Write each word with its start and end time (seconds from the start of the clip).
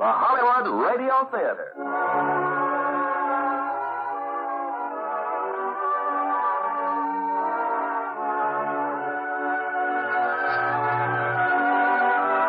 The 0.00 0.06
Hollywood 0.08 0.80
Radio 0.80 1.28
Theater. 1.28 1.76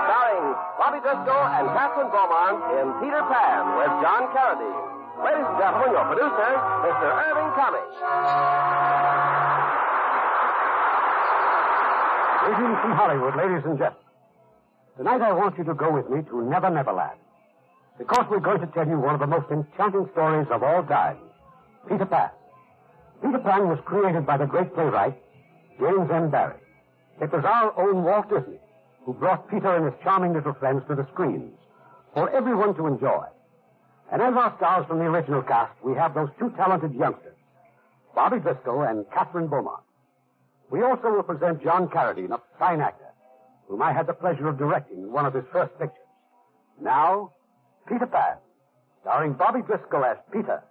Starring 0.07 0.47
Bobby 0.79 1.03
Driscoll 1.03 1.43
and 1.59 1.67
Kathryn 1.75 2.07
Beaumont 2.07 2.63
in 2.79 2.87
Peter 3.03 3.19
Pan 3.19 3.63
with 3.83 3.91
John 3.99 4.31
Carradine. 4.31 4.87
Ladies 5.19 5.43
and 5.43 5.57
gentlemen, 5.59 5.91
your 5.91 6.07
producer, 6.07 6.51
Mr. 6.87 7.07
Irving 7.19 7.51
Cummings. 7.59 7.95
Greetings 12.47 12.79
from 12.79 12.95
Hollywood, 12.95 13.35
ladies 13.35 13.65
and 13.67 13.75
gentlemen. 13.75 14.07
Tonight 14.95 15.19
I 15.19 15.33
want 15.33 15.57
you 15.57 15.65
to 15.65 15.73
go 15.73 15.91
with 15.91 16.09
me 16.09 16.23
to 16.31 16.41
Never 16.47 16.69
Never 16.69 16.93
Land. 16.93 17.19
Because 18.01 18.25
we're 18.31 18.39
going 18.39 18.59
to 18.61 18.65
tell 18.73 18.87
you 18.87 18.97
one 18.97 19.13
of 19.13 19.19
the 19.19 19.27
most 19.27 19.45
enchanting 19.51 20.09
stories 20.13 20.47
of 20.49 20.63
all 20.63 20.81
time, 20.81 21.17
Peter 21.87 22.07
Pan. 22.07 22.31
Peter 23.21 23.37
Pan 23.37 23.69
was 23.69 23.77
created 23.85 24.25
by 24.25 24.37
the 24.37 24.47
great 24.47 24.73
playwright, 24.73 25.13
James 25.79 26.09
M. 26.09 26.31
Barrie. 26.31 26.57
It 27.21 27.31
was 27.31 27.45
our 27.45 27.77
own 27.79 28.03
Walt 28.03 28.27
Disney 28.27 28.57
who 29.05 29.13
brought 29.13 29.47
Peter 29.51 29.75
and 29.75 29.85
his 29.85 29.93
charming 30.01 30.33
little 30.33 30.55
friends 30.55 30.81
to 30.87 30.95
the 30.95 31.05
screens 31.13 31.53
for 32.15 32.27
everyone 32.31 32.73
to 32.77 32.87
enjoy. 32.87 33.23
And 34.11 34.19
as 34.19 34.33
our 34.33 34.55
stars 34.57 34.87
from 34.87 34.97
the 34.97 35.05
original 35.05 35.43
cast, 35.43 35.73
we 35.83 35.93
have 35.93 36.15
those 36.15 36.29
two 36.39 36.49
talented 36.57 36.95
youngsters, 36.95 37.37
Bobby 38.15 38.39
Driscoll 38.39 38.81
and 38.81 39.05
Kathryn 39.13 39.47
Beaumont. 39.47 39.83
We 40.71 40.81
also 40.81 41.11
will 41.11 41.23
present 41.23 41.61
John 41.61 41.87
Carradine, 41.87 42.31
a 42.31 42.41
fine 42.57 42.81
actor, 42.81 43.13
whom 43.67 43.83
I 43.83 43.93
had 43.93 44.07
the 44.07 44.13
pleasure 44.13 44.47
of 44.47 44.57
directing 44.57 45.03
in 45.03 45.11
one 45.11 45.27
of 45.27 45.35
his 45.35 45.45
first 45.51 45.77
pictures. 45.77 45.99
Now, 46.81 47.33
Peter 47.91 48.05
Pan, 48.05 48.37
starring 49.01 49.33
Bobby 49.33 49.61
Driscoll 49.67 50.05
as 50.05 50.15
Peter 50.31 50.63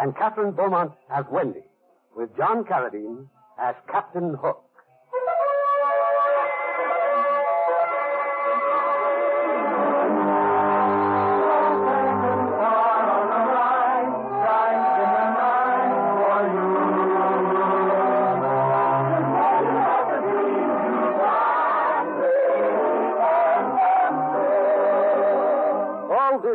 and 0.00 0.12
Kathryn 0.16 0.56
Beaumont 0.56 0.90
as 1.08 1.24
Wendy, 1.30 1.62
with 2.16 2.36
John 2.36 2.64
Carradine 2.64 3.28
as 3.60 3.76
Captain 3.86 4.34
Hook. 4.34 4.63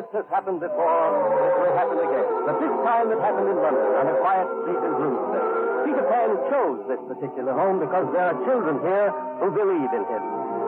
This 0.09 0.25
has 0.25 0.29
happened 0.33 0.57
before. 0.57 1.05
It 1.38 1.53
will 1.61 1.75
happen 1.77 2.02
again. 2.02 2.25
But 2.41 2.57
this 2.57 2.73
time 2.81 3.13
it 3.13 3.21
happened 3.21 3.45
in 3.45 3.61
London 3.61 3.89
on 3.93 4.09
a 4.09 4.17
quiet 4.25 4.49
street 4.65 4.81
in 4.81 4.91
Bloomsbury. 4.97 5.45
Peter 5.85 6.02
Pan 6.09 6.29
chose 6.49 6.81
this 6.89 6.97
particular 7.05 7.53
home 7.53 7.77
because 7.77 8.09
there 8.09 8.33
are 8.33 8.37
children 8.42 8.81
here 8.81 9.14
who 9.37 9.53
believe 9.53 9.92
in 9.93 10.03
him. 10.09 10.23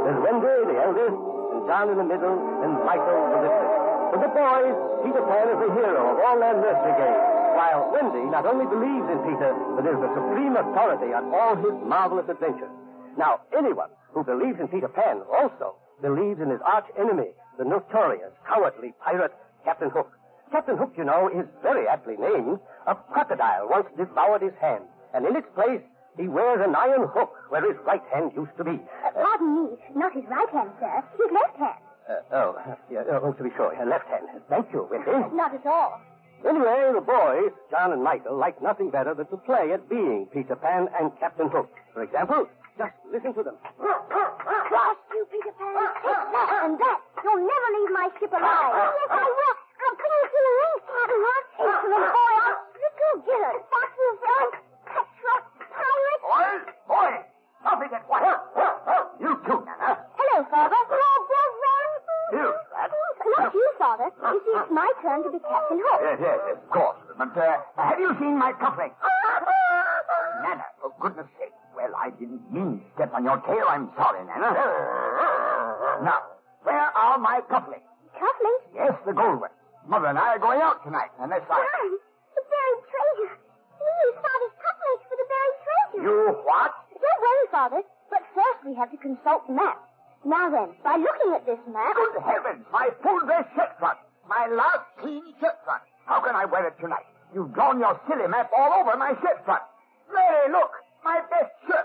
There's 0.06 0.22
Wendy, 0.22 0.58
the 0.70 0.78
eldest, 0.78 1.18
and 1.58 1.62
John 1.66 1.90
in 1.90 1.98
the 1.98 2.06
middle, 2.06 2.38
and 2.38 2.86
Michael, 2.86 3.18
the 3.34 3.40
littlest. 3.42 3.82
For 4.14 4.20
the 4.22 4.30
boys, 4.30 4.78
Peter 5.10 5.24
Pan 5.26 5.46
is 5.50 5.58
the 5.58 5.72
hero 5.74 6.02
of 6.06 6.18
all 6.22 6.38
their 6.38 6.58
nursery 6.62 6.96
games, 7.02 7.26
while 7.58 7.82
Wendy 7.98 8.24
not 8.30 8.46
only 8.46 8.70
believes 8.70 9.10
in 9.10 9.26
Peter, 9.26 9.58
but 9.74 9.90
is 9.90 9.98
the 10.06 10.12
supreme 10.22 10.54
authority 10.54 11.18
on 11.18 11.34
all 11.34 11.58
his 11.58 11.74
marvelous 11.82 12.30
adventures. 12.30 12.70
Now, 13.18 13.42
anyone 13.58 13.90
who 14.14 14.22
believes 14.22 14.62
in 14.62 14.70
Peter 14.70 14.90
Pan 14.90 15.26
also 15.34 15.82
believes 15.98 16.38
in 16.38 16.54
his 16.54 16.62
arch 16.62 16.86
enemy, 16.94 17.34
the 17.62 17.70
notorious, 17.70 18.34
cowardly 18.48 18.92
pirate, 19.06 19.32
Captain 19.64 19.92
Hook. 19.92 20.10
Captain 20.52 20.78
Hook, 20.78 20.94
you 20.98 21.04
know, 21.04 21.30
is 21.30 21.46
very 21.62 21.88
aptly 21.88 22.18
named. 22.18 22.58
A 22.88 22.96
crocodile 22.96 23.70
once 23.70 23.86
devoured 23.96 24.42
his 24.42 24.58
hand, 24.60 24.84
and 25.14 25.28
in 25.28 25.36
its 25.36 25.46
place, 25.54 25.82
he 26.18 26.28
wears 26.28 26.60
an 26.66 26.74
iron 26.76 27.08
hook 27.14 27.30
where 27.50 27.62
his 27.62 27.78
right 27.86 28.02
hand 28.12 28.32
used 28.36 28.58
to 28.58 28.64
be. 28.64 28.80
Pardon 29.14 29.54
me, 29.54 29.78
not 29.96 30.12
his 30.12 30.26
right 30.26 30.50
hand, 30.50 30.72
sir. 30.80 31.04
His 31.22 31.32
left 31.32 31.56
hand. 31.58 31.82
Uh, 32.10 32.36
oh, 32.36 32.78
yeah, 32.90 33.04
oh, 33.22 33.32
to 33.32 33.44
be 33.44 33.52
sure, 33.56 33.76
her 33.76 33.86
left 33.86 34.08
hand. 34.10 34.26
Thank 34.50 34.74
you, 34.74 34.88
Wendy. 34.90 35.12
Not 35.36 35.54
at 35.54 35.66
all. 35.66 36.02
Anyway, 36.44 36.92
the 36.96 37.00
boys, 37.00 37.54
John 37.70 37.94
and 37.94 38.04
Michael, 38.04 38.36
like 38.36 38.60
nothing 38.60 38.90
better 38.90 39.14
than 39.14 39.28
to 39.28 39.38
play 39.38 39.72
at 39.72 39.88
being 39.88 40.26
Peter 40.34 40.56
Pan 40.56 40.90
and 41.00 41.12
Captain 41.20 41.48
Hook. 41.48 41.70
For 41.94 42.02
example, 42.02 42.48
just 42.78 42.96
listen 43.12 43.34
to 43.34 43.44
them. 43.44 43.58
Cross 43.80 44.98
you, 45.14 45.24
Peter 45.32 45.54
Pan. 45.58 45.76
Take 46.02 46.26
that 46.32 46.50
and 46.66 46.76
that. 46.80 47.00
You'll 47.24 47.44
never 47.44 47.70
leave 47.76 47.92
my 47.92 48.08
ship 48.20 48.32
alive. 48.32 48.72
Oh, 48.72 48.92
yes, 48.96 49.10
I 49.12 49.26
will. 49.28 49.56
I'll 49.82 49.96
bring 49.98 50.14
you 50.14 50.28
to 50.32 50.40
the 50.42 50.54
ring, 50.62 50.76
Captain 50.88 51.22
Hook. 51.22 51.44
Excellent 51.62 52.08
boy. 52.12 52.34
You 52.82 52.90
good. 53.26 53.56
Watch 53.72 53.94
you, 53.98 54.10
villain. 54.22 54.50
Cutthroat 54.88 55.44
pirate. 55.72 56.22
Boys, 56.22 56.64
boys, 56.88 57.24
it 57.82 57.94
at 57.94 58.06
once. 58.08 58.42
You 59.20 59.32
too, 59.46 59.60
Nana. 59.66 59.92
Hello, 60.16 60.38
Father. 60.50 60.82
You, 62.32 62.48
Rat. 62.72 62.92
Not 63.38 63.54
you, 63.54 63.68
Father. 63.78 64.08
You 64.08 64.40
see, 64.46 64.54
it's 64.56 64.72
my 64.72 64.88
turn 65.02 65.24
to 65.24 65.30
be 65.32 65.40
Captain 65.40 65.80
Hook. 65.84 66.00
Yes, 66.02 66.18
yes, 66.22 66.40
of 66.56 66.70
course. 66.70 66.98
But 67.18 67.36
uh, 67.36 67.58
have 67.76 68.00
you 68.00 68.16
seen 68.20 68.38
my 68.40 68.54
cufflinks? 68.54 68.96
Nana, 70.44 70.66
for 70.80 70.94
goodness. 71.00 71.28
Well, 71.28 71.41
I 71.41 71.41
didn't 72.22 72.46
mean 72.54 72.78
to 72.78 72.86
step 72.94 73.10
on 73.18 73.26
your 73.26 73.42
tail. 73.50 73.66
I'm 73.66 73.90
sorry, 73.98 74.22
Nana. 74.30 74.54
Now, 76.06 76.22
where 76.62 76.90
are 76.94 77.18
my 77.18 77.42
cufflinks? 77.50 77.90
Cufflinks? 78.14 78.66
Yes, 78.78 78.94
the 79.10 79.14
gold 79.18 79.42
ones. 79.42 79.58
Mother 79.90 80.14
and 80.14 80.20
I 80.22 80.38
are 80.38 80.40
going 80.40 80.62
out 80.62 80.86
tonight, 80.86 81.10
unless 81.18 81.42
I... 81.50 81.58
Darn, 81.58 81.98
the 82.38 82.44
buried 82.46 82.84
treasure. 82.94 83.34
We 83.82 83.90
use 84.06 84.18
Father's 84.22 84.56
cufflinks 84.62 85.04
for 85.10 85.18
the 85.18 85.28
buried 85.34 85.58
treasure. 85.66 86.02
You 86.06 86.16
what? 86.46 86.72
Don't 86.94 87.22
worry, 87.26 87.48
Father. 87.50 87.82
But 88.14 88.22
first 88.38 88.60
we 88.70 88.78
have 88.78 88.94
to 88.94 88.98
consult 89.02 89.50
the 89.50 89.58
map. 89.58 89.82
Now 90.22 90.46
then, 90.54 90.78
by 90.86 91.02
looking 91.02 91.34
at 91.34 91.50
this 91.50 91.58
map... 91.74 91.98
Good 91.98 92.22
heavens, 92.22 92.62
my 92.70 92.94
full 93.02 93.18
dress 93.26 93.50
shirt 93.58 93.74
front. 93.82 93.98
My 94.30 94.46
last 94.46 94.86
clean 95.02 95.26
shirt 95.42 95.58
front. 95.66 95.82
How 96.06 96.22
can 96.22 96.38
I 96.38 96.46
wear 96.46 96.68
it 96.70 96.78
tonight? 96.78 97.10
You've 97.34 97.52
drawn 97.58 97.80
your 97.80 98.00
silly 98.06 98.30
map 98.30 98.52
all 98.54 98.78
over 98.78 98.94
my 98.96 99.18
shirt 99.18 99.42
front. 99.44 99.66
Mary, 100.14 100.52
look, 100.54 100.70
my 101.04 101.18
best 101.34 101.50
shirt. 101.66 101.81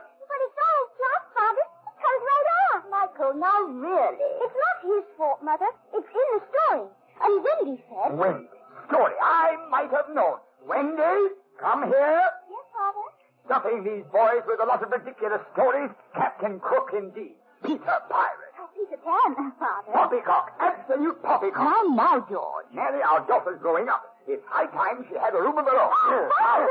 Off. 3.16 3.34
Michael, 3.34 3.40
now 3.40 3.62
really. 3.62 4.16
It's 4.42 4.54
not 4.54 4.94
his 4.94 5.04
fault, 5.16 5.42
Mother. 5.42 5.66
It's 5.94 6.06
in 6.06 6.38
the 6.38 6.40
story. 6.52 6.88
And 7.22 7.44
Wendy 7.44 7.82
said... 7.88 8.18
Wendy, 8.18 8.48
story. 8.88 9.14
I 9.22 9.56
might 9.70 9.90
have 9.90 10.14
known. 10.14 10.38
Wendy, 10.66 11.34
come 11.60 11.84
here. 11.84 12.22
Yes, 12.50 12.66
Father? 12.76 13.06
Stuffing 13.46 13.84
these 13.84 14.04
boys 14.12 14.42
with 14.46 14.60
a 14.60 14.66
lot 14.66 14.82
of 14.82 14.90
ridiculous 14.90 15.40
stories. 15.52 15.90
Captain 16.14 16.58
Crook, 16.60 16.90
indeed. 16.96 17.36
Peter 17.64 17.98
Pirate. 18.10 18.52
Oh, 18.60 18.68
Peter 18.74 19.00
Pan, 19.00 19.52
Father. 19.58 19.92
Poppycock. 19.92 20.52
Absolute 20.60 21.22
poppycock. 21.22 21.64
Now, 21.64 21.82
now, 21.94 22.26
George. 22.28 22.66
Mary, 22.74 23.02
our 23.02 23.26
daughter's 23.26 23.60
growing 23.60 23.88
up. 23.88 24.04
It's 24.28 24.42
high 24.48 24.66
time 24.66 25.06
she 25.08 25.16
had 25.16 25.34
a 25.34 25.40
room 25.40 25.56
of 25.56 25.64
her 25.64 25.78
own. 25.78 25.90
Oh, 25.92 26.28
father! 26.36 26.66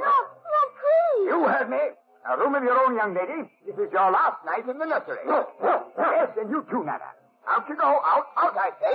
No, 0.00 0.16
no, 0.46 0.62
please. 0.78 1.26
You 1.28 1.44
heard 1.44 1.68
me. 1.68 1.82
A 2.28 2.36
room 2.36 2.54
of 2.54 2.62
your 2.62 2.76
own, 2.84 2.94
young 2.96 3.14
lady. 3.14 3.48
This 3.66 3.76
is 3.80 3.88
your 3.92 4.10
last 4.12 4.44
night 4.44 4.68
in 4.68 4.78
the 4.78 4.84
nursery. 4.84 5.24
yes, 5.24 6.28
and 6.38 6.50
you 6.50 6.64
too, 6.70 6.84
Nana. 6.84 7.16
Out 7.48 7.64
you 7.68 7.76
go. 7.76 7.88
Out, 8.04 8.26
out, 8.36 8.54
I 8.56 8.70
say. 8.78 8.92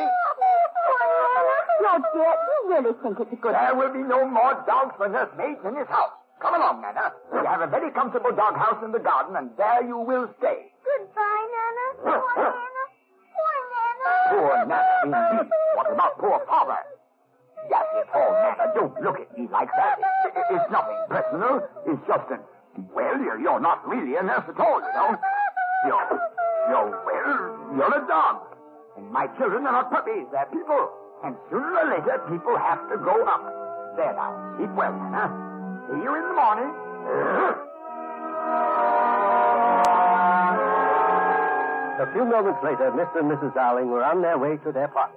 No, 1.82 1.98
dear, 2.14 2.34
you 2.38 2.58
really 2.70 2.94
think 3.02 3.20
it's 3.20 3.34
a 3.34 3.36
good... 3.36 3.54
There 3.54 3.76
will 3.76 3.92
be 3.92 4.04
no 4.06 4.26
more 4.28 4.54
dogs 4.68 4.94
for 4.98 5.10
nursemaids 5.10 5.60
in 5.66 5.74
this 5.76 5.88
house. 5.90 6.14
Come 6.40 6.56
along, 6.56 6.82
Nana. 6.82 7.12
We 7.34 7.40
have 7.46 7.62
a 7.62 7.68
very 7.68 7.92
comfortable 7.92 8.32
doghouse 8.32 8.84
in 8.86 8.92
the 8.92 9.00
garden, 9.00 9.36
and 9.36 9.50
there 9.58 9.84
you 9.84 9.98
will 9.98 10.30
stay. 10.38 10.72
Goodbye, 10.86 11.46
Nana. 11.52 11.86
Poor 12.06 12.22
Nana. 12.38 12.84
Poor 13.34 13.58
Nana. 13.74 14.12
Poor 14.30 14.56
Nana, 14.70 15.34
indeed. 15.42 15.50
What 15.76 15.92
about 15.92 16.18
poor 16.20 16.40
Father? 16.48 16.78
Yes, 17.70 17.86
it's 17.98 18.10
all 18.14 18.32
Nana. 18.32 18.72
Don't 18.76 19.02
look 19.02 19.20
at 19.20 19.38
me 19.38 19.50
like 19.52 19.70
that. 19.76 19.98
It- 20.00 20.38
it- 20.38 20.46
it's 20.56 20.70
nothing 20.72 20.98
personal. 21.10 21.68
It's 21.88 22.04
just 22.08 22.30
that, 22.30 22.42
well, 22.94 23.18
you're, 23.20 23.40
you're 23.40 23.60
not 23.60 23.88
really 23.88 24.16
a 24.16 24.24
nurse 24.24 24.44
at 24.48 24.60
all, 24.60 24.80
you 24.82 24.94
know. 24.94 25.18
You're, 25.88 26.08
you're, 26.70 26.90
well, 27.06 27.78
you're 27.78 28.04
a 28.04 28.08
dog. 28.08 28.42
And 28.98 29.12
my 29.12 29.28
children 29.38 29.66
are 29.68 29.72
not 29.72 29.92
puppies, 29.92 30.26
they're 30.32 30.48
people. 30.52 30.90
And 31.24 31.36
sooner 31.50 31.72
or 31.72 31.90
later, 31.90 32.20
people 32.30 32.58
have 32.58 32.90
to 32.90 32.98
grow 32.98 33.24
up. 33.26 33.44
There 33.96 34.14
now, 34.14 34.56
sleep 34.58 34.72
well, 34.76 34.92
Nana. 34.92 35.32
See 35.88 36.04
you 36.04 36.16
in 36.16 36.24
the 36.28 36.36
morning. 36.36 36.72
A 41.96 42.12
few 42.12 42.26
moments 42.26 42.60
later, 42.64 42.92
Mr. 42.92 43.20
and 43.20 43.32
Mrs. 43.32 43.54
Darling 43.56 43.90
were 43.90 44.04
on 44.04 44.22
their 44.22 44.38
way 44.38 44.58
to 44.66 44.72
their 44.72 44.90
party. 44.90 45.16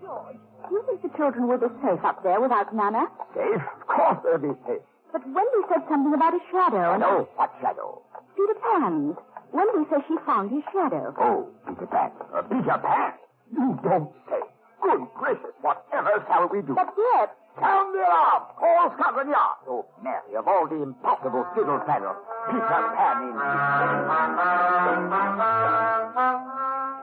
George, 0.00 0.36
do 0.68 0.74
you 0.74 0.84
think 0.86 1.02
the 1.02 1.18
children 1.18 1.48
will 1.48 1.58
be 1.58 1.66
safe 1.82 2.04
up 2.04 2.22
there 2.22 2.40
without 2.40 2.74
Nana? 2.74 3.06
Safe? 3.34 3.60
Of 3.80 3.86
course 3.86 4.18
they'll 4.22 4.38
be 4.38 4.54
safe. 4.66 4.80
But 5.14 5.22
Wendy 5.30 5.62
said 5.70 5.86
something 5.88 6.12
about 6.12 6.34
a 6.34 6.40
shadow. 6.50 6.90
and- 6.98 7.02
Shadow? 7.02 7.28
What 7.38 7.50
shadow? 7.62 8.02
Peter 8.34 8.54
Pan. 8.58 9.16
Wendy 9.52 9.86
says 9.88 10.02
she 10.08 10.16
found 10.26 10.50
his 10.50 10.64
shadow. 10.74 11.14
Oh, 11.16 11.46
Peter 11.70 11.86
Pan. 11.86 12.10
Uh, 12.34 12.42
Peter 12.42 12.78
Pan? 12.82 13.12
You 13.54 13.78
don't 13.84 14.10
say. 14.28 14.40
Good 14.82 15.06
gracious, 15.14 15.54
whatever 15.62 16.18
shall 16.26 16.48
we 16.48 16.62
do? 16.62 16.74
But 16.74 16.92
yet, 16.98 17.30
Sound 17.60 17.94
the 17.94 18.00
alarm! 18.02 18.42
All 18.60 18.90
Scotland 18.98 19.30
Yard! 19.30 19.56
Oh, 19.68 19.86
Mary, 20.02 20.34
of 20.36 20.48
all 20.48 20.66
the 20.66 20.82
impossible 20.82 21.46
fiddle 21.54 21.78
faddle, 21.86 22.16
Peter 22.50 22.66
Pan 22.66 23.22
in. 23.22 23.36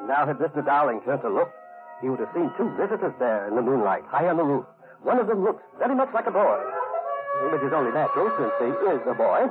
Now, 0.07 0.25
had 0.27 0.37
Mr. 0.39 0.65
Darling 0.65 0.99
turned 1.05 1.21
to 1.21 1.29
look, 1.29 1.49
he 2.01 2.09
would 2.09 2.19
have 2.19 2.29
seen 2.35 2.51
two 2.57 2.69
visitors 2.75 3.13
there 3.17 3.47
in 3.47 3.55
the 3.55 3.61
moonlight, 3.61 4.03
high 4.07 4.27
on 4.27 4.35
the 4.35 4.43
roof. 4.43 4.65
One 5.03 5.17
of 5.19 5.27
them 5.27 5.43
looks 5.45 5.63
very 5.79 5.95
much 5.95 6.09
like 6.13 6.27
a 6.27 6.31
boy, 6.31 6.59
which 7.51 7.63
is 7.63 7.73
only 7.73 7.91
natural 7.91 8.31
since 8.37 8.53
he 8.59 8.71
is 8.91 9.01
a 9.07 9.15
boy, 9.15 9.47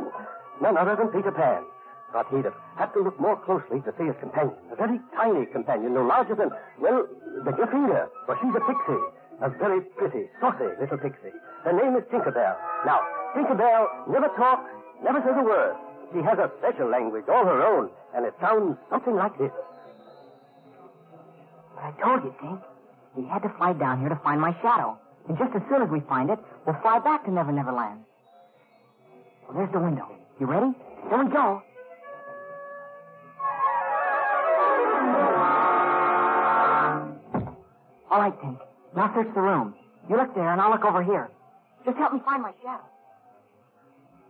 none 0.60 0.76
other 0.76 0.96
than 0.96 1.08
Peter 1.08 1.32
Pan. 1.32 1.64
But 2.12 2.26
he'd 2.34 2.44
have 2.44 2.58
had 2.76 2.92
to 2.94 3.00
look 3.00 3.18
more 3.20 3.36
closely 3.36 3.80
to 3.82 3.94
see 3.96 4.04
his 4.04 4.16
companion, 4.20 4.56
a 4.72 4.76
very 4.76 4.98
tiny 5.14 5.46
companion, 5.46 5.94
no 5.94 6.02
larger 6.02 6.34
than, 6.34 6.50
well, 6.78 7.06
the 7.44 7.52
finger, 7.70 8.10
for 8.26 8.36
she's 8.42 8.54
a 8.54 8.62
pixie, 8.66 9.04
a 9.42 9.48
very 9.58 9.80
pretty, 9.96 10.26
saucy 10.40 10.74
little 10.80 10.98
pixie. 10.98 11.32
Her 11.64 11.72
name 11.72 11.96
is 11.96 12.04
Tinkerbell. 12.10 12.56
Now, 12.84 13.00
Tinkerbell 13.36 14.10
never 14.10 14.28
talks, 14.36 14.70
never 15.04 15.20
says 15.22 15.36
a 15.38 15.44
word. 15.44 15.76
She 16.12 16.18
has 16.22 16.38
a 16.38 16.50
special 16.58 16.88
language 16.90 17.24
all 17.28 17.44
her 17.44 17.62
own, 17.62 17.90
and 18.14 18.26
it 18.26 18.34
sounds 18.40 18.76
something 18.90 19.14
like 19.14 19.38
this. 19.38 19.52
But 21.74 21.84
I 21.84 21.90
told 22.02 22.24
you, 22.24 22.34
Tink. 22.42 22.60
We 23.14 23.26
had 23.26 23.42
to 23.42 23.48
fly 23.58 23.72
down 23.72 24.00
here 24.00 24.08
to 24.08 24.20
find 24.22 24.40
my 24.40 24.54
shadow. 24.62 24.98
And 25.28 25.38
just 25.38 25.54
as 25.54 25.62
soon 25.68 25.82
as 25.82 25.88
we 25.90 26.00
find 26.00 26.30
it, 26.30 26.38
we'll 26.66 26.76
fly 26.82 26.98
back 26.98 27.24
to 27.24 27.30
Never 27.30 27.52
Never 27.52 27.72
Land. 27.72 28.00
Well, 29.46 29.58
there's 29.58 29.72
the 29.72 29.80
window. 29.80 30.06
You 30.38 30.46
ready? 30.46 30.72
Here 31.08 31.24
we 31.24 31.30
go. 31.30 31.62
All 38.10 38.18
right, 38.18 38.34
Tink. 38.42 38.58
Now 38.96 39.12
search 39.14 39.32
the 39.34 39.40
room. 39.40 39.74
You 40.08 40.16
look 40.16 40.34
there, 40.34 40.50
and 40.50 40.60
I'll 40.60 40.70
look 40.70 40.84
over 40.84 41.02
here. 41.02 41.28
Just 41.84 41.96
help 41.96 42.12
me 42.12 42.20
find 42.24 42.42
my 42.42 42.52
shadow. 42.62 42.82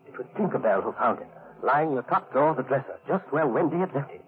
It 0.06 0.18
was 0.18 0.26
Tinkerbell 0.36 0.82
who 0.82 0.92
found 0.92 1.20
it, 1.20 1.26
lying 1.62 1.90
in 1.90 1.96
the 1.96 2.02
top 2.02 2.30
drawer 2.32 2.50
of 2.50 2.56
the 2.58 2.62
dresser, 2.62 2.98
just 3.08 3.24
where 3.32 3.46
Wendy 3.46 3.78
had 3.78 3.94
left 3.94 4.10
it. 4.10 4.24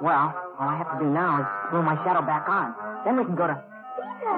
Well, 0.00 0.34
all 0.58 0.68
I 0.68 0.76
have 0.76 0.98
to 0.98 1.04
do 1.04 1.10
now 1.10 1.40
is 1.40 1.70
glue 1.70 1.82
my 1.82 1.96
shadow 2.04 2.22
back 2.22 2.48
on. 2.48 2.74
Then 3.04 3.16
we 3.16 3.24
can 3.24 3.36
go 3.36 3.46
to... 3.46 3.54
Peter, 3.54 4.36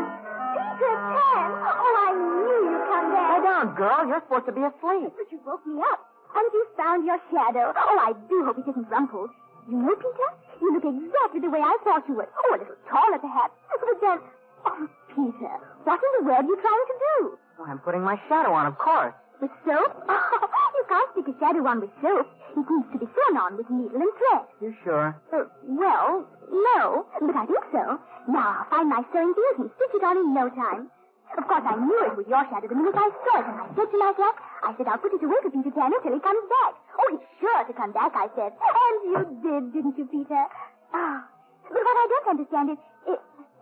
Peter 0.56 0.94
Pan. 0.96 1.48
Oh, 1.50 1.94
I 2.06 2.10
knew 2.12 2.58
you'd 2.70 2.84
come 2.88 3.06
back. 3.12 3.28
Lie 3.30 3.44
down, 3.44 3.66
girl. 3.74 4.00
You're 4.06 4.22
supposed 4.24 4.46
to 4.46 4.52
be 4.52 4.62
asleep. 4.62 5.10
But 5.16 5.26
you 5.32 5.40
woke 5.44 5.64
me 5.66 5.80
up. 5.80 6.00
And 6.36 6.46
you 6.54 6.62
found 6.76 7.04
your 7.06 7.18
shadow. 7.30 7.72
Oh, 7.74 7.96
I 7.98 8.12
do 8.28 8.44
hope 8.44 8.58
it 8.58 8.68
isn't 8.70 8.88
rumpled. 8.88 9.30
You 9.68 9.76
know, 9.76 9.94
Peter, 9.96 10.28
you 10.60 10.68
look 10.74 10.86
exactly 10.86 11.40
the 11.40 11.50
way 11.50 11.60
I 11.60 11.76
thought 11.84 12.06
you 12.08 12.14
would. 12.14 12.28
Oh, 12.30 12.54
a 12.54 12.58
little 12.58 12.76
taller, 12.88 13.18
perhaps. 13.18 13.54
But 13.80 14.00
then, 14.00 14.18
oh, 14.66 14.88
Peter, 15.10 15.54
what 15.84 15.98
in 15.98 16.10
the 16.20 16.24
world 16.30 16.44
are 16.44 16.48
you 16.48 16.56
trying 16.60 16.86
to 16.86 16.96
do? 17.00 17.38
Well, 17.58 17.68
I'm 17.68 17.78
putting 17.80 18.02
my 18.02 18.16
shadow 18.28 18.52
on, 18.52 18.66
of 18.66 18.78
course. 18.78 19.14
With 19.40 19.50
soap? 19.66 20.04
Oh, 20.08 20.70
you 20.76 20.84
can't 20.88 21.10
stick 21.12 21.34
a 21.34 21.38
shadow 21.40 21.66
on 21.66 21.80
with 21.80 21.90
soap. 22.00 22.28
It 22.50 22.66
needs 22.66 22.88
to 22.92 22.98
be 22.98 23.06
sewn 23.06 23.36
on 23.38 23.56
with 23.56 23.70
needle 23.70 24.00
and 24.00 24.12
thread. 24.18 24.44
You 24.60 24.74
sure? 24.84 25.14
Uh, 25.32 25.46
well, 25.64 26.26
no, 26.50 27.06
but 27.20 27.36
I 27.36 27.46
think 27.46 27.64
so. 27.72 27.98
Now 28.28 28.62
I'll 28.62 28.68
find 28.70 28.88
my 28.90 29.02
sewing 29.12 29.32
things 29.34 29.56
and 29.64 29.70
stitch 29.76 29.94
it 29.94 30.04
on 30.04 30.18
in 30.18 30.34
no 30.34 30.50
time. 30.50 30.90
Of 31.38 31.46
course, 31.46 31.62
I 31.62 31.78
knew 31.78 32.02
it 32.10 32.18
was 32.18 32.26
your 32.26 32.42
shadow 32.50 32.66
the 32.66 32.74
minute 32.74 32.98
I 32.98 33.06
saw 33.06 33.38
it, 33.38 33.46
and 33.46 33.54
I 33.62 33.66
said 33.78 33.86
to 33.86 33.98
myself, 34.02 34.34
I 34.66 34.74
said 34.74 34.90
I'll 34.90 34.98
put 34.98 35.14
it 35.14 35.22
away 35.22 35.38
for 35.46 35.50
Peter 35.54 35.70
Pan 35.70 35.94
until 35.94 36.10
he 36.10 36.18
comes 36.18 36.42
back. 36.50 36.72
Oh, 36.98 37.06
he's 37.14 37.22
sure 37.38 37.62
to 37.62 37.72
come 37.72 37.92
back, 37.94 38.10
I 38.18 38.26
said. 38.34 38.50
And 38.90 38.96
you 39.06 39.20
did, 39.38 39.62
didn't 39.72 39.94
you, 39.96 40.06
Peter? 40.10 40.42
Ah, 40.90 41.22
but 41.70 41.78
what 41.78 41.96
I 42.02 42.06
don't 42.10 42.28
understand 42.34 42.74
is, 42.74 42.78
is, 43.06 43.18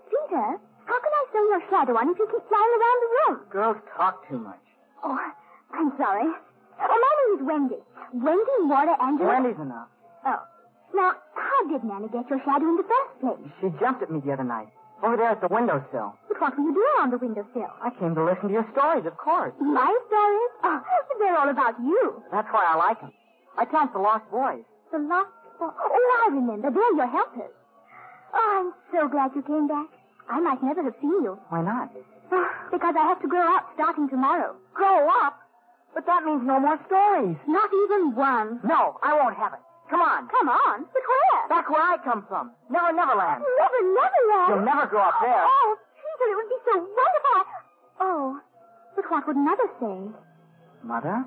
Peter, 0.09 0.47
how 0.89 0.99
can 1.05 1.13
I 1.13 1.25
sew 1.29 1.43
your 1.53 1.63
shadow 1.69 1.93
on 2.01 2.09
if 2.09 2.17
you 2.17 2.25
keep 2.33 2.45
flying 2.49 2.73
around 2.81 2.99
the 3.05 3.11
room? 3.13 3.35
Girls 3.53 3.77
talk 3.93 4.25
too 4.33 4.41
much. 4.41 4.65
Oh, 5.05 5.21
I'm 5.77 5.93
sorry. 6.01 6.25
Oh, 6.81 6.99
my 7.05 7.13
name 7.19 7.33
is 7.41 7.47
Wendy. 7.47 7.81
Wendy 8.15 8.57
Moira 8.65 8.97
Angela. 9.03 9.29
Wendy's 9.29 9.61
enough. 9.61 9.89
Oh. 10.27 10.41
Now, 10.95 11.13
how 11.35 11.69
did 11.69 11.85
Nana 11.85 12.09
get 12.09 12.29
your 12.31 12.41
shadow 12.45 12.65
in 12.69 12.77
the 12.77 12.87
first 12.89 13.13
place? 13.21 13.45
She 13.61 13.69
jumped 13.81 14.03
at 14.03 14.11
me 14.11 14.21
the 14.25 14.33
other 14.33 14.45
night. 14.45 14.69
Over 15.03 15.17
there 15.17 15.31
at 15.31 15.41
the 15.41 15.49
windowsill. 15.49 16.17
But 16.27 16.41
what 16.41 16.59
were 16.59 16.65
you 16.65 16.75
doing 16.75 16.97
on 17.01 17.11
the 17.11 17.19
windowsill? 17.19 17.71
I 17.83 17.91
came 18.01 18.15
to 18.15 18.25
listen 18.25 18.49
to 18.49 18.53
your 18.55 18.67
stories, 18.73 19.07
of 19.07 19.17
course. 19.17 19.55
My 19.61 19.87
stories? 20.09 20.51
Oh, 20.65 20.81
they're 21.21 21.37
all 21.39 21.49
about 21.51 21.79
you. 21.81 22.23
That's 22.33 22.49
why 22.51 22.65
I 22.67 22.75
like 22.77 23.01
them. 23.01 23.13
I 23.57 23.63
'em 23.63 23.91
the 23.93 23.99
Lost 23.99 24.29
Boys. 24.31 24.65
The 24.91 24.99
lost 24.99 25.31
boys? 25.59 25.71
Oh, 25.79 26.25
I 26.27 26.35
remember. 26.35 26.71
They're 26.71 26.95
your 26.97 27.07
helpers. 27.07 27.55
Oh, 28.35 28.49
I'm 28.59 28.73
so 28.93 29.09
glad 29.09 29.35
you 29.37 29.43
came 29.43 29.69
back. 29.69 29.87
I 30.31 30.41
might 30.41 30.63
never 30.63 30.83
have 30.83 30.95
seen 31.01 31.23
you. 31.23 31.39
Why 31.49 31.63
not? 31.63 31.91
Because 32.71 32.95
I 32.99 33.03
have 33.09 33.21
to 33.23 33.29
grow 33.29 33.57
up 33.57 33.71
starting 33.75 34.09
tomorrow. 34.09 34.55
Grow 34.75 35.09
up? 35.25 35.41
But 35.99 36.07
that 36.07 36.23
means 36.23 36.47
no 36.47 36.61
more 36.61 36.79
stories. 36.87 37.35
Not 37.49 37.71
even 37.75 38.15
one. 38.15 38.61
No, 38.63 39.03
I 39.03 39.19
won't 39.19 39.35
have 39.37 39.53
it. 39.53 39.59
Come 39.91 39.99
on. 40.01 40.29
Come 40.31 40.49
on. 40.49 40.87
But 40.95 41.03
where? 41.03 41.49
Back 41.49 41.69
where 41.69 41.83
I 41.83 41.97
come 42.05 42.25
from. 42.29 42.53
Never 42.71 42.93
Neverland. 42.95 43.43
Never, 43.43 43.81
never 43.99 44.21
land. 44.31 44.47
You'll 44.47 44.65
never 44.65 44.87
grow 44.87 45.03
up 45.03 45.15
oh, 45.19 45.27
there. 45.27 45.43
Oh, 45.43 45.75
Peter, 45.99 46.31
it 46.31 46.37
would 46.39 46.51
be 46.55 46.61
so 46.71 46.75
wonderful. 46.79 47.35
I- 47.35 47.45
Oh, 48.01 48.41
but 48.95 49.11
what 49.11 49.27
would 49.27 49.37
Mother 49.37 49.69
say? 49.81 49.99
Mother? 50.85 51.25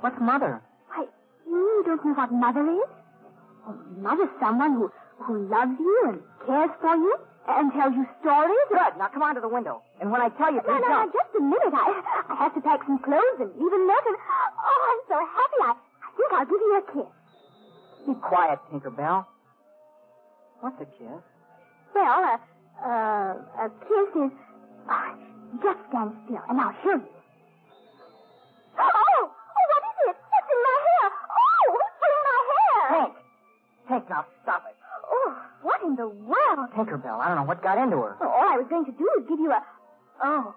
What's 0.00 0.20
Mother? 0.20 0.60
Why, 0.92 1.06
you 1.48 1.82
don't 1.86 2.04
know 2.04 2.12
what 2.12 2.30
Mother 2.30 2.60
is? 2.60 2.90
Oh, 3.66 3.74
Mother's 3.96 4.36
someone 4.38 4.74
who, 4.74 4.92
who 5.24 5.48
loves 5.48 5.80
you 5.80 6.02
and 6.08 6.20
cares 6.44 6.76
for 6.82 6.94
you 6.94 7.16
and 7.48 7.72
tells 7.72 7.94
you 7.94 8.04
stories. 8.20 8.66
Good. 8.68 8.98
Now 8.98 9.08
come 9.08 9.22
on 9.22 9.34
to 9.36 9.40
the 9.40 9.48
window. 9.48 9.82
And 10.00 10.10
when 10.10 10.20
I 10.20 10.28
tell 10.34 10.50
you, 10.52 10.60
No, 10.62 10.66
please 10.66 10.82
no, 10.82 10.88
no, 10.88 10.98
jump. 11.06 11.12
just 11.14 11.32
a 11.38 11.42
minute. 11.42 11.74
I, 11.74 11.86
I 12.30 12.34
have 12.36 12.54
to 12.54 12.60
pack 12.60 12.80
some 12.86 12.98
clothes 12.98 13.38
and 13.40 13.50
leave 13.54 13.72
a 13.72 13.80
note 13.86 14.06
and... 14.06 14.16
Oh, 14.18 14.80
I'm 14.90 15.02
so 15.08 15.16
happy. 15.22 15.60
I, 15.62 15.72
I 15.72 16.08
think 16.16 16.30
I'll 16.32 16.46
give 16.46 16.60
you 16.60 16.74
a 16.76 16.84
kiss. 16.92 17.12
Be 18.06 18.14
quiet, 18.20 18.58
Tinkerbell. 18.72 19.26
What's 20.60 20.80
a 20.80 20.86
kiss? 20.86 21.22
Well, 21.94 22.20
a, 22.24 22.36
uh, 22.82 23.64
a 23.64 23.70
kiss 23.86 24.10
is... 24.26 24.32
Oh, 24.88 25.10
just 25.62 25.80
stand 25.88 26.12
still 26.26 26.42
and 26.48 26.60
I'll 26.60 26.74
show 26.82 26.94
you. 26.98 27.08
Oh! 28.78 28.82
Oh, 28.82 29.66
what 29.72 29.82
is 29.88 29.98
it? 30.10 30.16
It's 30.16 30.48
in 30.52 30.60
my 30.66 30.78
hair. 30.86 31.08
Oh, 31.32 31.66
it's 31.80 32.02
in 32.06 32.14
my 32.26 32.40
hair. 32.52 32.84
Tink! 32.92 33.14
Tink, 33.88 34.10
now 34.10 34.26
stop 34.42 34.62
it. 34.68 34.75
What 35.66 35.82
in 35.82 35.96
the 35.96 36.06
world? 36.06 36.70
Tinkerbell, 36.78 37.18
I 37.18 37.26
don't 37.26 37.42
know 37.42 37.42
what 37.42 37.60
got 37.60 37.74
into 37.74 37.98
her. 37.98 38.14
Oh, 38.22 38.30
all 38.30 38.46
I 38.46 38.54
was 38.54 38.70
going 38.70 38.86
to 38.86 38.94
do 38.94 39.02
is 39.18 39.26
give 39.26 39.40
you 39.42 39.50
a... 39.50 39.58
Oh. 40.22 40.54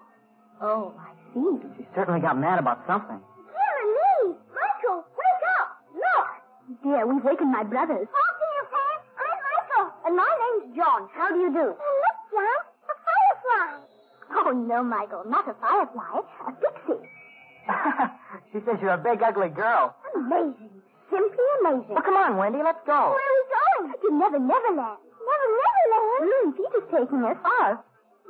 Oh, 0.62 0.94
I 0.94 1.10
see. 1.34 1.82
She 1.82 1.82
certainly 1.98 2.20
got 2.20 2.38
mad 2.38 2.60
about 2.62 2.86
something. 2.86 3.18
Dear 3.18 3.82
me! 3.90 4.38
Michael, 4.54 5.02
wake 5.18 5.44
up! 5.58 5.82
Look! 5.98 6.28
Dear, 6.86 7.10
we've 7.10 7.24
wakened 7.26 7.50
my 7.50 7.66
brothers. 7.66 8.06
Oh, 8.06 8.30
Peter 8.38 8.66
Pan, 8.70 8.96
I'm 9.18 9.38
Michael. 9.50 9.86
And 10.06 10.14
my 10.14 10.30
name's 10.30 10.78
John. 10.78 11.10
How 11.10 11.34
do 11.34 11.42
you 11.42 11.50
do? 11.58 11.74
Oh, 11.74 11.94
look, 12.06 12.18
John, 12.30 12.62
a 12.86 12.94
firefly. 13.02 13.66
Oh, 14.30 14.50
no, 14.54 14.78
Michael, 14.86 15.24
not 15.26 15.50
a 15.50 15.58
firefly. 15.58 16.22
A 16.22 16.52
pixie. 16.54 17.02
she 18.54 18.58
says 18.62 18.78
you're 18.78 18.94
a 18.94 19.02
big, 19.02 19.26
ugly 19.26 19.50
girl. 19.50 19.90
Amazing. 20.14 20.70
Simply 21.10 21.46
amazing. 21.66 21.98
Well, 21.98 22.06
come 22.06 22.14
on, 22.14 22.36
Wendy, 22.36 22.62
let's 22.62 22.78
go. 22.86 23.10
Where 23.10 23.18
are 23.18 23.18
we 23.18 23.39
going? 23.39 23.39
To 24.02 24.08
Never 24.10 24.38
Never 24.38 24.72
Land. 24.74 25.00
Never 25.04 25.48
Never 25.60 25.84
Land? 25.92 26.22
Mm, 26.24 26.56
Peter's 26.56 26.88
taking 26.90 27.22
us. 27.24 27.36
Us? 27.60 27.78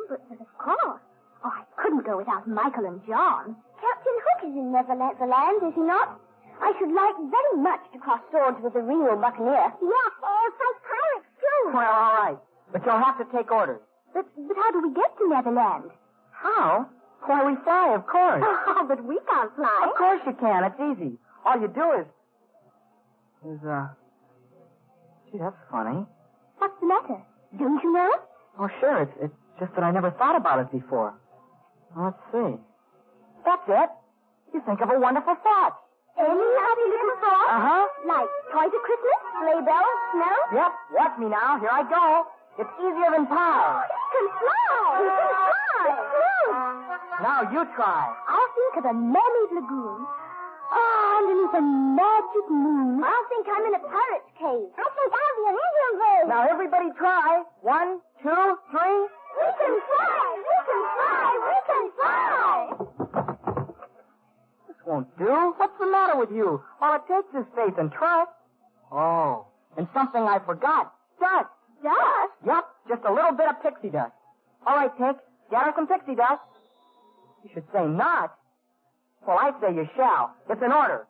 But, 0.09 0.21
but 0.29 0.41
of 0.41 0.51
course. 0.59 1.01
Oh, 1.45 1.53
I 1.55 1.63
couldn't 1.81 2.05
go 2.05 2.19
without 2.19 2.49
Michael 2.49 2.87
and 2.87 3.01
John. 3.07 3.57
Captain 3.81 4.17
Hook 4.27 4.51
is 4.51 4.55
in 4.57 4.73
Never 4.73 4.95
Neverland, 4.95 5.63
is 5.65 5.75
he 5.75 5.81
not? 5.81 6.21
I 6.61 6.73
should 6.79 6.93
like 6.93 7.17
very 7.33 7.57
much 7.63 7.81
to 7.93 7.99
cross 7.99 8.21
swords 8.31 8.59
with 8.63 8.75
the 8.75 8.83
real 8.85 9.17
buccaneer. 9.17 9.73
Yes, 9.81 10.13
and 10.21 10.53
fight 10.61 10.79
pirates, 10.85 11.31
too. 11.41 11.61
Well, 11.73 11.89
all 11.89 12.15
right. 12.21 12.39
But 12.73 12.85
you'll 12.85 13.01
have 13.01 13.17
to 13.17 13.27
take 13.33 13.51
orders. 13.51 13.81
But, 14.13 14.27
but 14.37 14.57
how 14.57 14.71
do 14.73 14.83
we 14.87 14.93
get 14.93 15.17
to 15.17 15.29
Neverland? 15.29 15.91
How? 16.33 16.87
Why, 17.23 17.45
we 17.49 17.57
fly, 17.65 17.95
of 17.95 18.07
course. 18.07 18.45
Oh, 18.67 18.85
but 18.87 19.05
we 19.05 19.19
can't 19.29 19.55
fly. 19.57 19.87
Of 19.89 19.97
course 19.97 20.21
you 20.27 20.33
can. 20.35 20.65
It's 20.65 20.81
easy. 20.81 21.19
All 21.45 21.61
you 21.61 21.69
do 21.69 21.93
is... 22.01 22.07
is, 23.57 23.65
uh... 23.65 23.89
Gee, 25.33 25.39
that's 25.39 25.57
funny. 25.71 26.07
What's 26.59 26.75
the 26.81 26.87
matter? 26.87 27.23
Don't 27.59 27.83
you 27.83 27.93
know? 27.93 28.11
Oh, 28.59 28.69
sure. 28.81 29.03
It's, 29.03 29.13
it's 29.23 29.35
just 29.59 29.75
that 29.75 29.85
I 29.85 29.91
never 29.91 30.11
thought 30.11 30.37
about 30.37 30.61
it 30.61 30.71
before. 30.73 31.15
Let's 31.97 32.19
see. 32.33 32.55
That's 33.45 33.67
it. 33.69 33.91
You 34.55 34.63
think 34.67 34.81
of 34.81 34.91
a 34.91 34.99
wonderful 34.99 35.35
thought. 35.43 35.75
Any 36.19 36.49
happy 36.59 36.87
little 36.91 37.17
thought? 37.23 37.49
Uh-huh. 37.55 37.85
Like 38.07 38.29
toys 38.53 38.75
at 38.75 38.83
Christmas, 38.83 39.19
sleigh 39.41 39.63
bells, 39.65 39.99
snow? 40.13 40.37
Yep. 40.53 40.73
Watch 40.99 41.15
me 41.19 41.27
now. 41.31 41.59
Here 41.63 41.71
I 41.73 41.83
go. 41.87 42.27
It's 42.59 42.75
easier 42.83 43.11
than 43.15 43.27
pie. 43.27 43.87
It 43.87 44.05
can 44.11 44.27
fly! 44.43 44.85
It 45.01 45.15
can 45.15 45.97
fly! 46.11 46.31
Now 47.23 47.39
you 47.49 47.65
try. 47.79 48.03
I'll 48.29 48.51
think 48.59 48.85
of 48.85 48.91
a 48.91 48.95
mermaid 48.95 49.51
lagoon. 49.55 50.07
Ah, 50.71 50.77
oh, 50.77 51.19
underneath 51.19 51.55
a 51.59 51.63
magic 51.63 52.47
moon. 52.51 53.03
I'll 53.03 53.27
think 53.29 53.47
I'm 53.51 53.65
in 53.67 53.75
a 53.75 53.83
pirate's 53.83 54.31
cave. 54.39 54.71
I 54.79 54.87
think 54.87 55.11
I'll 55.11 55.37
be 55.37 55.45
an 55.51 55.57
Indian 55.59 55.93
grave. 55.99 56.25
Now 56.31 56.43
everybody 56.47 56.89
try. 56.97 57.43
One, 57.63 58.01
two, 58.23 58.45
three. 58.71 59.01
We 59.31 59.47
can 59.59 59.75
fly! 59.91 60.27
We 60.47 60.57
can 60.67 60.83
fly! 60.95 61.29
We 61.47 61.57
can 61.71 61.85
fly! 61.97 62.51
This 64.69 64.77
won't 64.87 65.11
do. 65.19 65.55
What's 65.57 65.79
the 65.79 65.87
matter 65.87 66.19
with 66.19 66.31
you? 66.31 66.63
All 66.81 66.95
it 66.97 67.03
takes 67.07 67.35
is 67.35 67.47
faith 67.55 67.79
and 67.79 67.91
trust. 67.93 68.31
Oh, 68.93 69.47
and 69.77 69.87
something 69.95 70.23
I 70.23 70.39
forgot. 70.45 70.93
Dust. 71.21 71.51
Dust? 71.83 72.33
Yep, 72.45 72.65
just 72.89 73.03
a 73.05 73.13
little 73.13 73.33
bit 73.33 73.49
of 73.49 73.63
pixie 73.63 73.91
dust. 73.91 74.13
All 74.67 74.77
right, 74.77 74.91
Tink, 74.99 75.17
gather 75.51 75.73
some 75.75 75.87
pixie 75.87 76.15
dust. 76.15 76.43
You 77.45 77.51
should 77.55 77.65
say 77.73 77.87
not. 77.87 78.35
Well, 79.27 79.39
I 79.39 79.53
say 79.61 79.75
you 79.75 79.89
shall. 79.97 80.35
It's 80.49 80.63
an 80.63 80.73
order. 80.73 81.07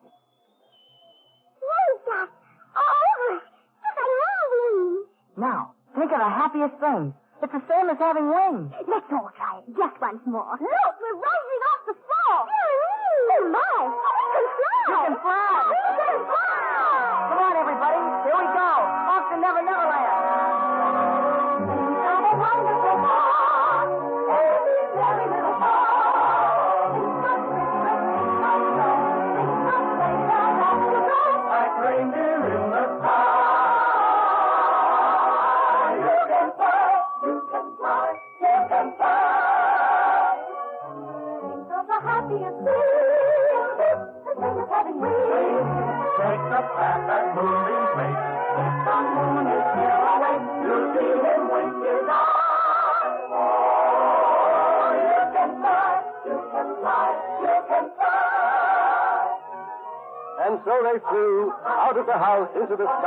What 1.60 1.84
is 1.94 2.00
that? 2.06 2.28
Oh, 2.76 3.38
it's 3.38 3.98
a 3.98 4.06
moving. 4.20 5.06
Now, 5.38 5.72
think 5.94 6.10
of 6.12 6.18
the 6.18 6.28
happiest 6.28 6.74
thing. 6.80 7.14
It's 7.42 7.52
the 7.52 7.62
same 7.70 7.88
as 7.88 7.98
having 7.98 8.28
wings. 8.28 8.72
Let's 8.86 9.06
all 9.12 9.30
try 9.36 9.58
it 9.58 9.64
just 9.76 9.96
once 10.00 10.20
more. 10.26 10.58
Look, 10.60 10.94
we're 11.00 11.16
rising 11.16 11.62
off 11.70 11.82
the 11.86 11.94
floor. 11.94 12.36
Mm-hmm. 12.44 13.30
Oh, 13.30 13.48
my. 13.48 13.78
We 13.80 13.96
can 14.34 14.46
fly. 14.58 14.84
We 14.86 14.94
can 15.06 15.16
fly. 15.22 15.70
We 15.70 15.80
can 16.04 16.20
fly. 16.26 16.59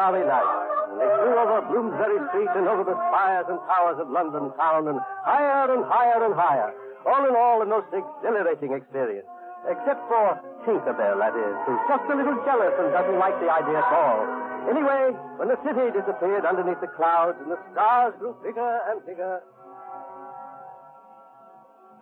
Starry 0.03 0.27
night. 0.27 0.51
And 0.91 0.99
they 0.99 1.07
flew 1.15 1.31
over 1.31 1.63
Bloomsbury 1.71 2.19
Street 2.35 2.51
and 2.59 2.67
over 2.67 2.83
the 2.83 2.97
spires 3.07 3.47
and 3.47 3.55
towers 3.71 3.97
of 4.03 4.11
London 4.11 4.51
town 4.59 4.91
and 4.91 4.99
higher 5.23 5.71
and 5.71 5.79
higher 5.87 6.19
and 6.27 6.35
higher. 6.35 6.75
All 7.07 7.23
in 7.23 7.31
all, 7.39 7.63
a 7.63 7.65
most 7.65 7.87
exhilarating 7.95 8.75
experience. 8.75 9.27
Except 9.63 10.03
for 10.11 10.43
Tinkerbell, 10.67 11.23
that 11.23 11.31
is, 11.39 11.55
who's 11.63 11.79
just 11.87 12.03
a 12.11 12.15
little 12.19 12.35
jealous 12.43 12.75
and 12.83 12.91
doesn't 12.91 13.15
like 13.15 13.31
the 13.39 13.47
idea 13.47 13.79
at 13.79 13.91
all. 13.95 14.27
Anyway, 14.67 15.15
when 15.39 15.47
the 15.47 15.59
city 15.63 15.87
disappeared 15.95 16.43
underneath 16.43 16.83
the 16.83 16.91
clouds 16.99 17.39
and 17.39 17.47
the 17.47 17.59
stars 17.71 18.11
grew 18.19 18.35
bigger 18.43 18.79
and 18.91 18.99
bigger, 19.07 19.39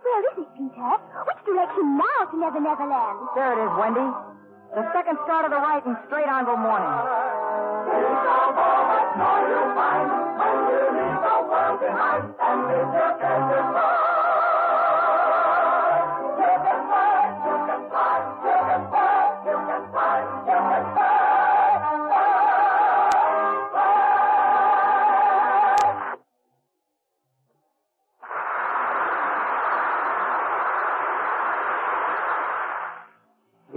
Where 0.01 0.21
is 0.25 0.41
it, 0.41 0.49
Peter? 0.57 0.89
Which 1.29 1.41
direction 1.45 2.01
now 2.01 2.19
to 2.33 2.35
Never 2.37 2.57
Never 2.57 2.85
Land? 2.89 3.29
There 3.37 3.53
it 3.53 3.61
is, 3.61 3.73
Wendy. 3.77 4.09
The 4.73 4.85
second 4.89 5.21
star 5.29 5.45
of 5.45 5.51
the 5.53 5.61
right 5.61 5.85
and 5.85 5.97
straight 6.09 6.25
on 6.25 6.49
till 6.49 6.57
morning. 6.57 6.89
You 8.23 9.11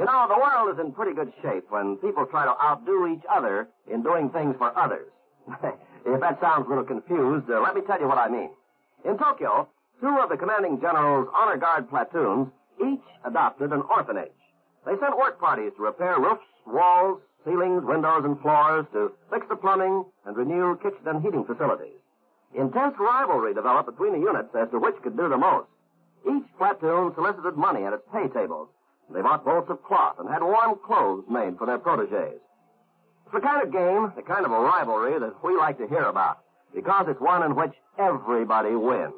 know, 0.03 0.27
the 0.27 0.35
world 0.35 0.75
is 0.75 0.85
in 0.85 0.91
pretty 0.91 1.15
good 1.15 1.33
shape 1.41 1.71
when 1.71 1.97
people 1.99 2.27
try 2.27 2.45
to 2.45 2.55
outdo 2.59 3.07
each 3.15 3.23
other 3.31 3.69
in 3.87 4.03
doing 4.03 4.31
things 4.31 4.57
for 4.59 4.77
others. 4.77 5.07
if 6.05 6.21
that 6.21 6.41
sounds 6.41 6.67
a 6.67 6.69
little 6.69 6.85
confused, 6.85 7.47
uh, 7.49 7.63
let 7.63 7.75
me 7.77 7.83
tell 7.87 8.01
you 8.01 8.09
what 8.09 8.19
I 8.19 8.29
mean. 8.29 8.51
In 9.05 9.17
Tokyo, 9.19 9.69
two 10.01 10.19
of 10.19 10.29
the 10.31 10.37
commanding 10.37 10.81
general's 10.81 11.29
honor 11.33 11.57
guard 11.57 11.89
platoons 11.89 12.49
each 12.83 13.07
adopted 13.25 13.71
an 13.71 13.83
orphanage. 13.83 14.35
They 14.85 14.99
sent 14.99 15.17
work 15.17 15.39
parties 15.39 15.73
to 15.77 15.83
repair 15.83 16.19
roofs, 16.19 16.43
walls, 16.67 17.21
ceilings, 17.45 17.85
windows, 17.85 18.25
and 18.25 18.41
floors, 18.41 18.87
to 18.93 19.13
fix 19.31 19.47
the 19.49 19.57
plumbing, 19.57 20.05
and 20.27 20.37
renew 20.37 20.77
kitchen 20.77 21.07
and 21.07 21.23
heating 21.23 21.45
facilities. 21.45 22.01
Intense 22.55 22.95
rivalry 22.99 23.55
developed 23.55 23.91
between 23.91 24.13
the 24.13 24.19
units 24.19 24.55
as 24.55 24.71
to 24.71 24.79
which 24.79 24.95
could 25.03 25.17
do 25.17 25.29
the 25.29 25.37
most. 25.37 25.69
Each 26.27 26.45
platoon 26.57 27.13
solicited 27.15 27.57
money 27.57 27.85
at 27.85 27.93
its 27.93 28.05
pay 28.13 28.29
tables. 28.29 28.69
They 29.13 29.23
bought 29.23 29.45
bolts 29.45 29.71
of 29.71 29.83
cloth 29.85 30.17
and 30.19 30.29
had 30.29 30.43
warm 30.43 30.79
clothes 30.85 31.25
made 31.29 31.59
for 31.59 31.67
their 31.67 31.79
proteges. 31.79 32.41
It's 33.25 33.35
the 33.35 33.41
kind 33.41 33.63
of 33.63 33.73
game, 33.73 34.13
the 34.17 34.23
kind 34.23 34.45
of 34.47 34.53
a 34.53 34.61
rivalry 34.61 35.19
that 35.19 35.43
we 35.43 35.57
like 35.57 35.79
to 35.79 35.89
hear 35.89 36.05
about, 36.05 36.39
because 36.75 37.07
it's 37.09 37.21
one 37.21 37.43
in 37.43 37.55
which 37.55 37.73
everybody 37.99 38.75
wins. 38.75 39.15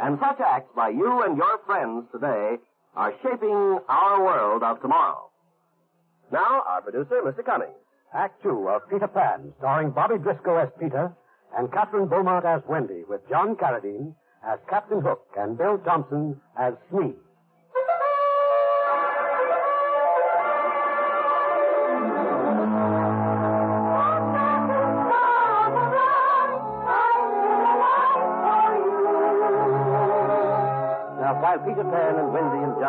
And 0.00 0.18
such 0.20 0.40
acts 0.40 0.70
by 0.74 0.88
you 0.88 1.22
and 1.22 1.36
your 1.36 1.58
friends 1.66 2.06
today 2.12 2.56
are 2.96 3.14
shaping 3.22 3.78
our 3.88 4.24
world 4.24 4.62
of 4.62 4.80
tomorrow. 4.80 5.30
Now, 6.32 6.62
our 6.66 6.82
producer, 6.82 7.22
Mr. 7.22 7.44
Cummings. 7.44 7.74
Act 8.12 8.42
two 8.42 8.68
of 8.68 8.88
Peter 8.88 9.08
Pan, 9.08 9.52
starring 9.58 9.90
Bobby 9.90 10.18
Driscoll 10.18 10.58
as 10.58 10.68
Peter 10.78 11.12
and 11.56 11.68
Kathryn 11.70 12.08
Beaumont 12.08 12.44
as 12.44 12.62
Wendy, 12.68 13.02
with 13.08 13.28
John 13.28 13.56
Carradine 13.56 14.14
as 14.46 14.58
Captain 14.68 15.00
Hook 15.00 15.26
and 15.36 15.58
Bill 15.58 15.78
Thompson 15.78 16.40
as 16.56 16.74
Smee. 16.90 17.14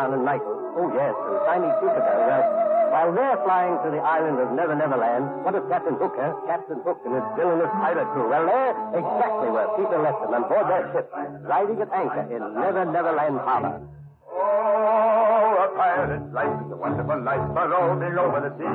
Wendy 0.05 0.21
and 0.21 0.25
Michael, 0.25 0.53
oh 0.77 0.93
yes, 0.93 1.17
and 1.17 1.37
Tiny 1.49 1.69
Tinkerbell, 1.81 2.21
well, 2.29 2.45
while 2.93 3.11
they're 3.17 3.41
flying 3.41 3.73
to 3.81 3.89
the 3.89 3.97
island 4.05 4.37
of 4.37 4.53
Never 4.53 4.75
Never 4.77 4.97
Land, 4.97 5.25
what 5.41 5.57
of 5.57 5.65
Captain 5.65 5.97
Hook, 5.97 6.13
huh? 6.13 6.37
Captain 6.45 6.77
Hook 6.85 7.01
and 7.09 7.17
his 7.17 7.25
villainous 7.33 7.73
pirate 7.81 8.05
crew? 8.13 8.29
Well, 8.29 8.45
they're 8.45 9.01
exactly 9.01 9.49
where 9.49 9.65
Peter 9.73 9.97
left 9.97 10.21
them, 10.21 10.37
on 10.37 10.45
board 10.45 10.69
their 10.69 10.85
ship, 10.93 11.09
riding 11.49 11.81
at 11.81 11.89
anchor 11.89 12.21
in 12.29 12.53
Never 12.53 12.85
Never 12.85 13.11
Land 13.17 13.41
Harbor. 13.41 13.81
Oh, 14.29 15.65
a 15.65 15.67
pirate's 15.73 16.29
life 16.29 16.53
is 16.53 16.69
a 16.69 16.77
wonderful 16.77 17.19
life 17.25 17.45
for 17.49 17.65
rolling 17.65 18.13
over 18.21 18.45
the 18.45 18.53
sea. 18.61 18.69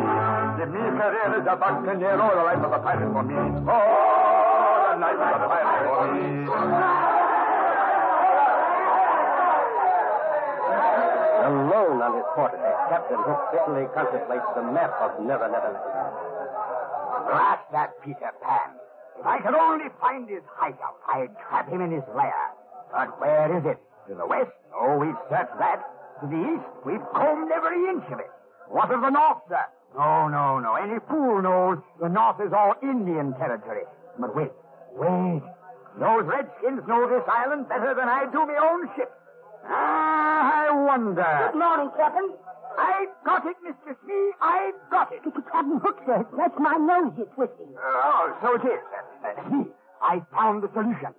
Give 0.58 0.70
me 0.74 0.82
a 0.82 0.90
career 0.98 1.30
as 1.30 1.46
a 1.46 1.54
buccaneer, 1.54 2.18
or 2.18 2.34
the 2.34 2.42
life 2.42 2.62
of 2.66 2.74
a 2.74 2.80
pirate 2.82 3.12
for 3.14 3.22
me. 3.22 3.38
Oh, 3.38 4.82
the 4.90 4.98
life 4.98 5.14
of 5.14 5.46
a 5.46 5.46
pirate 5.46 5.94
for 5.94 6.10
me. 6.10 7.19
Alone 11.40 12.02
on 12.04 12.12
his 12.16 12.26
quarterdeck, 12.36 12.76
Captain 12.92 13.16
Hook 13.24 13.40
bitterly 13.52 13.88
contemplates 13.96 14.44
the 14.54 14.62
map 14.62 14.92
of 15.00 15.24
Never 15.24 15.48
Never 15.48 15.72
Land. 15.72 16.14
Blast 17.28 17.64
that 17.72 17.96
Peter 18.04 18.32
Pan. 18.44 18.76
If 19.18 19.26
I 19.26 19.40
could 19.40 19.54
only 19.54 19.88
find 20.00 20.28
his 20.28 20.42
hideout, 20.52 21.00
I'd 21.08 21.32
trap 21.48 21.68
him 21.68 21.80
in 21.80 21.92
his 21.92 22.04
lair. 22.14 22.52
But 22.92 23.20
where 23.20 23.56
is 23.56 23.64
it? 23.64 23.78
To 24.08 24.14
the 24.14 24.26
west? 24.26 24.50
Oh, 24.74 24.98
we've 24.98 25.16
searched 25.28 25.56
that. 25.58 25.80
To 26.20 26.26
the 26.26 26.40
east? 26.56 26.68
We've 26.84 27.04
combed 27.14 27.50
every 27.52 27.88
inch 27.88 28.04
of 28.12 28.20
it. 28.20 28.30
What 28.68 28.90
of 28.90 29.00
the 29.00 29.10
north, 29.10 29.42
sir? 29.48 29.64
No, 29.96 30.28
no, 30.28 30.58
no. 30.60 30.74
Any 30.74 30.98
fool 31.08 31.42
knows 31.42 31.78
the 32.00 32.08
North 32.08 32.40
is 32.40 32.52
all 32.52 32.74
Indian 32.82 33.34
territory. 33.34 33.82
But 34.18 34.36
wait, 34.36 34.52
wait. 34.94 35.42
Those 35.98 36.24
redskins 36.24 36.86
know 36.86 37.08
this 37.08 37.26
island 37.26 37.68
better 37.68 37.94
than 37.94 38.08
I 38.08 38.26
do 38.30 38.46
my 38.46 38.56
own 38.56 38.88
ship. 38.96 39.10
Ah, 39.66 40.68
I 40.68 40.84
wonder. 40.84 41.50
Good 41.52 41.58
morning, 41.58 41.90
Captain. 41.96 42.30
I've 42.78 43.12
got 43.24 43.44
it, 43.46 43.56
Mr. 43.66 43.94
Smee. 44.04 44.32
I've 44.40 44.74
got 44.90 45.12
it. 45.12 45.20
Captain 45.24 45.80
Hook, 45.82 45.98
sir. 46.06 46.26
That's 46.36 46.54
my 46.58 46.76
nose 46.76 47.12
you're 47.16 47.26
twisting. 47.34 47.74
Oh, 47.78 48.36
so 48.42 48.54
it 48.54 48.64
is. 48.64 48.80
Uh, 49.24 49.42
Smee, 49.48 49.66
I 50.00 50.22
found 50.32 50.62
the 50.62 50.70
solution. 50.72 51.12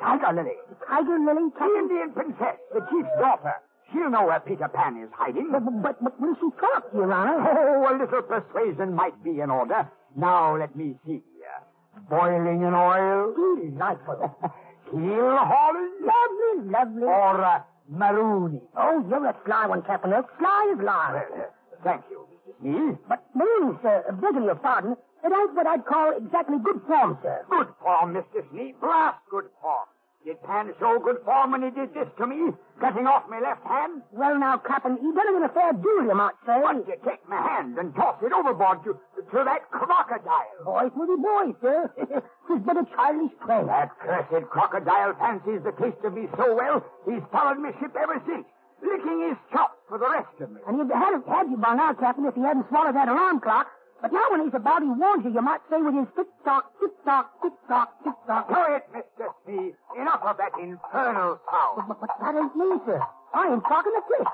Tiger 0.00 0.32
Lily. 0.32 0.54
Tiger 0.86 1.18
Lily, 1.18 1.50
The 1.58 1.64
Indian 1.78 2.12
princess, 2.12 2.56
the 2.72 2.80
chief's 2.90 3.10
daughter. 3.18 3.54
She'll 3.92 4.10
know 4.10 4.26
where 4.26 4.38
Peter 4.40 4.68
Pan 4.68 5.02
is 5.02 5.08
hiding. 5.12 5.48
But, 5.50 5.64
but, 5.82 5.96
but 6.04 6.20
will 6.20 6.34
she 6.36 6.48
talk, 6.60 6.84
Your 6.94 7.10
Honor? 7.12 7.40
Oh, 7.40 7.88
a 7.88 7.98
little 7.98 8.22
persuasion 8.22 8.92
might 8.94 9.16
be 9.24 9.40
in 9.40 9.50
order. 9.50 9.90
Now, 10.14 10.56
let 10.56 10.76
me 10.76 10.94
see. 11.06 11.22
Uh, 11.42 12.00
boiling 12.10 12.62
in 12.62 12.74
oil. 12.74 13.34
Delightful. 13.34 14.36
Keel 14.90 15.36
hauling. 15.40 15.92
lovely, 16.04 16.70
lovely. 16.70 17.02
Or 17.02 17.42
uh, 17.44 17.60
marooning. 17.92 18.60
Oh, 18.76 19.04
you're 19.08 19.26
a 19.26 19.36
sly 19.46 19.66
one, 19.66 19.82
Captain 19.82 20.12
Hook. 20.12 20.26
Sly 20.38 20.74
as. 20.78 21.24
Well, 21.32 21.40
uh, 21.40 21.84
thank 21.84 22.02
you, 22.10 22.26
Mr. 22.62 22.98
But 23.08 23.24
Marine, 23.34 23.78
sir, 23.82 24.04
begging 24.20 24.44
your 24.44 24.56
pardon, 24.56 24.92
it 25.24 25.32
ain't 25.32 25.54
what 25.54 25.66
I'd 25.66 25.84
call 25.84 26.16
exactly 26.16 26.56
good 26.62 26.80
form, 26.86 27.18
sir. 27.22 27.44
Good 27.50 27.68
form, 27.82 28.14
Mr. 28.14 28.48
Smee. 28.50 28.74
Blast 28.80 29.18
good 29.30 29.46
form. 29.60 29.86
Did 30.24 30.42
Pan 30.42 30.74
show 30.78 30.98
good 30.98 31.22
form 31.24 31.52
when 31.52 31.62
he 31.62 31.70
did 31.70 31.94
this 31.94 32.08
to 32.18 32.26
me? 32.26 32.52
Cutting 32.80 33.06
off 33.06 33.24
my 33.30 33.40
left 33.40 33.64
hand? 33.64 34.02
Well, 34.12 34.38
now, 34.38 34.58
Captain, 34.58 34.98
he 35.00 35.08
done 35.14 35.28
it 35.32 35.36
in 35.36 35.44
a 35.44 35.48
fair 35.48 35.72
duel, 35.72 36.04
you 36.04 36.14
might 36.14 36.34
say. 36.44 36.58
But 36.60 36.84
you 36.86 36.94
take 37.06 37.26
my 37.28 37.40
hand 37.40 37.78
and 37.78 37.94
toss 37.94 38.20
it 38.22 38.32
overboard 38.32 38.84
to, 38.84 38.98
to 39.16 39.38
that 39.44 39.70
crocodile. 39.70 40.52
Boys 40.64 40.90
will 40.94 41.16
be 41.16 41.22
boys, 41.22 41.54
sir. 41.62 41.90
It's 42.50 42.64
but 42.64 42.80
a 42.80 42.84
childish 42.96 43.36
play. 43.44 43.62
That 43.64 43.92
cursed 44.00 44.48
crocodile 44.48 45.14
fancies 45.20 45.60
the 45.62 45.72
taste 45.72 46.02
of 46.02 46.14
me 46.14 46.28
so 46.36 46.56
well, 46.56 46.82
he's 47.04 47.22
followed 47.30 47.58
my 47.60 47.72
ship 47.78 47.94
ever 47.94 48.20
since, 48.26 48.46
licking 48.82 49.28
his 49.28 49.36
chops 49.52 49.76
for 49.88 49.98
the 49.98 50.08
rest 50.08 50.32
of 50.40 50.50
me. 50.50 50.60
And 50.66 50.80
he'd 50.80 50.90
had, 50.90 51.20
had 51.28 51.50
you 51.50 51.58
by 51.58 51.74
now, 51.74 51.92
Captain, 51.92 52.24
if 52.24 52.34
he 52.34 52.40
hadn't 52.40 52.66
swallowed 52.68 52.96
that 52.96 53.08
alarm 53.08 53.40
clock. 53.40 53.68
But 54.00 54.12
now 54.12 54.30
when 54.30 54.44
he's 54.44 54.54
about, 54.54 54.82
he 54.82 54.88
warns 54.88 55.24
you, 55.24 55.34
you 55.34 55.42
might 55.42 55.60
say 55.70 55.82
with 55.82 55.94
his 55.94 56.06
tick-tock, 56.14 56.70
tick-tock, 56.78 57.42
tick-tock, 57.42 57.88
tick-tock. 58.04 58.46
Quiet, 58.46 58.86
Mr. 58.94 59.26
Smee. 59.42 59.74
Enough 59.98 60.22
of 60.22 60.36
that 60.38 60.52
infernal 60.54 61.40
sound. 61.50 61.88
But, 61.88 62.00
but 62.00 62.10
that 62.20 62.34
ain't 62.38 62.54
me, 62.54 62.78
sir. 62.86 63.02
I 63.34 63.52
ain't 63.52 63.62
talking 63.66 63.92
to 63.92 64.02
Cliff. 64.06 64.28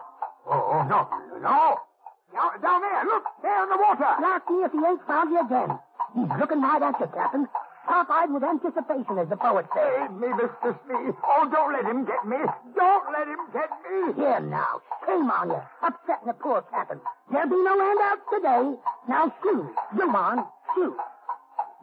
Oh, 0.47 0.53
oh, 0.53 0.83
no, 0.85 1.09
no. 1.41 1.81
Down, 2.35 2.61
down 2.61 2.81
there, 2.83 3.05
look, 3.09 3.25
there 3.43 3.63
in 3.65 3.71
the 3.71 3.79
water. 3.81 4.11
Now 4.21 4.43
see 4.47 4.61
if 4.61 4.73
he 4.73 4.79
ain't 4.85 5.01
found 5.07 5.31
you 5.33 5.41
again. 5.41 5.79
He's 6.13 6.29
looking 6.39 6.61
right 6.61 6.83
at 6.83 7.01
you, 7.01 7.07
Captain. 7.15 7.49
Top-eyed 7.87 8.33
with 8.33 8.43
anticipation, 8.43 9.19
as 9.19 9.29
the 9.29 9.37
poet 9.37 9.67
says. 9.75 10.09
Save 10.09 10.17
me, 10.17 10.29
Mr. 10.29 10.79
Smee. 10.85 11.13
Oh, 11.23 11.49
don't 11.53 11.73
let 11.73 11.85
him 11.85 12.05
get 12.05 12.25
me. 12.27 12.37
Don't 12.75 13.07
let 13.13 13.29
him 13.29 13.43
get 13.53 13.71
me. 13.85 14.15
Here 14.17 14.41
now, 14.41 14.81
shame 15.07 15.31
on 15.31 15.51
you, 15.51 15.61
upsetting 15.83 16.27
the 16.27 16.33
poor 16.35 16.63
captain. 16.71 17.01
There'll 17.31 17.49
be 17.49 17.57
no 17.57 17.79
handouts 17.79 18.23
today. 18.33 18.65
Now 19.09 19.35
shoot, 19.43 19.75
zoom 19.97 20.15
on, 20.17 20.45
shoot. 20.75 20.97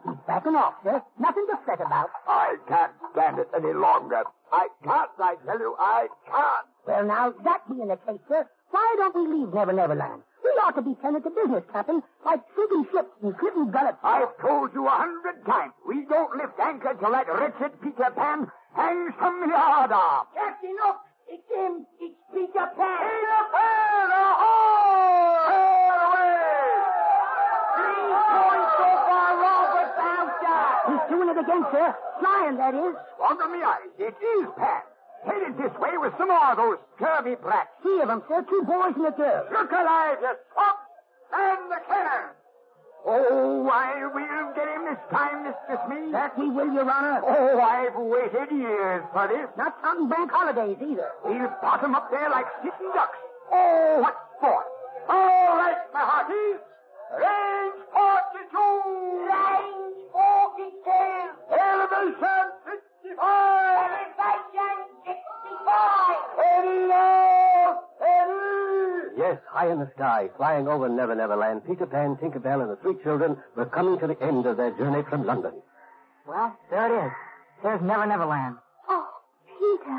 He's 0.04 0.18
backing 0.26 0.56
off, 0.56 0.74
sir. 0.82 1.00
Nothing 1.20 1.46
to 1.50 1.56
fret 1.64 1.80
about. 1.80 2.10
I 2.26 2.56
can't 2.66 2.92
stand 3.12 3.38
it 3.38 3.48
any 3.56 3.72
longer. 3.72 4.24
I 4.52 4.66
can't, 4.82 5.10
I 5.18 5.36
tell 5.46 5.58
you, 5.60 5.76
I 5.78 6.08
can't. 6.26 6.66
Well, 6.86 7.04
now, 7.06 7.32
that 7.44 7.62
being 7.68 7.86
the 7.86 7.96
case, 7.96 8.18
sir, 8.28 8.44
why 8.72 8.94
don't 8.98 9.14
we 9.14 9.24
leave 9.38 9.54
Never 9.54 9.72
Never 9.72 9.94
Land? 9.94 10.22
We 10.42 10.50
ought 10.60 10.74
to 10.74 10.82
be 10.82 10.96
tended 11.00 11.22
to 11.24 11.30
business, 11.30 11.62
Captain, 11.72 12.02
like 12.24 12.40
sinking 12.56 12.86
ships 12.90 13.12
and 13.22 13.36
clipping 13.38 13.70
gullets. 13.70 13.98
I've 14.02 14.36
told 14.40 14.74
you 14.74 14.86
a 14.86 14.90
hundred 14.90 15.44
times, 15.46 15.72
we 15.86 16.04
don't 16.08 16.34
lift 16.36 16.58
anchor 16.58 16.94
till 16.98 17.12
that 17.12 17.28
wretched 17.28 17.80
Peter 17.80 18.10
Pan 18.16 18.50
hangs 18.74 19.14
from 19.18 19.40
the 19.40 19.48
yard 19.48 19.92
arm. 19.92 20.26
Captain, 20.34 20.74
look! 20.82 20.96
It's 21.28 21.48
him! 21.48 21.86
It's 22.00 22.18
Peter 22.34 22.66
Pan! 22.76 23.00
Peter 23.00 23.42
Pan, 23.52 24.08
ahoy! 24.12 25.46
Sail 25.48 26.00
away! 26.08 26.52
He's 27.78 28.24
going 28.32 28.66
so 28.76 28.88
far 29.08 29.30
wrong 29.40 29.68
with 29.76 29.92
Bouncer! 29.96 30.64
He's 30.90 31.04
doing 31.08 31.28
it 31.30 31.38
again, 31.38 31.64
sir. 31.72 31.88
Flying, 32.20 32.56
that 32.56 32.74
is. 32.74 32.94
Under 33.22 33.48
me 33.48 33.62
eyes, 33.62 33.92
it 33.98 34.16
is 34.16 34.48
Pan. 34.58 34.82
Headed 35.24 35.56
this 35.56 35.72
way 35.78 35.96
with 35.98 36.12
some 36.18 36.28
more 36.28 36.50
of 36.50 36.56
those 36.56 36.78
scurvy 36.96 37.36
brats. 37.36 37.70
Three 37.82 38.00
of 38.00 38.08
them, 38.08 38.22
sir. 38.28 38.42
Two 38.48 38.62
boys 38.66 38.94
and 38.96 39.06
a 39.06 39.10
girl. 39.12 39.46
Look 39.52 39.70
alive, 39.70 40.18
you 40.20 40.34
swamp! 40.52 40.78
And 41.32 41.70
the 41.70 41.80
cannon! 41.86 42.30
Oh, 43.04 43.68
I 43.68 44.06
will 44.14 44.54
get 44.54 44.68
him 44.68 44.84
this 44.86 45.02
time, 45.10 45.42
Mr. 45.46 45.74
Smee. 45.86 46.12
That 46.12 46.38
we 46.38 46.48
will, 46.50 46.72
Your 46.72 46.88
Honor. 46.88 47.20
Oh, 47.26 47.58
I've 47.58 47.96
waited 47.96 48.50
years 48.54 49.02
for 49.12 49.26
this. 49.26 49.48
Not 49.56 49.80
counting 49.82 50.08
bank 50.08 50.30
holidays 50.30 50.76
either. 50.80 51.10
We'll 51.24 51.48
pot 51.60 51.82
'em 51.82 51.94
up 51.96 52.10
there 52.10 52.30
like 52.30 52.46
sitting 52.62 52.90
ducks. 52.94 53.18
Oh, 53.50 53.81
the 69.82 69.90
sky, 69.98 70.30
flying 70.36 70.68
over 70.68 70.88
Never 70.88 71.14
Never 71.14 71.34
Land, 71.34 71.66
Peter 71.66 71.86
Pan, 71.86 72.14
Tinkerbell, 72.16 72.62
and 72.62 72.70
the 72.70 72.78
three 72.82 72.94
children 73.02 73.36
were 73.56 73.66
coming 73.66 73.98
to 73.98 74.06
the 74.06 74.14
end 74.22 74.46
of 74.46 74.56
their 74.56 74.70
journey 74.78 75.02
from 75.10 75.26
London. 75.26 75.50
Well, 76.26 76.56
there 76.70 76.86
it 76.86 77.06
is. 77.06 77.12
There's 77.62 77.82
Never 77.82 78.06
Never 78.06 78.26
Land. 78.26 78.56
Oh, 78.88 79.10
Peter. 79.58 79.98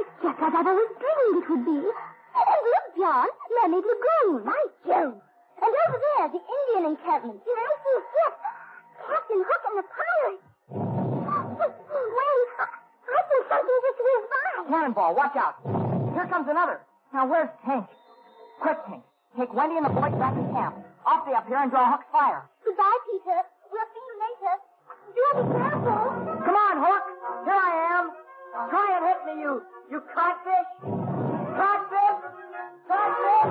It's 0.00 0.08
just 0.24 0.40
as 0.40 0.52
I've 0.56 0.66
always 0.66 0.88
dreamed 0.96 1.36
it 1.36 1.50
would 1.52 1.64
be. 1.68 1.80
And 1.84 2.60
look, 2.64 2.86
John, 2.96 3.28
Mermaid 3.52 3.84
Lagoon. 3.84 4.40
By 4.48 4.62
Jove. 4.88 5.20
And 5.60 5.72
over 5.84 5.98
there, 6.00 6.28
the 6.32 6.40
Indian 6.40 6.96
encampment. 6.96 7.44
The 7.44 7.52
racing 7.52 8.00
ship. 8.08 8.34
Captain 9.04 9.40
Hook 9.44 9.62
and 9.68 9.76
the 9.78 9.86
pirates. 9.92 10.44
Wait, 12.24 12.48
I 13.04 13.20
think 13.28 13.42
something 13.52 13.78
just 13.84 14.00
whizzed 14.00 14.28
by. 14.32 14.64
Cannonball, 14.72 15.12
watch 15.14 15.36
out. 15.36 15.60
Here 16.16 16.26
comes 16.26 16.48
another. 16.48 16.80
Now, 17.12 17.28
where's 17.28 17.52
Tink? 17.68 17.86
Quick, 18.60 18.78
Tink. 18.86 19.02
Take 19.38 19.52
Wendy 19.52 19.76
and 19.76 19.84
the 19.86 19.90
boys 19.90 20.14
back 20.18 20.34
to 20.34 20.42
camp. 20.54 20.74
I'll 21.06 21.22
stay 21.24 21.34
up 21.34 21.46
here 21.46 21.58
and 21.58 21.70
draw 21.70 21.90
Hook's 21.90 22.06
fire. 22.12 22.42
Goodbye, 22.64 22.98
Peter. 23.10 23.42
We'll 23.72 23.88
see 23.92 24.04
you 24.08 24.16
later. 24.24 24.54
Do 25.14 25.22
be 25.36 25.42
careful. 25.58 25.98
Come 26.44 26.56
on, 26.56 26.76
Hook. 26.78 27.04
Here 27.44 27.54
I 27.54 27.72
am. 27.98 28.04
Try 28.70 28.86
and 28.94 29.04
hit 29.10 29.20
me, 29.26 29.42
you, 29.42 29.62
you 29.90 30.00
codfish. 30.14 30.70
Codfish. 31.58 32.20
Codfish. 32.88 33.50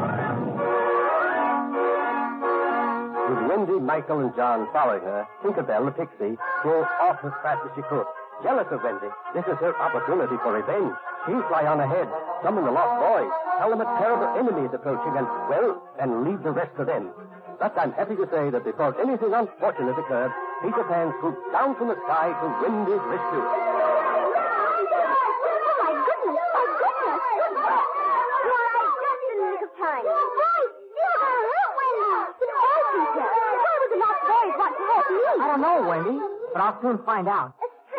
With 3.30 3.42
Wendy, 3.50 3.80
Michael, 3.80 4.20
and 4.20 4.36
John 4.36 4.68
following 4.72 5.02
her, 5.02 5.28
Tinkerbell, 5.44 5.86
the 5.86 5.92
pixie, 5.92 6.38
drove 6.64 6.88
off 7.02 7.20
as 7.24 7.32
fast 7.44 7.62
as 7.66 7.72
she 7.76 7.82
could. 7.90 8.06
Jealous 8.42 8.68
of 8.72 8.82
Wendy, 8.84 9.08
this 9.36 9.46
is 9.46 9.58
her 9.62 9.78
opportunity 9.78 10.36
for 10.42 10.54
revenge. 10.54 10.96
She'll 11.26 11.44
fly 11.48 11.68
on 11.68 11.80
ahead, 11.80 12.10
summon 12.42 12.66
the 12.66 12.72
lost 12.72 12.98
boys, 13.00 13.32
tell 13.60 13.70
them 13.70 13.80
a 13.80 13.88
terrible 14.02 14.28
enemy 14.36 14.68
is 14.68 14.74
approaching, 14.74 15.16
and, 15.16 15.28
well, 15.48 15.80
and 16.00 16.26
leave 16.26 16.42
the 16.44 16.52
rest 16.52 16.76
to 16.78 16.84
them. 16.84 17.12
But 17.60 17.78
I'm 17.78 17.94
happy 17.94 18.16
to 18.16 18.28
say 18.28 18.50
that 18.50 18.66
before 18.66 19.00
anything 19.00 19.34
unfortunate 19.34 19.98
occurred, 19.98 20.34
Peter 20.64 20.84
Pan 20.84 21.14
swooped 21.22 21.52
down 21.54 21.76
from 21.78 21.88
the 21.88 21.96
sky 22.04 22.34
to 22.36 22.46
Wendy's 22.60 23.04
rescue. 23.08 23.44
Oh, 23.44 23.94
time. 29.80 30.04
You're 30.04 30.28
to 31.22 31.40
hurt 31.48 31.72
Wendy. 31.80 32.12
Peter? 32.92 33.30
The 33.92 33.98
lost 34.04 34.22
boys 34.28 34.56
hurt 34.60 34.76
me? 35.14 35.24
I 35.40 35.46
don't 35.48 35.62
know, 35.62 35.78
Wendy, 35.88 36.20
but 36.54 36.60
I'll 36.62 36.82
soon 36.82 36.98
find 37.06 37.28
out. 37.28 37.54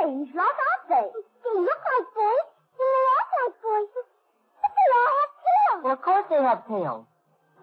A 0.05 0.07
strange 0.07 0.37
aren't 0.37 0.89
they? 0.93 1.09
They 1.09 1.61
look 1.61 1.81
like 1.81 2.09
boys, 2.13 2.49
and 2.77 2.89
they 2.93 3.05
act 3.17 3.31
like 3.41 3.57
boys. 3.65 3.89
But 4.61 4.71
they 4.77 4.89
all 4.93 5.09
have 5.17 5.33
tails. 5.41 5.81
Well, 5.81 5.93
of 5.97 6.03
course 6.05 6.27
they 6.29 6.43
have 6.45 6.61
tails. 6.69 7.07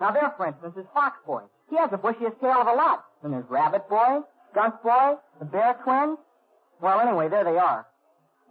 Now, 0.01 0.09
there, 0.09 0.33
for 0.37 0.47
instance, 0.47 0.73
is 0.75 0.85
Fox 0.91 1.17
Boy. 1.25 1.43
He 1.69 1.77
has 1.77 1.91
the 1.91 2.01
bushiest 2.01 2.41
tail 2.41 2.65
of 2.65 2.65
the 2.65 2.73
lot. 2.73 3.05
Then 3.21 3.31
there's 3.31 3.45
Rabbit 3.47 3.87
Boy, 3.87 4.25
Skunk 4.49 4.81
Boy, 4.81 5.21
the 5.37 5.45
Bear 5.45 5.77
Twins. 5.83 6.17
Well, 6.81 6.99
anyway, 6.99 7.29
there 7.29 7.43
they 7.43 7.57
are. 7.61 7.85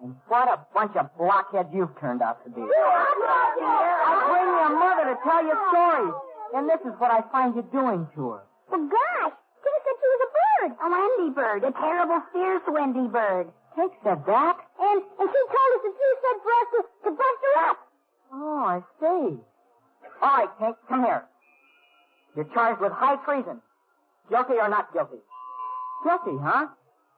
And 0.02 0.14
what 0.28 0.46
a 0.46 0.60
bunch 0.72 0.94
of 0.94 1.10
blockheads 1.18 1.74
you've 1.74 1.98
turned 1.98 2.22
out 2.22 2.44
to 2.44 2.50
be. 2.50 2.62
I 2.62 4.14
bring 4.30 4.46
your 4.54 4.70
mother 4.78 5.10
to 5.10 5.18
tell 5.26 5.42
you 5.42 5.54
stories. 5.74 6.14
And 6.54 6.70
this 6.70 6.80
is 6.86 6.94
what 7.02 7.10
I 7.10 7.26
find 7.34 7.56
you 7.56 7.66
doing 7.74 8.06
to 8.14 8.38
her. 8.38 8.42
Well, 8.70 8.86
gosh, 8.86 9.34
she 9.66 10.06
was 10.06 10.20
a 10.22 10.29
bird. 10.60 10.76
A 10.82 10.90
Wendy 10.90 11.34
bird. 11.34 11.64
A 11.64 11.72
terrible, 11.72 12.22
fierce 12.32 12.62
Wendy 12.68 13.08
bird. 13.08 13.48
Take 13.76 13.92
said 14.02 14.24
that. 14.26 14.56
And, 14.80 15.02
and 15.18 15.28
she 15.30 15.42
told 15.48 15.70
us 15.76 15.82
that 15.84 15.94
you 15.96 16.16
said 16.20 16.36
for 16.42 16.52
us 16.52 16.68
to, 16.72 16.80
to 17.04 17.10
bust 17.16 17.40
her 17.54 17.70
up. 17.70 17.78
Oh, 18.32 18.64
I 18.66 18.80
see. 19.00 19.38
All 20.22 20.36
right, 20.36 20.48
Tink, 20.60 20.76
come 20.88 21.04
here. 21.04 21.24
You're 22.36 22.44
charged 22.52 22.80
with 22.80 22.92
high 22.92 23.16
treason. 23.24 23.60
Guilty 24.28 24.54
or 24.54 24.68
not 24.68 24.92
guilty? 24.92 25.18
Guilty, 26.04 26.36
huh? 26.40 26.66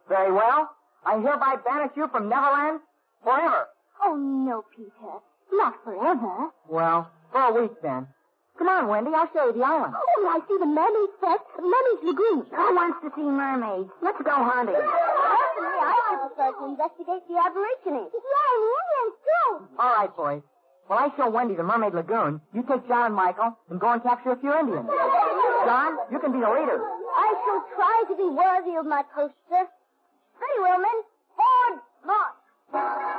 Very 0.09 0.33
well. 0.33 0.71
I 1.05 1.19
hereby 1.19 1.57
banish 1.65 1.93
you 1.97 2.09
from 2.09 2.29
Neverland 2.29 2.81
forever. 3.23 3.67
Oh, 4.03 4.17
no, 4.17 4.65
Peter. 4.75 4.91
Not 5.53 5.75
forever. 5.85 6.49
Well, 6.69 7.11
for 7.31 7.41
a 7.41 7.63
week 7.63 7.73
then. 7.83 8.07
Come 8.59 8.69
on, 8.69 8.89
Wendy. 8.89 9.11
I'll 9.15 9.29
show 9.33 9.47
you 9.49 9.55
the 9.57 9.65
island. 9.65 9.95
Oh, 9.97 10.23
I 10.29 10.39
see 10.47 10.57
the 10.61 10.67
mermaid 10.69 11.13
fest, 11.21 11.45
Mummy's 11.59 12.03
Lagoon. 12.05 12.47
Who 12.53 12.67
wants 12.77 12.99
to 13.03 13.09
see 13.17 13.25
mermaids? 13.25 13.91
Let's 14.03 14.21
go 14.23 14.37
hunting. 14.37 14.77
Personally, 14.77 15.81
I 15.83 16.29
prefer 16.29 16.51
to 16.53 16.65
investigate 16.69 17.23
the 17.29 17.37
aborigines. 17.41 18.13
Yeah, 18.13 18.53
the 18.61 19.05
too. 19.25 19.49
All 19.81 19.93
right, 19.97 20.13
boys. 20.17 20.43
While 20.87 20.99
I 20.99 21.17
show 21.17 21.31
Wendy 21.31 21.55
the 21.55 21.63
Mermaid 21.63 21.95
Lagoon, 21.95 22.41
you 22.53 22.63
take 22.69 22.87
John 22.89 23.07
and 23.07 23.15
Michael 23.15 23.57
and 23.71 23.81
go 23.81 23.93
and 23.93 24.03
capture 24.03 24.33
a 24.33 24.37
few 24.37 24.53
Indians. 24.53 24.87
John, 25.65 25.97
you 26.11 26.19
can 26.19 26.33
be 26.33 26.41
the 26.41 26.51
leader. 26.51 26.83
I 27.17 27.29
shall 27.45 27.63
try 27.77 28.05
to 28.09 28.15
be 28.17 28.29
worthy 28.29 28.77
of 28.77 28.85
my 28.87 29.03
post, 29.15 29.35
sir. 29.49 29.67
Wheelman. 30.61 30.99
Forward, 31.37 31.81
march. 32.05 33.12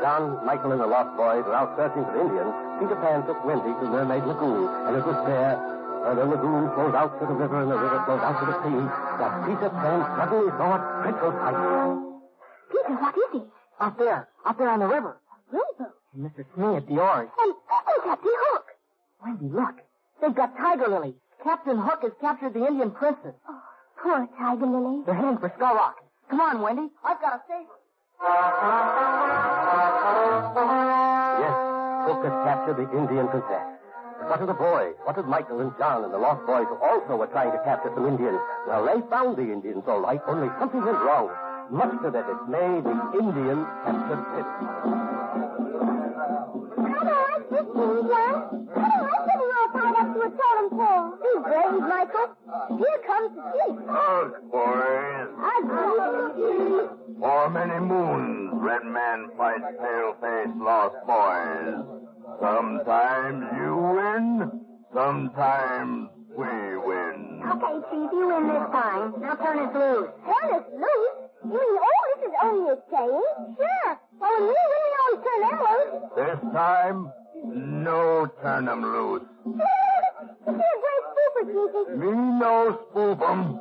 John, 0.00 0.44
Michael, 0.46 0.72
and 0.72 0.80
the 0.80 0.86
Lost 0.86 1.16
Boys 1.16 1.44
were 1.44 1.54
out 1.54 1.74
searching 1.76 2.04
for 2.06 2.16
Indians, 2.20 2.54
Peter 2.78 2.96
Pan 3.02 3.26
took 3.26 3.42
Wendy 3.44 3.74
to 3.82 3.84
Mermaid 3.90 4.24
Lagoon, 4.24 4.70
and 4.86 4.96
it 4.96 5.04
was 5.04 5.18
there, 5.26 5.58
where 6.06 6.14
the 6.14 6.24
lagoon 6.24 6.70
flowed 6.74 6.94
out 6.94 7.18
to 7.18 7.26
the 7.26 7.34
river 7.34 7.62
and 7.62 7.70
the 7.70 7.76
river 7.76 7.98
flowed 8.06 8.22
out 8.22 8.38
to 8.38 8.46
the 8.46 8.56
sea, 8.62 8.82
that 9.18 9.32
Peter 9.44 9.70
Pan 9.70 9.98
suddenly 10.14 10.50
saw 10.54 10.68
a 10.74 10.80
dreadful 11.02 11.32
sight. 11.42 11.58
Peter, 12.70 12.94
what 12.94 13.14
is 13.18 13.42
it? 13.42 13.48
Out 13.80 13.98
there. 13.98 14.28
Out 14.46 14.58
there 14.58 14.70
on 14.70 14.80
the 14.80 14.86
river. 14.86 15.18
Rowboat. 15.50 15.94
And 16.14 16.24
Mr. 16.24 16.44
Smee 16.54 16.76
at 16.76 16.86
the 16.86 16.98
oars. 17.00 17.28
And, 17.42 17.52
and 17.52 17.98
Captain 18.04 18.32
Hook. 18.34 18.66
Wendy, 19.24 19.48
look. 19.50 19.76
They've 20.20 20.34
got 20.34 20.56
Tiger 20.56 20.88
Lily. 20.88 21.14
Captain 21.42 21.78
Hook 21.78 22.02
has 22.02 22.12
captured 22.20 22.54
the 22.54 22.66
Indian 22.66 22.90
princess. 22.90 23.34
Oh, 23.48 23.62
poor 24.02 24.28
Tiger 24.38 24.66
Lily. 24.66 25.02
They're 25.06 25.14
heading 25.14 25.38
for 25.38 25.52
Skull 25.56 25.74
Rock. 25.74 25.96
Come 26.30 26.40
on, 26.40 26.60
Wendy. 26.60 26.90
I've 27.04 27.20
got 27.20 27.30
to 27.30 27.40
save 27.48 27.66
her. 27.66 27.77
Yes, 28.20 28.26
Hook 32.02 32.24
had 32.26 32.34
captured 32.42 32.76
the 32.78 32.90
Indian 32.98 33.28
princess. 33.28 33.62
But 34.18 34.28
what 34.30 34.40
of 34.42 34.48
the 34.48 34.54
boys? 34.54 34.94
What 35.04 35.18
of 35.18 35.26
Michael 35.26 35.60
and 35.60 35.70
John 35.78 36.02
and 36.02 36.12
the 36.12 36.18
Lost 36.18 36.44
Boys 36.44 36.66
who 36.66 36.74
also 36.82 37.14
were 37.14 37.28
trying 37.28 37.52
to 37.52 37.62
capture 37.62 37.92
some 37.94 38.06
Indians? 38.08 38.40
Well, 38.66 38.86
they 38.86 39.00
found 39.08 39.36
the 39.36 39.52
Indians 39.52 39.84
all 39.86 40.00
right, 40.00 40.20
only 40.26 40.48
something 40.58 40.84
went 40.84 40.98
wrong. 40.98 41.30
Much 41.70 41.94
to 42.02 42.10
their 42.10 42.26
dismay, 42.26 42.80
the 42.82 42.90
Indians 43.22 43.66
captured 43.86 44.24
Pip. 44.34 44.46
I 46.74 46.90
don't 46.90 47.22
like 47.22 47.46
this 47.54 47.66
thing, 47.70 48.02
John. 48.10 48.34
I 48.74 48.82
don't 48.82 49.06
like 49.06 49.30
all 49.38 49.68
tied 49.78 49.94
up 49.94 50.10
to 50.10 50.20
a 50.26 50.30
totem 50.34 50.68
pole. 50.74 51.14
Be 51.22 51.32
brave, 51.46 51.86
Michael. 51.86 52.34
Here 52.82 53.00
comes 53.06 53.30
the 53.36 53.42
chief. 53.54 53.78
Look, 53.86 54.42
boys. 54.50 55.30
I 55.38 55.62
believe 55.62 56.97
For 57.20 57.50
many 57.50 57.80
moons, 57.80 58.50
Red 58.54 58.84
Man 58.84 59.30
fights 59.36 59.64
pale 59.80 60.14
face 60.20 60.54
lost 60.56 60.96
boys. 61.06 61.84
Sometimes 62.40 63.44
you 63.56 63.76
win, 63.76 64.60
sometimes 64.94 66.08
we 66.36 66.46
win. 66.78 67.42
Okay, 67.42 67.74
Chief, 67.90 68.10
you 68.12 68.26
win 68.28 68.46
this 68.46 68.66
time. 68.70 69.14
Now 69.20 69.34
turn 69.34 69.58
us 69.66 69.74
loose. 69.74 70.10
Turn 70.24 70.54
us 70.54 70.66
loose? 70.72 71.16
You 71.44 71.58
mean, 71.58 71.78
oh, 71.88 72.02
this 72.14 72.28
is 72.28 72.34
only 72.42 72.70
a 72.70 72.76
saying? 72.90 73.28
Sure. 73.56 73.98
Well, 74.20 74.30
when 74.38 74.42
we 74.42 74.54
win, 74.70 74.82
we 74.86 74.92
always 75.02 75.20
turn 75.26 75.40
them 75.42 75.58
loose. 75.66 75.92
This 76.16 76.40
time, 76.52 77.12
no 77.44 78.30
turn 78.42 78.68
'em 78.68 78.82
loose. 78.82 79.22
You're 80.46 80.54
a 80.54 80.80
great 80.82 81.04
spoofer, 81.08 81.44
Chiefy. 81.46 81.96
Me 81.98 82.10
no 82.38 82.78
spook 82.90 83.20
'em. 83.28 83.60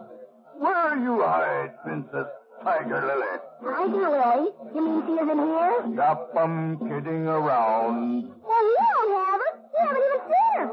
Where 0.60 0.98
you 0.98 1.22
hide, 1.22 1.72
Princess 1.84 2.28
Tiger 2.64 3.02
Lily? 3.06 3.34
Tiger 3.64 4.10
Lily? 4.10 4.52
You 4.76 4.82
mean 4.82 5.04
she 5.06 5.14
isn't 5.24 5.40
here? 5.40 5.84
Stop 5.94 6.36
'em 6.38 6.78
kidding 6.80 7.28
around. 7.28 8.32
Well, 8.44 8.64
you 8.64 8.78
don't 8.94 9.12
have 9.18 9.42
her. 9.46 9.54
You 9.74 9.80
haven't 9.86 10.04
even 10.08 10.22
seen 10.30 10.52
her. 10.58 10.68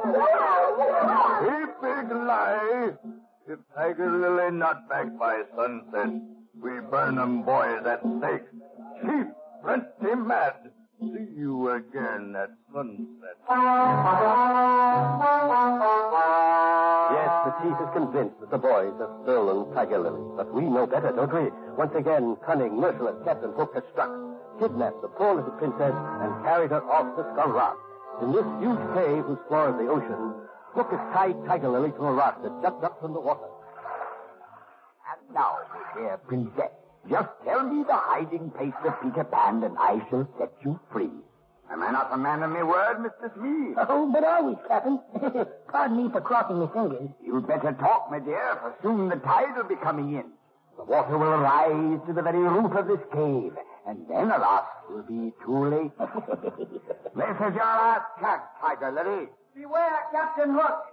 A 1.45 1.67
big 1.83 2.07
lie. 2.17 2.93
If 3.47 3.59
Tiger 3.75 4.11
Lily 4.11 4.51
not 4.57 4.89
back 4.89 5.07
by 5.19 5.43
sunset, 5.57 6.11
we 6.63 6.81
burn 6.91 7.17
them 7.17 7.43
boys 7.43 7.85
at 7.85 8.01
stake. 8.01 8.47
Chief, 9.03 9.27
plenty 9.63 10.15
mad. 10.17 10.55
See 11.05 11.29
you 11.37 11.69
again 11.69 12.35
at 12.35 12.51
sunset. 12.73 13.37
Yes, 17.13 17.31
the 17.45 17.53
chief 17.61 17.77
is 17.77 17.91
convinced 17.93 18.41
that 18.41 18.51
the 18.51 18.57
boys 18.57 18.95
have 18.99 19.11
stolen 19.25 19.75
Tiger 19.75 19.99
Lily. 19.99 20.25
But 20.37 20.55
we 20.55 20.63
know 20.63 20.87
better, 20.87 21.13
don't 21.13 21.33
we? 21.33 21.51
Once 21.77 21.93
again, 21.95 22.37
cunning, 22.47 22.81
merciless 22.81 23.17
Captain 23.25 23.53
Hook 23.53 23.75
has 23.75 23.85
struck, 23.93 24.11
kidnapped 24.59 25.03
the 25.03 25.09
poor 25.09 25.35
little 25.35 25.53
princess, 25.53 25.93
and 25.93 26.43
carried 26.43 26.71
her 26.71 26.83
off 26.89 27.15
to 27.17 27.23
Skull 27.35 27.53
Rock. 27.53 27.77
In 28.23 28.33
this 28.33 28.47
huge 28.65 28.81
cave 28.97 29.25
whose 29.29 29.45
floor 29.49 29.71
is 29.71 29.77
the 29.77 29.93
ocean, 29.93 30.33
Hook 30.73 30.91
has 30.91 31.01
tied 31.13 31.37
Tiger 31.45 31.69
Lily 31.69 31.91
to 31.91 32.03
a 32.03 32.13
rock 32.13 32.43
that 32.43 32.63
juts 32.63 32.83
up 32.83 32.99
from 33.01 33.13
the 33.13 33.21
water. 33.21 33.51
And 35.13 35.35
now, 35.35 35.59
dear 35.95 36.17
princess, 36.27 36.73
just 37.09 37.29
tell 37.45 37.63
me 37.65 37.85
the 37.85 37.95
hiding 37.97 38.51
place 38.51 38.73
of 38.87 38.95
Peter 39.03 39.25
Pan, 39.25 39.63
and 39.63 39.77
I 39.79 40.01
shall 40.11 40.29
set 40.39 40.53
you 40.65 40.79
free. 40.93 41.11
Am 41.71 41.83
I 41.83 41.91
not 41.91 42.13
a 42.13 42.17
man 42.17 42.43
of 42.43 42.51
my 42.51 42.63
word, 42.63 42.99
Mr. 42.99 43.35
Smee? 43.35 43.75
Oh, 43.89 44.11
but 44.13 44.23
always, 44.25 44.57
Captain. 44.69 45.01
Pardon 45.73 45.97
me 45.97 46.11
for 46.11 46.21
crossing 46.21 46.59
my 46.59 46.69
fingers. 46.73 47.09
You'd 47.25 47.47
better 47.47 47.73
talk, 47.73 48.11
my 48.11 48.21
dear, 48.21 48.59
for 48.61 48.75
soon 48.83 49.09
the 49.09 49.17
tide 49.17 49.57
will 49.57 49.65
be 49.65 49.77
coming 49.77 50.15
in. 50.15 50.25
The 50.77 50.85
water 50.85 51.17
will 51.17 51.39
rise 51.39 52.01
to 52.07 52.13
the 52.13 52.23
very 52.23 52.39
roof 52.39 52.73
of 52.73 52.87
this 52.87 53.01
cave, 53.13 53.53
and 53.87 54.07
then, 54.09 54.31
alas, 54.31 54.65
will 54.91 55.03
be 55.03 55.33
too 55.45 55.67
late. 55.69 55.93
this 55.99 57.37
is 57.37 57.55
your 57.55 57.75
last 57.81 58.07
chance, 58.21 58.43
Tiger 58.61 58.93
Lily. 58.93 59.29
Beware, 59.55 60.01
Captain 60.13 60.53
Hook. 60.53 60.85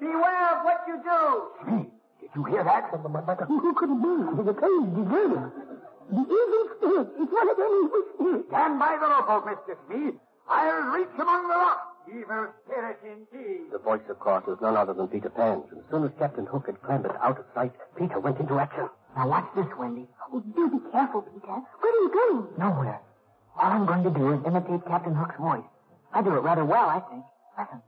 Beware 0.00 0.58
of 0.58 0.64
what 0.64 0.80
you 0.88 1.00
do. 1.02 1.42
Smee, 1.64 1.90
did 2.26 2.34
you 2.34 2.44
hear 2.44 2.64
that? 2.64 2.90
But 2.90 3.46
who 3.46 3.74
could 3.74 3.90
it 3.90 4.02
be? 4.02 4.42
The 4.42 4.54
cave 4.58 4.82
is 4.82 4.92
deserted. 4.98 5.46
The 6.10 6.22
evil 6.22 6.64
spirit. 6.76 7.08
It's 7.18 7.32
one 7.32 7.50
of 7.50 7.56
them 7.56 7.72
evil 7.86 8.02
spirits. 8.14 8.48
Stand 8.48 8.78
by 8.78 8.98
the 8.98 9.06
rope, 9.06 9.46
Mr. 9.46 9.76
Smee. 9.86 10.12
I'll 10.48 10.90
reach 10.90 11.14
among 11.18 11.48
the 11.48 11.54
rocks. 11.54 11.86
Evil 12.08 12.46
spirit 12.64 12.98
indeed. 13.02 13.70
The 13.72 13.78
voice, 13.78 14.02
of 14.08 14.18
course, 14.18 14.44
was 14.46 14.58
none 14.60 14.76
other 14.76 14.94
than 14.94 15.08
Peter 15.08 15.30
Pan's. 15.30 15.64
And 15.70 15.80
as 15.80 15.86
soon 15.90 16.04
as 16.04 16.10
Captain 16.18 16.46
Hook 16.46 16.66
had 16.66 16.82
clambered 16.82 17.16
out 17.22 17.38
of 17.38 17.44
sight, 17.54 17.72
Peter 17.98 18.18
went 18.20 18.38
into 18.38 18.58
action. 18.58 18.88
Now 19.16 19.28
watch 19.28 19.46
this, 19.56 19.66
Wendy. 19.78 20.06
Oh, 20.32 20.40
do 20.40 20.70
be 20.70 20.78
careful, 20.92 21.22
Peter. 21.22 21.46
Where 21.46 21.92
are 21.92 22.02
you 22.02 22.10
going? 22.12 22.46
Nowhere. 22.58 23.00
All 23.58 23.70
I'm 23.72 23.86
going 23.86 24.04
to 24.04 24.10
do 24.10 24.32
is 24.32 24.40
imitate 24.46 24.84
Captain 24.86 25.14
Hook's 25.14 25.36
voice. 25.38 25.64
I 26.12 26.22
do 26.22 26.34
it 26.34 26.40
rather 26.40 26.64
well, 26.64 26.88
I 26.88 27.00
think. 27.10 27.24
Listen. 27.58 27.82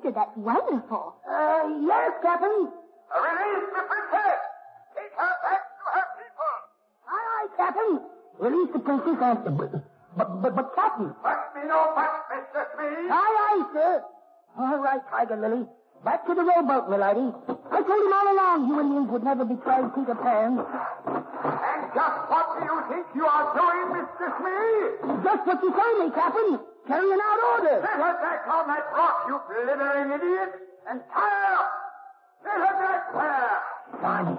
Peter, 0.00 0.12
that's 0.14 0.36
wonderful. 0.36 1.14
Uh, 1.28 1.60
yes, 1.84 2.12
Captain. 2.22 2.72
Release 3.12 3.66
the 3.68 3.82
princess. 3.84 4.40
Take 4.96 5.12
her 5.12 5.34
back 5.44 5.60
to 5.76 5.84
her 5.92 6.06
people. 6.16 6.54
Aye, 7.08 7.28
aye, 7.36 7.48
Captain. 7.56 8.00
Release 8.38 8.72
the 8.72 8.78
princess 8.78 9.38
and... 9.44 9.58
But, 9.58 9.72
but, 10.16 10.42
but, 10.42 10.56
but 10.56 10.74
Captain. 10.74 11.12
Must 11.22 11.54
be 11.54 11.60
no 11.68 11.92
fuss, 11.94 12.16
Mr. 12.32 12.64
Smee. 12.74 13.10
Aye, 13.12 13.36
aye, 13.44 13.64
sir. 13.74 14.04
All 14.58 14.78
right, 14.78 15.00
Tiger 15.10 15.36
Lily. 15.36 15.66
Back 16.04 16.26
to 16.26 16.34
the 16.34 16.44
rowboat, 16.44 16.88
milady. 16.88 17.28
I 17.70 17.82
told 17.84 18.00
him 18.00 18.12
all 18.16 18.32
along 18.32 18.68
you 18.68 18.80
Indians 18.80 19.10
would 19.10 19.22
never 19.22 19.44
betray 19.44 19.84
Peter 19.94 20.14
Pan. 20.16 20.56
And 20.56 21.82
just 21.92 22.18
what 22.32 22.56
do 22.56 22.64
you 22.64 22.76
think 22.88 23.04
you 23.14 23.26
are 23.26 23.52
doing, 23.52 24.00
Mr. 24.00 24.24
Smee? 24.40 25.20
Just 25.24 25.46
what 25.46 25.60
you 25.62 25.70
told 25.76 25.94
me, 26.00 26.08
Captain 26.16 26.69
carrying 26.90 27.22
out 27.22 27.38
orders. 27.54 27.82
Let 27.86 27.98
her 28.02 28.14
back 28.18 28.42
on 28.50 28.66
that 28.66 28.84
rock, 28.90 29.16
you 29.30 29.38
blithering 29.46 30.10
idiot, 30.10 30.50
and 30.90 30.98
tie 31.14 31.54
up. 31.54 31.70
Let 32.42 32.58
her 32.66 32.74
back 32.82 33.02
there. 33.14 33.58
Barney, 34.02 34.36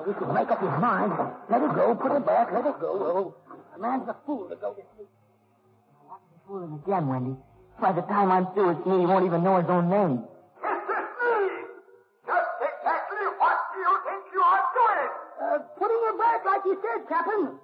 if 0.00 0.06
you 0.08 0.14
could 0.14 0.32
make 0.34 0.50
up 0.50 0.60
your 0.60 0.76
mind, 0.78 1.12
let 1.48 1.60
her 1.62 1.72
go, 1.72 1.94
put 1.94 2.12
her 2.12 2.20
back, 2.20 2.52
let 2.52 2.64
her 2.64 2.76
go. 2.76 2.92
Oh, 2.92 3.34
a 3.74 3.78
man's 3.80 4.08
a 4.08 4.16
fool 4.26 4.48
to 4.48 4.56
go 4.56 4.74
to 4.74 4.82
sleep. 4.96 5.08
I'll 6.10 6.20
be 6.28 6.36
fooling 6.46 6.80
again, 6.84 7.08
Wendy. 7.08 7.36
By 7.80 7.92
the 7.92 8.02
time 8.02 8.30
I'm 8.30 8.52
through 8.52 8.68
with 8.74 8.86
me, 8.86 9.00
he 9.00 9.06
won't 9.06 9.24
even 9.24 9.42
know 9.42 9.56
his 9.60 9.70
own 9.70 9.88
name. 9.88 10.24
Uh, 15.44 15.58
putting 15.78 15.96
her 15.96 16.18
back 16.18 16.44
like 16.44 16.62
you 16.64 16.78
said, 16.82 17.08
Captain. 17.08 17.58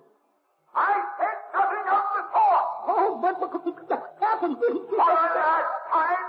I 0.74 1.02
said 1.18 1.38
nothing 1.54 1.86
of 1.90 2.04
the 2.14 2.22
sort. 2.30 2.66
Oh, 2.86 3.18
but, 3.22 3.40
but, 3.40 3.88
but 3.88 3.99
Captain, 4.40 4.56
didn't 4.56 4.88
you? 4.88 4.96
For 4.96 5.04
the 5.04 5.36
last 5.36 5.72
time, 5.92 6.24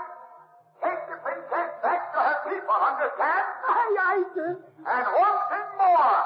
take 0.84 1.00
the 1.08 1.16
princess 1.24 1.70
back 1.80 2.12
to 2.12 2.18
her 2.20 2.38
people, 2.44 2.76
understand? 2.76 3.44
Aye, 3.72 3.96
aye, 4.04 4.24
sir. 4.36 4.50
And 4.84 5.04
one 5.16 5.40
thing 5.48 5.68
more. 5.80 6.20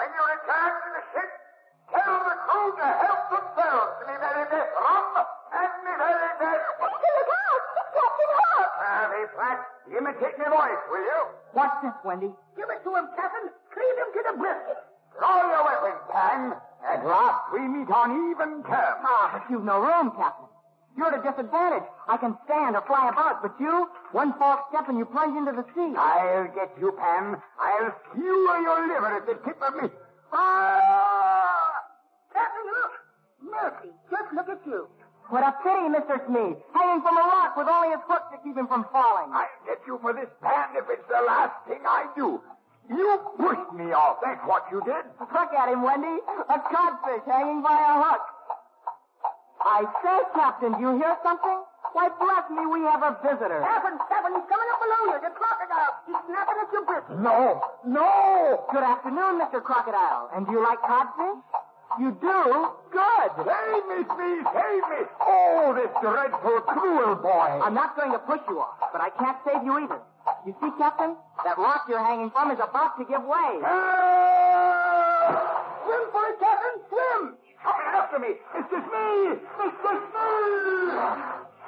When 0.00 0.08
you 0.08 0.22
return 0.24 0.72
to 0.72 0.88
the 0.88 1.04
ship, 1.12 1.30
tell 1.92 2.16
the 2.24 2.36
crew 2.48 2.68
to 2.80 2.88
help 3.04 3.22
themselves 3.28 3.90
to 4.00 4.02
me 4.08 4.16
very 4.16 4.44
best 4.48 4.72
rum 4.72 5.04
and 5.52 5.72
me 5.84 5.92
very 6.00 6.32
best... 6.40 6.64
Look 6.80 6.96
out! 6.96 7.62
Captain 7.92 8.32
Hook! 8.40 8.72
Be 9.12 9.22
flat. 9.36 9.58
Imitate 10.00 10.36
my 10.40 10.48
voice, 10.48 10.82
will 10.88 11.04
you? 11.12 11.20
What's 11.52 11.76
this, 11.84 11.96
Wendy? 12.08 12.32
Give 12.56 12.72
it 12.72 12.80
to 12.88 12.90
him, 12.96 13.04
Captain. 13.12 13.52
Cleave 13.76 13.96
him 14.00 14.10
to 14.16 14.20
the 14.32 14.34
brisket. 14.40 14.80
Draw 15.20 15.44
your 15.44 15.60
weapon, 15.60 15.96
Pan. 16.08 16.56
At 16.88 17.04
last 17.04 17.52
we 17.52 17.60
meet 17.68 17.90
on 17.92 18.32
even 18.32 18.64
terms. 18.64 19.04
Ah, 19.04 19.28
but 19.36 19.44
you've 19.52 19.64
no 19.68 19.76
room, 19.84 20.16
Captain. 20.16 20.47
You're 20.98 21.14
at 21.14 21.22
a 21.22 21.22
disadvantage. 21.22 21.86
I 22.10 22.18
can 22.18 22.34
stand 22.42 22.74
or 22.74 22.82
fly 22.82 23.06
about, 23.06 23.38
but 23.38 23.54
you, 23.62 23.86
one 24.10 24.34
false 24.34 24.66
step 24.74 24.90
and 24.90 24.98
you 24.98 25.06
plunge 25.06 25.38
into 25.38 25.54
the 25.54 25.62
sea. 25.70 25.94
I'll 25.94 26.50
get 26.50 26.74
you, 26.74 26.90
Pan. 26.98 27.38
I'll 27.54 27.94
skewer 28.10 28.58
your 28.66 28.82
liver 28.90 29.12
at 29.14 29.24
the 29.30 29.38
tip 29.46 29.62
of 29.62 29.78
me. 29.78 29.94
Ah! 30.34 31.70
Captain 32.34 32.66
Hook. 32.66 32.92
Mercy, 33.46 33.94
just 34.10 34.28
look 34.34 34.50
at 34.50 34.58
you. 34.66 34.90
What 35.30 35.46
a 35.46 35.54
pity, 35.62 35.86
Mr. 35.86 36.18
Smee. 36.26 36.58
Hanging 36.74 37.02
from 37.06 37.14
a 37.14 37.24
rock 37.30 37.54
with 37.54 37.70
only 37.70 37.94
his 37.94 38.02
hook 38.10 38.34
to 38.34 38.42
keep 38.42 38.58
him 38.58 38.66
from 38.66 38.82
falling. 38.90 39.30
I'll 39.30 39.46
get 39.70 39.78
you 39.86 40.02
for 40.02 40.10
this, 40.10 40.26
Pan, 40.42 40.74
if 40.74 40.90
it's 40.90 41.06
the 41.06 41.22
last 41.22 41.54
thing 41.70 41.78
I 41.86 42.10
do. 42.18 42.42
You 42.90 43.20
pushed 43.38 43.70
me 43.70 43.94
off. 43.94 44.18
That's 44.24 44.42
what 44.50 44.66
you 44.72 44.82
did. 44.82 45.06
Look 45.20 45.52
at 45.54 45.68
him, 45.70 45.86
Wendy. 45.86 46.18
A 46.26 46.58
codfish 46.58 47.22
hanging 47.30 47.62
by 47.62 47.78
a 47.78 48.02
hook. 48.02 48.24
I 49.64 49.84
say, 50.02 50.18
Captain, 50.34 50.72
do 50.74 50.80
you 50.80 50.92
hear 50.98 51.16
something? 51.22 51.58
Why, 51.92 52.08
bless 52.20 52.46
me, 52.52 52.62
we 52.68 52.84
have 52.84 53.02
a 53.02 53.16
visitor. 53.24 53.64
Captain, 53.64 53.96
Captain, 54.06 54.32
he's 54.36 54.46
coming 54.46 54.68
up 54.70 54.78
below 54.78 55.02
you. 55.08 55.16
The 55.24 55.32
crocodile. 55.34 55.92
He's 56.06 56.20
snapping 56.28 56.58
at 56.60 56.68
your 56.70 56.84
brisket. 56.84 57.16
No, 57.18 57.64
no. 57.86 58.64
Good 58.70 58.84
afternoon, 58.84 59.40
Mr. 59.40 59.58
Crocodile. 59.62 60.30
And 60.36 60.46
do 60.46 60.52
you 60.52 60.62
like 60.62 60.78
codfish? 60.84 61.40
You 61.98 62.12
do? 62.20 62.40
Good. 62.92 63.30
Save 63.42 63.82
me, 63.88 63.98
please, 64.04 64.44
save 64.52 64.84
me. 64.92 65.00
Oh, 65.24 65.72
this 65.74 65.90
dreadful, 66.04 66.60
cruel 66.68 67.16
boy. 67.16 67.48
I'm 67.64 67.74
not 67.74 67.96
going 67.96 68.12
to 68.12 68.20
push 68.20 68.44
you 68.48 68.60
off, 68.60 68.76
but 68.92 69.00
I 69.00 69.08
can't 69.18 69.38
save 69.42 69.64
you 69.64 69.80
either. 69.82 69.98
You 70.46 70.54
see, 70.60 70.70
Captain? 70.78 71.16
That 71.44 71.56
rock 71.56 71.86
you're 71.88 72.04
hanging 72.04 72.30
from 72.30 72.52
is 72.52 72.60
about 72.60 72.98
to 72.98 73.04
give 73.08 73.24
way. 73.24 73.52
Ah! 73.64 75.64
Swim 75.82 76.02
for 76.12 76.22
it, 76.28 76.38
Captain. 76.38 76.77
After 78.08 78.20
me. 78.20 78.40
It's 78.56 78.70
just 78.70 78.88
me. 78.88 79.36
It's 79.36 79.78
just 79.84 80.06
me. 80.16 80.32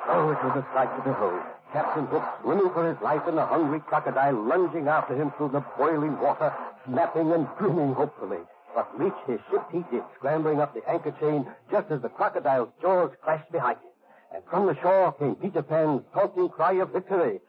Oh, 0.08 0.32
it 0.32 0.40
was 0.40 0.56
a 0.56 0.66
sight 0.72 0.88
to 0.96 1.02
behold. 1.04 1.42
Captain 1.70 2.06
Hook 2.06 2.24
swimming 2.40 2.70
for 2.72 2.88
his 2.88 2.96
life 3.02 3.20
and 3.26 3.36
the 3.36 3.44
hungry 3.44 3.80
crocodile 3.80 4.40
lunging 4.48 4.88
after 4.88 5.14
him 5.14 5.32
through 5.36 5.50
the 5.50 5.62
boiling 5.76 6.18
water, 6.18 6.50
snapping 6.86 7.30
and 7.32 7.46
grinning 7.58 7.92
hopefully. 7.92 8.38
But 8.74 8.88
reach 8.98 9.20
his 9.26 9.38
ship 9.50 9.66
he 9.70 9.84
did, 9.90 10.02
scrambling 10.16 10.62
up 10.62 10.72
the 10.72 10.88
anchor 10.88 11.12
chain 11.20 11.46
just 11.70 11.90
as 11.90 12.00
the 12.00 12.08
crocodile's 12.08 12.70
jaws 12.80 13.10
clashed 13.22 13.52
behind 13.52 13.76
him. 13.76 13.92
And 14.32 14.42
from 14.48 14.64
the 14.64 14.80
shore 14.80 15.12
came 15.12 15.34
Peter 15.34 15.62
Pan's 15.62 16.00
taunting 16.14 16.48
cry 16.48 16.72
of 16.80 16.88
victory. 16.88 17.40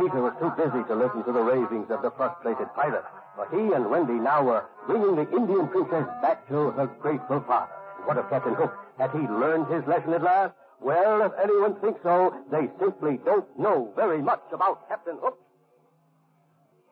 Peter 0.00 0.22
was 0.22 0.32
too 0.40 0.48
busy 0.56 0.82
to 0.88 0.94
listen 0.96 1.22
to 1.24 1.32
the 1.32 1.42
ravings 1.42 1.90
of 1.90 2.00
the 2.00 2.10
frustrated 2.12 2.72
pirate. 2.74 3.04
For 3.36 3.44
he 3.52 3.74
and 3.74 3.90
Wendy 3.90 4.14
now 4.14 4.42
were 4.42 4.64
bringing 4.86 5.14
the 5.14 5.28
Indian 5.28 5.68
princess 5.68 6.08
back 6.22 6.48
to 6.48 6.70
her 6.70 6.86
grateful 7.00 7.44
father. 7.46 7.72
What 8.06 8.16
of 8.16 8.30
Captain 8.30 8.54
Hook? 8.54 8.72
Had 8.98 9.10
he 9.10 9.18
learned 9.28 9.66
his 9.68 9.86
lesson 9.86 10.14
at 10.14 10.22
last? 10.22 10.54
Well, 10.80 11.20
if 11.20 11.32
anyone 11.36 11.74
thinks 11.80 12.00
so, 12.02 12.32
they 12.50 12.70
simply 12.80 13.20
don't 13.26 13.44
know 13.58 13.92
very 13.94 14.22
much 14.22 14.40
about 14.54 14.88
Captain 14.88 15.18
Hook. 15.20 15.38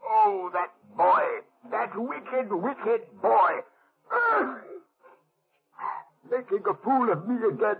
Oh, 0.04 0.50
that 0.52 0.68
boy. 0.94 1.24
That 1.70 1.96
wicked, 1.96 2.52
wicked 2.52 3.08
boy. 3.22 3.52
Ugh. 4.12 4.56
Making 6.30 6.62
a 6.68 6.74
fool 6.84 7.10
of 7.10 7.26
me 7.26 7.36
again. 7.36 7.76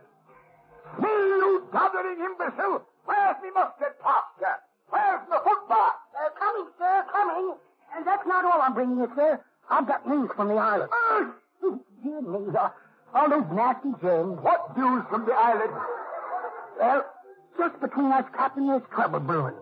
Me, 0.98 1.08
you 1.08 1.68
doddering 1.70 2.18
imbecile! 2.24 2.82
Where's 3.04 3.36
me 3.42 3.50
mustard 3.54 3.92
plaster? 4.00 4.56
Where's 4.90 5.20
the 5.28 5.40
football? 5.44 5.92
Uh, 6.16 6.30
coming, 6.38 6.66
sir, 6.78 7.04
coming. 7.12 7.54
And 7.96 8.06
that's 8.06 8.26
not 8.26 8.44
all 8.44 8.60
I'm 8.60 8.74
bringing 8.74 8.98
you, 8.98 9.10
sir. 9.14 9.40
I've 9.70 9.86
got 9.86 10.08
news 10.08 10.30
from 10.36 10.48
the 10.48 10.54
island. 10.54 10.90
Ugh. 11.12 11.78
Dear 12.02 12.22
me, 12.22 12.52
all 13.14 13.28
those 13.28 13.44
nasty 13.52 13.90
germs. 14.00 14.38
What 14.40 14.76
news 14.76 15.02
from 15.10 15.26
the 15.26 15.32
island? 15.32 15.72
Well, 16.78 17.04
just 17.58 17.80
between 17.80 18.12
us, 18.12 18.24
Captain, 18.36 18.68
there's 18.68 18.82
trouble 18.94 19.20
brewing. 19.20 19.54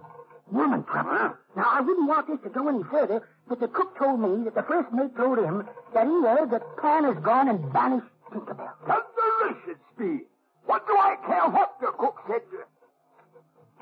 Woman 0.50 0.84
trouble. 0.84 1.34
Now, 1.56 1.66
I 1.66 1.80
wouldn't 1.80 2.06
want 2.08 2.28
this 2.28 2.38
to 2.44 2.50
go 2.50 2.68
any 2.68 2.82
further, 2.84 3.26
but 3.48 3.58
the 3.58 3.68
cook 3.68 3.98
told 3.98 4.20
me 4.20 4.44
that 4.44 4.54
the 4.54 4.62
first 4.62 4.92
mate 4.92 5.16
told 5.16 5.38
him 5.38 5.66
that 5.94 6.06
he 6.06 6.12
heard 6.22 6.50
that 6.50 6.76
Pan 6.76 7.04
has 7.04 7.16
gone 7.24 7.48
and 7.48 7.72
banished 7.72 8.06
Tinkerbell. 8.30 8.70
Thundericious 8.86 9.80
speed. 9.94 10.26
What 10.66 10.86
do 10.86 10.92
I 10.92 11.16
care 11.26 11.48
what 11.48 11.80
the 11.80 11.86
cook 11.98 12.18
said? 12.28 12.42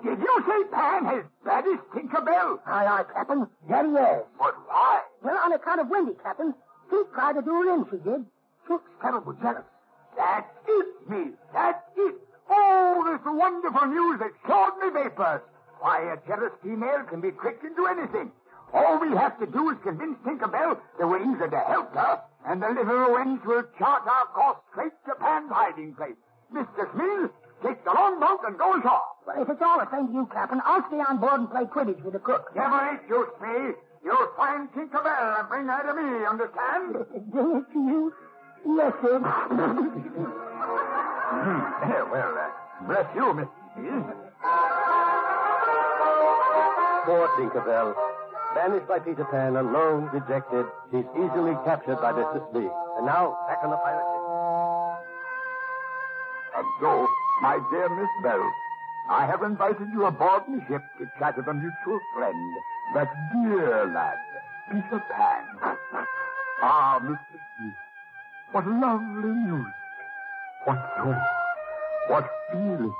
Did 0.05 0.19
you 0.21 0.45
say 0.47 0.69
Pan 0.71 1.05
has 1.07 1.25
banished 1.45 1.83
Tinkerbell? 1.95 2.61
Aye, 2.67 2.87
aye, 2.87 3.05
Captain. 3.15 3.47
That 3.71 3.85
he 3.87 3.91
is. 3.93 4.23
But 4.39 4.55
why? 4.69 5.01
Well, 5.23 5.39
on 5.39 5.53
account 5.53 5.81
of 5.81 5.89
Wendy, 5.89 6.13
Captain. 6.23 6.55
She 6.91 7.01
tried 7.15 7.33
to 7.35 7.43
do 7.43 7.51
her 7.51 7.75
in, 7.75 7.85
she 7.91 7.97
did. 8.05 8.25
She's 8.69 8.85
terrible 9.01 9.33
jealous. 9.41 9.65
That's 10.17 10.47
it, 10.69 11.09
me. 11.09 11.33
That's 11.55 11.81
it. 11.97 12.15
Oh, 12.51 13.03
this 13.09 13.21
wonderful 13.25 13.87
news 13.87 14.21
that 14.21 14.31
showed 14.47 14.77
me 14.83 14.91
vapors. 14.93 15.41
Why, 15.81 16.13
a 16.13 16.17
jealous 16.29 16.53
female 16.63 17.05
can 17.09 17.21
be 17.23 17.31
tricked 17.33 17.65
into 17.65 17.87
anything. 17.87 18.31
All 18.75 19.01
we 19.01 19.09
have 19.17 19.39
to 19.39 19.47
do 19.47 19.71
is 19.71 19.79
convince 19.83 20.19
Tinkerbell 20.27 20.79
the 20.99 21.07
wings 21.07 21.41
are 21.41 21.49
to 21.49 21.61
help 21.61 21.95
her, 21.95 22.21
and 22.47 22.63
the 22.63 22.69
little 22.69 23.13
wings 23.15 23.41
will 23.47 23.65
chart 23.79 24.03
our 24.07 24.27
course 24.35 24.59
straight 24.71 24.93
to 25.07 25.15
Pan's 25.15 25.51
hiding 25.51 25.95
place. 25.95 26.17
Mr. 26.53 26.93
Smith, 26.93 27.31
take 27.65 27.83
the 27.85 27.93
longboat 27.93 28.41
and 28.47 28.59
go 28.59 28.77
ashore. 28.79 29.01
Well, 29.27 29.43
if 29.43 29.49
it's 29.49 29.63
all 29.63 29.79
the 29.81 29.89
same 29.91 30.09
to 30.09 30.13
you, 30.13 30.29
Captain, 30.33 30.61
I'll 30.65 30.85
stay 30.89 31.01
on 31.01 31.17
board 31.19 31.41
and 31.41 31.51
play 31.51 31.65
Quidditch 31.65 32.03
with 32.05 32.13
the 32.13 32.21
cook. 32.21 32.55
Never 32.55 32.77
ain't 32.77 33.09
use 33.09 33.33
me. 33.41 33.73
You'll 34.05 34.29
find 34.37 34.69
Tinkerbell 34.73 35.41
and 35.41 35.49
bring 35.49 35.67
her 35.67 35.83
to 35.89 35.95
me, 35.97 36.27
understand? 36.29 36.93
Bring 37.33 37.57
it 37.57 37.73
to 37.73 37.79
you? 37.81 38.13
Yes, 38.77 38.93
sir. 39.01 39.19
well, 42.13 42.37
uh, 42.37 42.51
bless 42.87 43.09
you, 43.17 43.33
Miss. 43.33 43.49
Poor 47.05 47.29
Tinkerbell. 47.41 47.95
Banished 48.55 48.87
by 48.87 48.99
Peter 49.01 49.25
Pan, 49.25 49.57
alone, 49.57 50.11
dejected, 50.13 50.67
she's 50.91 51.05
easily 51.17 51.57
captured 51.65 51.97
by 52.01 52.13
Mr. 52.13 52.41
Smee. 52.53 52.69
And 52.99 53.07
now, 53.07 53.37
back 53.49 53.65
on 53.65 53.71
the 53.71 53.77
pirate 53.77 54.05
ship. 54.05 54.21
And 56.57 56.67
so, 56.81 57.09
my 57.43 57.59
dear 57.71 57.89
Miss 57.89 58.09
Bell, 58.23 58.53
I 59.09 59.27
have 59.27 59.43
invited 59.43 59.89
you 59.93 60.07
aboard 60.07 60.45
the 60.49 60.61
ship 60.69 60.83
to 60.99 61.07
chat 61.19 61.37
with 61.37 61.47
a 61.47 61.55
mutual 61.55 62.01
friend, 62.15 62.53
that 62.95 63.09
dear 63.33 63.87
lad, 63.93 64.17
Peter 64.71 65.03
Pan. 65.11 65.45
ah, 66.63 66.99
Mr. 67.03 67.19
Smith, 67.59 67.75
what 68.53 68.67
lovely 68.67 69.31
music. 69.31 69.73
What 70.65 70.79
joy. 70.97 71.17
What 72.09 72.31
feeling. 72.53 72.95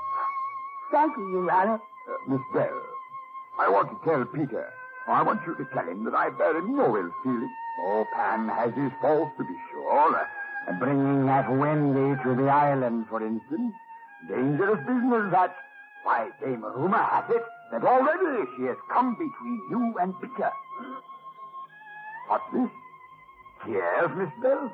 Thank 0.91 1.17
you, 1.17 1.29
Your 1.31 1.51
Honor. 1.51 1.73
Uh, 1.75 2.31
Miss 2.31 2.41
Bell, 2.53 2.81
I 3.59 3.69
want 3.69 3.89
to 3.89 3.97
tell 4.07 4.23
Peter, 4.25 4.71
I 5.07 5.23
want 5.23 5.41
you 5.47 5.55
to 5.55 5.65
tell 5.73 5.87
him 5.87 6.03
that 6.05 6.13
I 6.13 6.29
bear 6.29 6.57
him 6.57 6.75
no 6.75 6.95
ill 6.97 7.09
feeling. 7.23 7.53
Oh, 7.79 8.05
Pan 8.13 8.47
has 8.49 8.73
his 8.75 8.91
faults, 9.01 9.31
to 9.37 9.43
be 9.43 9.55
sure. 9.71 10.15
Uh, 10.15 10.73
bringing 10.79 11.25
that 11.25 11.49
Wendy 11.51 12.21
to 12.23 12.35
the 12.35 12.47
island, 12.47 13.05
for 13.09 13.25
instance. 13.25 13.73
Dangerous 14.27 14.79
business, 14.85 15.31
that. 15.31 15.55
Why, 16.03 16.29
Dame 16.39 16.63
Rumor 16.63 17.01
has 17.01 17.25
it 17.29 17.43
that 17.71 17.83
already 17.83 18.45
she 18.55 18.63
has 18.65 18.77
come 18.91 19.13
between 19.13 19.61
you 19.69 19.95
and 19.99 20.13
Peter. 20.21 20.51
What, 22.27 22.41
this? 22.53 22.69
Yes, 23.67 24.09
Miss 24.15 24.29
Bell? 24.41 24.71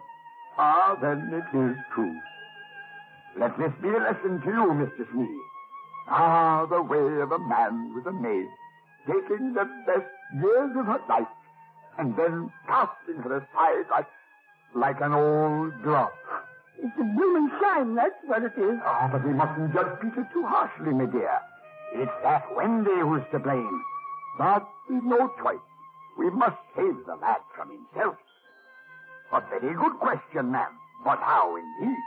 Ah, 0.57 0.97
then 1.01 1.31
it 1.33 1.57
is 1.57 1.77
true. 1.95 2.19
Let 3.39 3.57
this 3.57 3.71
be 3.81 3.87
a 3.87 3.99
lesson 3.99 4.41
to 4.41 4.47
you, 4.47 4.67
Mr. 4.75 5.09
Smee. 5.11 5.39
Ah, 6.09 6.65
the 6.65 6.81
way 6.81 7.21
of 7.21 7.31
a 7.31 7.39
man 7.39 7.93
with 7.95 8.05
a 8.07 8.11
maid, 8.11 8.47
taking 9.07 9.53
the 9.53 9.65
best 9.87 10.11
years 10.35 10.71
of 10.75 10.85
her 10.85 10.99
life, 11.07 11.27
and 11.97 12.15
then 12.17 12.51
casting 12.67 13.21
her 13.23 13.37
aside 13.37 13.85
like, 13.89 14.07
like 14.75 14.99
an 14.99 15.13
old 15.13 15.81
glove. 15.83 16.11
It's 16.81 16.97
a 16.97 17.03
blooming 17.03 17.51
shine, 17.61 17.93
that's 17.93 18.17
what 18.25 18.41
it 18.41 18.57
is. 18.57 18.79
Oh, 18.81 19.09
but 19.11 19.23
we 19.23 19.33
mustn't 19.33 19.71
judge 19.71 20.01
Peter 20.01 20.27
too 20.33 20.43
harshly, 20.43 20.93
my 20.93 21.05
dear. 21.05 21.39
It's 21.93 22.11
that 22.23 22.43
Wendy 22.55 22.97
who's 23.01 23.21
to 23.31 23.39
blame. 23.39 23.83
But 24.39 24.67
we've 24.89 25.03
no 25.03 25.29
choice. 25.43 25.61
We 26.17 26.31
must 26.31 26.57
save 26.75 26.97
the 27.05 27.15
lad 27.21 27.41
from 27.55 27.69
himself. 27.69 28.15
A 29.31 29.41
very 29.49 29.75
good 29.75 29.99
question, 29.99 30.51
ma'am. 30.51 30.73
But 31.05 31.19
how 31.19 31.55
indeed? 31.55 31.97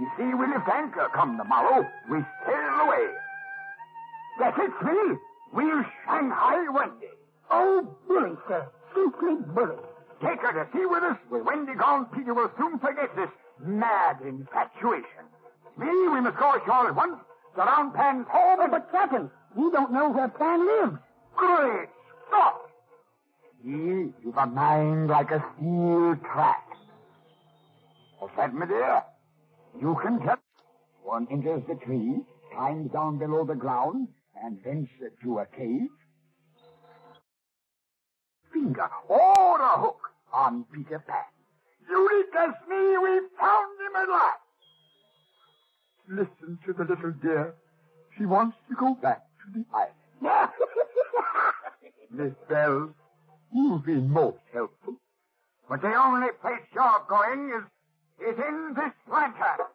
You 0.00 0.10
see, 0.16 0.34
we 0.34 0.46
lift 0.46 0.68
anchor 0.68 1.08
come 1.14 1.38
the 1.38 1.44
morrow. 1.44 1.86
We 2.10 2.18
sail 2.44 2.74
away. 2.86 3.06
That 4.40 4.58
it, 4.58 4.72
me. 4.82 5.16
We'll 5.52 5.84
Shanghai 6.04 6.66
Wendy. 6.70 7.14
Oh, 7.50 7.86
bully, 8.08 8.36
sir. 8.48 8.66
Simply 8.94 9.36
bully. 9.54 9.78
Take 10.20 10.40
her 10.40 10.52
to 10.52 10.66
sea 10.72 10.86
with 10.86 11.04
us. 11.04 11.18
With 11.30 11.44
Wendy 11.44 11.74
gone, 11.74 12.06
Peter 12.06 12.34
will 12.34 12.50
soon 12.58 12.78
forget 12.80 13.14
this 13.14 13.30
mad 13.64 14.18
infatuation. 14.24 15.24
Me, 15.76 15.86
we 15.86 16.20
must 16.20 16.38
go 16.38 16.54
ashore 16.54 16.88
at 16.88 16.94
once. 16.94 17.16
Surround 17.54 17.94
Pan's 17.94 18.26
home. 18.28 18.58
Oh, 18.60 18.68
but 18.70 18.90
Captain, 18.90 19.30
we 19.54 19.70
don't 19.70 19.92
know 19.92 20.10
where 20.10 20.28
Pan 20.28 20.66
lives. 20.66 20.98
Great 21.36 21.88
Scott! 22.28 22.60
You, 23.64 24.14
you've 24.22 24.36
a 24.36 24.46
mind 24.46 25.08
like 25.08 25.30
a 25.30 25.44
steel 25.56 26.16
trap. 26.32 26.64
What's 28.18 28.34
that, 28.36 28.54
my 28.54 28.66
dear? 28.66 29.02
You 29.80 29.96
can 30.02 30.20
tell. 30.20 30.38
One 31.02 31.26
enters 31.30 31.62
the 31.68 31.74
tree, 31.74 32.20
climbs 32.52 32.92
down 32.92 33.18
below 33.18 33.44
the 33.44 33.54
ground, 33.54 34.08
and 34.44 34.62
ventures 34.62 35.12
to 35.22 35.38
a 35.38 35.46
cave. 35.46 35.88
Finger 38.52 38.88
or 39.08 39.60
a 39.60 39.80
hook 39.80 40.00
on 40.32 40.64
Peter 40.72 41.02
Pan. 41.06 41.37
Eureka's 41.88 42.54
me, 42.68 42.98
we 42.98 43.20
found 43.38 43.80
him 43.80 43.96
at 43.96 44.08
last. 44.08 44.40
Listen 46.08 46.58
to 46.66 46.72
the 46.72 46.84
little 46.84 47.12
dear. 47.22 47.54
She 48.16 48.24
wants 48.26 48.56
to 48.68 48.74
go 48.74 48.94
back 48.94 49.22
to 49.44 49.58
the 49.58 49.64
island. 49.74 50.50
Miss 52.10 52.32
Bell, 52.48 52.94
you've 53.52 53.84
been 53.84 54.10
most 54.10 54.38
helpful. 54.52 54.94
But 55.68 55.82
the 55.82 55.94
only 55.94 56.28
place 56.40 56.64
you're 56.74 57.04
going 57.08 57.52
is, 57.52 58.26
is 58.26 58.38
in 58.38 58.74
this 58.74 58.92
lantern. 59.10 59.66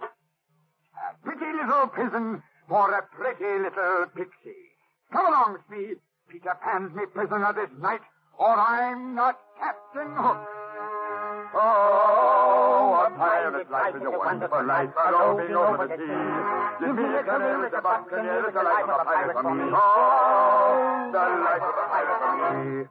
A 0.00 1.24
pretty 1.24 1.52
little 1.52 1.86
prison 1.88 2.42
for 2.68 2.90
a 2.92 3.02
pretty 3.14 3.62
little 3.62 4.06
pixie. 4.14 4.56
Come 5.12 5.26
along, 5.26 5.58
Smee. 5.68 5.94
Peter 6.28 6.56
Pan's 6.60 6.94
me 6.94 7.04
prisoner 7.14 7.52
this 7.52 7.70
night, 7.80 8.00
or 8.38 8.58
I'm 8.58 9.14
not 9.14 9.38
Captain 9.58 10.10
Hook. 10.16 10.65
Oh, 11.58 13.06
a 13.06 13.10
pirate's 13.16 13.70
life 13.70 13.96
is 13.96 14.02
a 14.02 14.10
wonderful 14.10 14.64
life, 14.66 14.90
roving 14.92 15.56
over 15.56 15.88
the 15.88 15.96
sea. 15.96 16.84
Give 16.84 16.94
me 16.94 17.04
a 17.16 17.22
canoe 17.24 17.64
as 17.64 17.72
a 17.72 17.80
buccaneer, 17.80 18.52
the 18.52 18.60
life 18.60 18.84
of 18.84 19.00
a 19.00 19.04
pirate 19.04 19.40
for 19.40 19.54
me. 19.54 19.64
Oh, 19.72 21.08
the 21.12 21.18
life 21.18 21.64
of 21.64 21.74
a 21.80 21.86
pirate 21.88 22.20
for 22.20 22.36
me. 22.36 22.84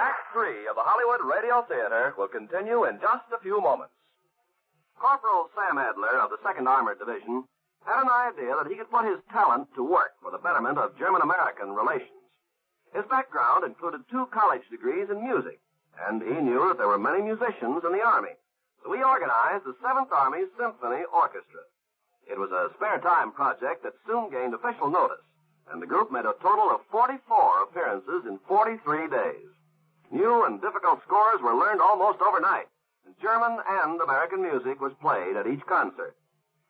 Act 0.00 0.22
three 0.32 0.64
of 0.64 0.76
the 0.76 0.84
Hollywood 0.88 1.20
Radio 1.28 1.60
Theater 1.68 2.14
will 2.16 2.28
continue 2.28 2.84
in 2.84 2.98
just 3.04 3.28
a 3.36 3.38
few 3.42 3.60
moments. 3.60 3.92
Corporal 4.98 5.50
Sam 5.52 5.76
Adler 5.76 6.24
of 6.24 6.30
the 6.30 6.38
2nd 6.40 6.66
Armored 6.66 6.98
Division 6.98 7.44
had 7.84 8.00
an 8.00 8.08
idea 8.08 8.56
that 8.56 8.66
he 8.70 8.76
could 8.76 8.90
put 8.90 9.04
his 9.04 9.20
talent 9.30 9.68
to 9.76 9.84
work 9.84 10.16
for 10.22 10.30
the 10.30 10.38
betterment 10.38 10.78
of 10.78 10.96
German-American 10.96 11.74
relations. 11.76 12.13
His 12.94 13.04
background 13.10 13.64
included 13.64 14.06
two 14.08 14.26
college 14.26 14.62
degrees 14.70 15.10
in 15.10 15.20
music, 15.20 15.58
and 16.06 16.22
he 16.22 16.40
knew 16.40 16.68
that 16.68 16.78
there 16.78 16.86
were 16.86 16.98
many 16.98 17.22
musicians 17.22 17.82
in 17.82 17.90
the 17.90 18.06
Army. 18.06 18.38
So 18.84 18.92
he 18.92 19.02
organized 19.02 19.64
the 19.64 19.74
7th 19.82 20.12
Army 20.12 20.46
Symphony 20.56 21.02
Orchestra. 21.12 21.66
It 22.30 22.38
was 22.38 22.52
a 22.52 22.70
spare 22.76 23.00
time 23.00 23.32
project 23.32 23.82
that 23.82 23.98
soon 24.06 24.30
gained 24.30 24.54
official 24.54 24.90
notice, 24.90 25.26
and 25.72 25.82
the 25.82 25.90
group 25.90 26.12
made 26.12 26.24
a 26.24 26.38
total 26.40 26.70
of 26.70 26.86
44 26.92 27.18
appearances 27.64 28.26
in 28.26 28.38
43 28.46 29.08
days. 29.08 29.48
New 30.12 30.44
and 30.44 30.60
difficult 30.60 31.02
scores 31.02 31.42
were 31.42 31.58
learned 31.58 31.80
almost 31.80 32.22
overnight, 32.22 32.68
and 33.06 33.18
German 33.20 33.58
and 33.66 34.00
American 34.00 34.40
music 34.40 34.80
was 34.80 34.92
played 35.00 35.34
at 35.36 35.48
each 35.48 35.66
concert. 35.66 36.14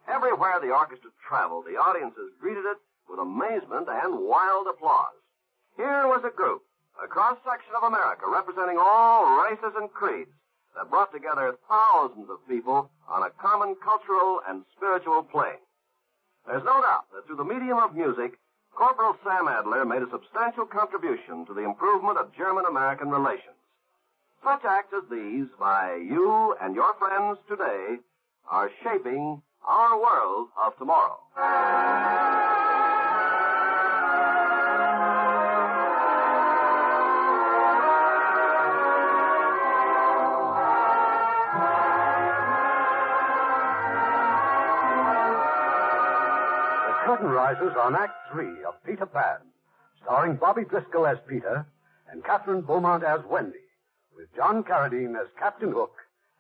Everywhere 0.09 0.59
the 0.61 0.73
orchestra 0.73 1.11
traveled, 1.29 1.67
the 1.67 1.77
audiences 1.77 2.33
greeted 2.41 2.65
it 2.65 2.79
with 3.11 3.21
amazement 3.21 3.89
and 3.91 4.25
wild 4.25 4.67
applause. 4.69 5.21
Here 5.77 6.07
was 6.07 6.23
a 6.25 6.31
group, 6.31 6.63
a 7.03 7.09
cross-section 7.09 7.75
of 7.77 7.83
America 7.83 8.27
representing 8.31 8.79
all 8.79 9.43
races 9.43 9.75
and 9.77 9.93
creeds 9.93 10.31
that 10.77 10.91
brought 10.91 11.13
together 11.13 11.57
thousands 11.69 12.31
of 12.31 12.47
people 12.49 12.91
on 13.09 13.23
a 13.23 13.31
common 13.31 13.75
cultural 13.83 14.41
and 14.49 14.65
spiritual 14.77 15.23
plane. 15.23 15.63
There's 16.47 16.65
no 16.65 16.81
doubt 16.83 17.11
that 17.15 17.27
through 17.27 17.37
the 17.37 17.45
medium 17.45 17.79
of 17.79 17.95
music, 17.95 18.39
Corporal 18.75 19.17
Sam 19.25 19.49
Adler 19.49 19.85
made 19.85 20.03
a 20.03 20.11
substantial 20.11 20.67
contribution 20.67 21.47
to 21.47 21.55
the 21.55 21.65
improvement 21.65 22.19
of 22.19 22.35
German-American 22.37 23.09
relations. 23.09 23.57
Such 24.43 24.65
acts 24.65 24.93
as 24.95 25.09
these 25.11 25.47
by 25.59 25.95
you 25.97 26.55
and 26.61 26.75
your 26.75 26.95
friends 26.95 27.39
today 27.49 27.97
are 28.51 28.71
shaping 28.83 29.43
our 29.67 29.99
world 29.99 30.49
of 30.65 30.77
tomorrow. 30.77 31.19
On 47.45 47.95
Act 47.95 48.15
Three 48.33 48.65
of 48.65 48.73
Peter 48.87 49.05
Pan, 49.05 49.37
starring 50.03 50.37
Bobby 50.37 50.65
Driscoll 50.65 51.07
as 51.07 51.19
Peter 51.29 51.67
and 52.11 52.25
Kathryn 52.25 52.65
Beaumont 52.67 53.05
as 53.05 53.21
Wendy, 53.29 53.59
with 54.17 54.35
John 54.35 54.65
Carradine 54.65 55.15
as 55.15 55.27
Captain 55.39 55.71
Hook 55.71 55.93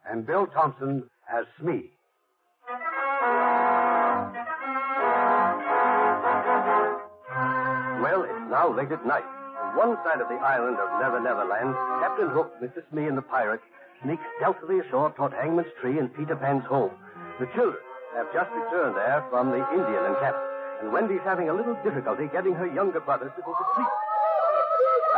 and 0.09 0.27
Bill 0.27 0.47
Thompson 0.47 1.05
as 1.31 1.45
Smee. 1.61 1.91
Well, 8.01 8.23
it's 8.25 8.51
now 8.51 8.73
late 8.75 8.91
at 8.91 9.05
night. 9.05 9.29
On 9.61 9.77
one 9.77 9.99
side 10.05 10.23
of 10.23 10.29
the 10.31 10.41
island 10.41 10.79
of 10.79 11.01
Never 11.03 11.21
Never 11.21 11.45
Land, 11.45 11.75
Captain 12.01 12.31
Hook, 12.31 12.51
Mr. 12.63 12.83
Smee, 12.91 13.09
and 13.09 13.19
the 13.19 13.23
pirates 13.23 13.65
sneak 14.03 14.21
stealthily 14.39 14.79
ashore 14.81 15.13
toward 15.13 15.35
Hangman's 15.35 15.69
Tree 15.83 15.99
and 15.99 16.15
Peter 16.15 16.35
Pan's 16.35 16.65
home. 16.65 16.93
The 17.39 17.47
children 17.55 17.83
have 18.17 18.33
just 18.33 18.51
returned 18.53 18.97
there 18.97 19.23
from 19.29 19.51
the 19.51 19.61
Indian 19.71 20.07
encampment, 20.07 20.54
and 20.81 20.93
Wendy's 20.93 21.23
having 21.25 21.49
a 21.49 21.55
little 21.55 21.77
difficulty 21.83 22.27
getting 22.33 22.55
her 22.55 22.67
younger 22.67 23.01
brothers 23.01 23.33
to 23.37 23.43
go 23.43 23.53
to 23.53 23.65
sleep. 23.75 23.93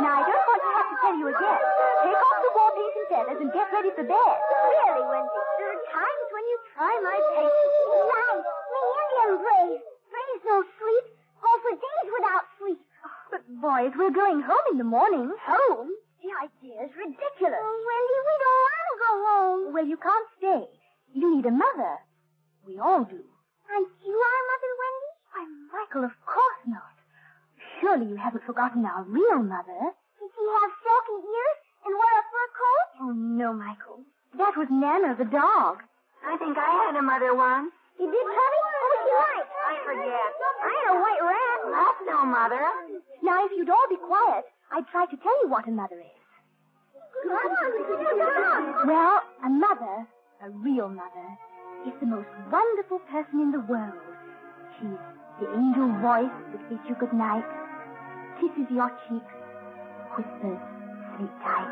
Now, 0.00 0.20
I 0.20 0.22
don't 0.28 0.44
want 0.44 0.60
to 0.60 0.70
have 0.76 0.88
to 0.92 0.96
tell 1.00 1.16
you 1.16 1.26
again. 1.32 1.62
Take 2.04 2.20
off 2.20 2.38
the 2.44 2.52
war 2.52 2.70
paint 2.76 2.94
and 3.00 3.06
feathers 3.08 3.38
and 3.40 3.50
get 3.52 3.66
ready 3.72 3.90
for 3.96 4.04
bed. 4.04 4.36
Really, 4.68 5.04
Wendy, 5.08 5.40
there 5.56 5.72
are 5.72 5.82
times 5.88 6.26
when 6.36 6.44
you 6.44 6.56
try 6.76 6.92
my 7.00 7.16
patience. 7.32 7.72
Right. 8.12 8.44
Me 8.44 8.80
Indian 8.84 9.32
brave. 9.40 9.80
Praise 10.12 10.42
no 10.44 10.56
sleep. 10.76 11.06
Go 11.40 11.50
for 11.64 11.74
days 11.80 12.08
without 12.12 12.44
sleep. 12.60 12.80
But, 13.32 13.42
boys, 13.56 13.92
we're 13.96 14.12
going 14.12 14.44
home 14.44 14.66
in 14.72 14.78
the 14.78 14.88
morning. 14.88 15.32
Home? 15.32 15.88
The 16.20 16.32
idea 16.44 16.76
is 16.84 16.92
ridiculous. 16.92 17.62
Oh, 17.64 17.78
Wendy, 17.88 18.18
we 18.20 18.34
don't 18.44 18.60
want 18.68 18.84
to 18.84 18.96
go 19.00 19.12
home. 19.24 19.60
Well, 19.72 19.86
you 19.86 19.96
can't 19.96 20.28
stay. 20.36 20.62
You 21.16 21.40
need 21.40 21.46
a 21.46 21.54
mother. 21.54 22.04
We 22.66 22.76
all 22.76 23.04
do. 23.06 23.22
Aren't 23.70 23.92
you 24.04 24.16
our 24.16 24.42
mother, 24.52 24.72
Wendy? 24.75 24.75
Why, 24.75 24.75
Michael, 25.86 26.04
of 26.04 26.18
course 26.26 26.62
not. 26.66 26.98
Surely 27.80 28.06
you 28.10 28.16
haven't 28.16 28.42
forgotten 28.42 28.84
our 28.84 29.04
real 29.04 29.38
mother. 29.38 29.94
Did 30.18 30.30
she 30.34 30.42
have 30.42 30.70
silky 30.82 31.22
ears 31.22 31.58
and 31.86 31.94
wear 31.94 32.12
a 32.18 32.24
fur 32.26 32.48
coat? 32.58 32.88
Oh, 33.06 33.12
no, 33.14 33.54
Michael. 33.54 34.02
That 34.34 34.56
was 34.58 34.66
Nana 34.66 35.14
the 35.14 35.30
dog. 35.30 35.86
I 36.26 36.36
think 36.42 36.58
I 36.58 36.90
had 36.90 36.98
a 36.98 37.02
mother 37.02 37.36
once. 37.38 37.70
You 38.02 38.10
did, 38.10 38.26
Tubby? 38.26 38.58
What 38.66 38.82
was 38.82 38.98
she 38.98 39.14
like? 39.14 39.46
I 39.46 39.74
forget. 39.86 40.30
I 40.58 40.70
had 40.74 40.90
a 40.90 40.98
white 40.98 41.22
rat. 41.22 41.58
That's 41.70 42.02
no 42.10 42.18
mother. 42.26 42.66
Now, 43.22 43.46
if 43.46 43.52
you'd 43.54 43.70
all 43.70 43.86
be 43.88 44.02
quiet, 44.02 44.42
I'd 44.74 44.90
try 44.90 45.06
to 45.06 45.16
tell 45.22 45.38
you 45.44 45.48
what 45.48 45.68
a 45.68 45.70
mother 45.70 46.02
is. 46.02 46.18
Well, 48.90 49.22
a 49.38 49.48
mother, 49.48 50.06
a 50.42 50.50
real 50.50 50.88
mother, 50.88 51.28
is 51.86 51.94
the 52.00 52.06
most 52.10 52.28
wonderful 52.50 52.98
person 53.06 53.38
in 53.38 53.52
the 53.52 53.62
world. 53.70 53.94
She's 54.80 54.98
the 55.40 55.52
angel 55.52 55.88
voice 56.00 56.32
that 56.52 56.68
bids 56.68 56.80
you 56.88 56.94
good 56.98 57.12
night, 57.12 57.44
kisses 58.40 58.70
your 58.70 58.90
cheeks, 59.06 59.32
whispers, 60.16 60.58
sleep 61.16 61.30
tight. 61.42 61.68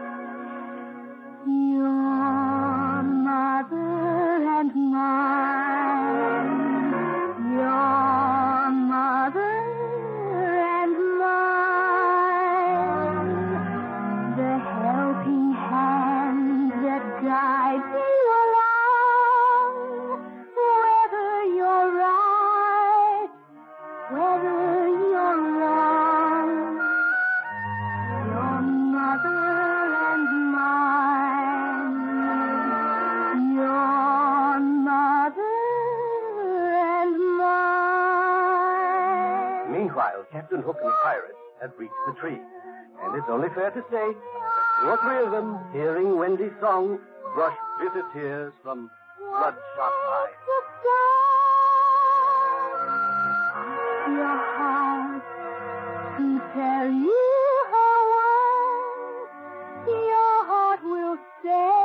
Your 1.47 3.03
mother 3.03 4.49
and 4.61 4.93
mine. 4.93 5.74
Meanwhile, 40.05 40.26
Captain 40.32 40.61
Hook 40.61 40.76
and 40.82 40.90
the 40.90 40.94
pirates 41.02 41.38
had 41.61 41.70
reached 41.78 41.94
the 42.07 42.12
tree. 42.20 42.38
And 43.02 43.16
it's 43.16 43.28
only 43.30 43.48
fair 43.55 43.70
to 43.70 43.80
say 43.90 44.12
that 44.12 44.66
two 44.80 44.88
or 44.88 44.98
three 45.02 45.24
of 45.24 45.30
them, 45.30 45.59
hearing 45.72 46.18
Wendy's 46.18 46.52
song, 46.61 46.98
brushed 47.34 47.57
bitter 47.78 48.05
tears 48.12 48.52
from 48.62 48.90
bloodshot 49.18 49.92
eyes. 50.12 50.30
Tell 56.55 56.88
you 56.88 57.64
how 57.72 57.98
your 59.88 60.46
heart 60.46 60.80
will 60.84 61.16
say 61.42 61.84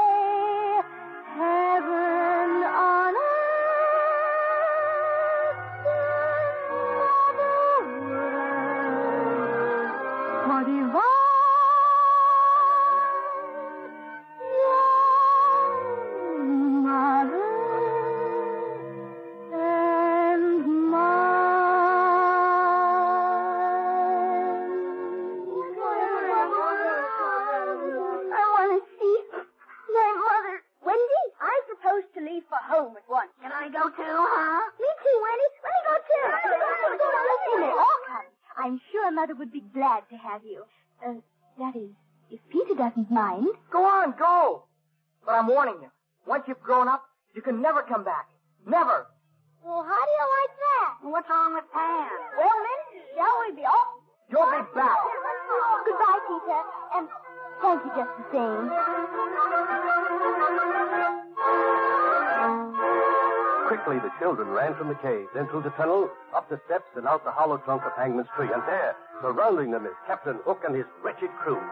out 67.19 67.25
the 67.25 67.31
hollow 67.31 67.57
trunk 67.57 67.83
of 67.83 67.91
Hangman's 67.97 68.27
tree. 68.35 68.47
And 68.53 68.63
there, 68.63 68.95
surrounding 69.21 69.71
them, 69.71 69.85
is 69.85 69.93
Captain 70.07 70.39
Hook 70.45 70.63
and 70.65 70.75
his 70.75 70.85
wretched 71.03 71.29
crew. 71.43 71.57
Away 71.57 71.65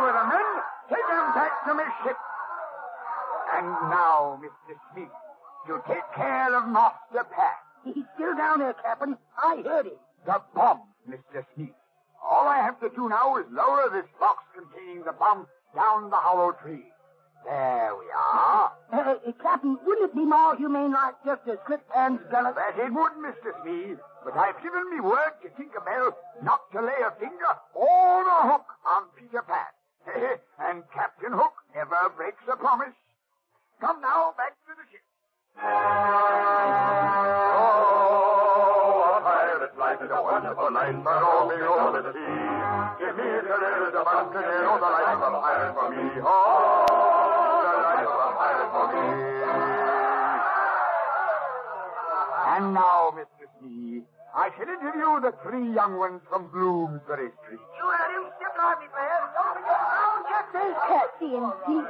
with 0.00 0.14
them, 0.16 0.28
men! 0.28 0.48
Take 0.88 1.06
them 1.08 1.34
back 1.34 1.52
to 1.66 1.74
my 1.74 1.88
ship. 2.02 2.16
And 3.56 3.66
now, 3.90 4.40
Mr. 4.42 4.74
Smith, 4.92 5.08
you 5.68 5.82
take 5.86 6.08
care 6.16 6.56
of 6.56 6.68
Master 6.68 7.24
Pan. 7.28 7.58
He's 7.84 8.04
still 8.14 8.36
down 8.36 8.60
there, 8.60 8.74
Captain. 8.74 9.16
I 9.36 9.62
heard 9.64 9.86
him. 9.86 9.98
The 10.24 10.40
bomb, 10.54 10.80
Mr. 11.08 11.44
Smith. 11.54 11.74
All 12.22 12.46
I 12.46 12.58
have 12.58 12.80
to 12.80 12.88
do 12.94 13.08
now 13.08 13.36
is 13.36 13.46
lower 13.50 13.90
this 13.92 14.06
box 14.18 14.44
containing 14.54 15.04
the 15.04 15.12
bomb 15.12 15.46
down 15.74 16.10
the 16.10 16.16
hollow 16.16 16.52
tree. 16.62 16.84
There 17.44 17.92
we 17.98 18.06
are. 18.14 18.72
Uh, 18.92 19.14
Captain, 19.42 19.78
wouldn't 19.84 20.10
it 20.10 20.14
be 20.14 20.24
more 20.24 20.56
humane 20.56 20.92
like 20.92 21.14
just 21.24 21.44
to 21.46 21.58
slip 21.66 21.88
Pan's 21.90 22.20
gullet? 22.30 22.54
That 22.54 22.78
it 22.78 22.92
would, 22.92 23.12
Mr. 23.18 23.52
Smith. 23.62 23.98
But 24.24 24.36
I've 24.36 24.62
given 24.62 24.90
me 24.90 25.00
word 25.00 25.32
to 25.42 25.48
Tinkerbell 25.56 26.12
not 26.42 26.60
to 26.72 26.80
lay 26.82 27.00
a 27.06 27.10
finger 27.18 27.52
or 27.74 28.22
a 28.28 28.52
hook 28.52 28.66
on 28.86 29.04
Peter 29.16 29.42
Pan. 29.42 29.72
and 30.60 30.82
Captain 30.92 31.32
Hook 31.32 31.52
never 31.74 32.10
breaks 32.16 32.42
a 32.52 32.56
promise. 32.56 32.94
Come 33.80 34.00
now, 34.00 34.34
back 34.36 34.52
to 34.66 34.74
the 34.76 34.84
ship. 34.90 35.00
Oh, 37.62 39.16
a 39.16 39.20
pirate's 39.22 39.78
life 39.78 40.00
is 40.04 40.10
a 40.10 40.22
wonderful 40.22 40.72
life 40.72 40.96
for 41.02 41.16
roaming 41.20 41.62
over 41.62 42.02
the 42.02 42.12
sea. 42.12 43.00
Give 43.00 43.16
me 43.16 43.24
a 43.24 43.42
career 43.42 43.88
as 43.88 43.94
a 43.94 44.04
buccaneer, 44.04 44.68
the 44.68 44.84
life 44.84 45.22
of 45.22 45.32
a 45.32 45.40
pirate 45.40 45.74
for 45.74 45.88
me. 45.90 46.20
Oh, 46.24 46.89
And 52.60 52.74
now, 52.76 53.08
Mr. 53.16 53.48
Smith, 53.56 54.04
I 54.36 54.52
shall 54.52 54.68
interview 54.68 55.16
the 55.24 55.32
three 55.48 55.72
young 55.72 55.96
ones 55.96 56.20
from 56.28 56.52
Bloomsbury 56.52 57.32
Street. 57.40 57.56
You 57.56 57.86
had 57.88 58.12
him 58.12 58.28
step 58.36 58.52
on 58.60 58.76
me, 58.84 58.88
man. 58.92 59.20
Don't 59.32 59.56
be 59.56 59.64
around, 59.64 60.20
just 60.28 60.48
say 60.52 60.68
Curtsy 60.76 61.30
and 61.40 61.56
seat. 61.64 61.88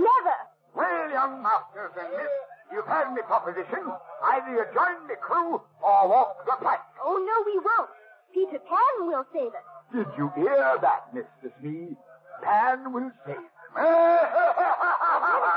Never. 0.00 0.36
Well, 0.72 1.10
young 1.12 1.44
masters 1.44 1.92
and 2.00 2.08
miss, 2.16 2.32
you've 2.72 2.88
had 2.88 3.12
me 3.12 3.20
proposition. 3.28 3.84
Either 4.32 4.48
you 4.48 4.64
join 4.72 4.96
the 5.12 5.20
crew 5.20 5.60
or 5.84 6.00
walk 6.08 6.40
the 6.48 6.56
plank. 6.56 6.80
Oh, 7.04 7.20
no, 7.20 7.36
we 7.44 7.60
won't. 7.60 7.92
Peter 8.32 8.64
Pan 8.64 9.12
will 9.12 9.28
save 9.36 9.52
us. 9.52 9.66
Did 9.92 10.08
you 10.16 10.32
hear 10.40 10.78
that, 10.80 11.12
Mr. 11.12 11.52
Smith? 11.60 12.00
Pan 12.40 12.92
will 12.96 13.12
save 13.28 13.36
them. 13.36 13.44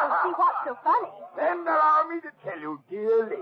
We'll 0.02 0.18
see 0.28 0.34
what's 0.36 0.60
so 0.68 0.76
funny. 0.84 1.12
Then 1.38 1.64
allow 1.64 2.04
me 2.12 2.20
to 2.20 2.32
tell 2.43 2.60
you, 2.60 2.82
dear 2.89 3.24
lady, 3.30 3.41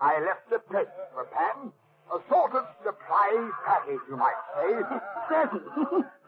I 0.00 0.20
left 0.20 0.50
a 0.54 0.58
present 0.58 0.94
for 1.14 1.24
Pan. 1.34 1.72
A 2.08 2.18
sort 2.30 2.52
of 2.54 2.64
surprise 2.82 3.52
package, 3.66 4.00
you 4.08 4.16
might 4.16 4.40
say. 4.56 4.70
Present. 5.28 5.62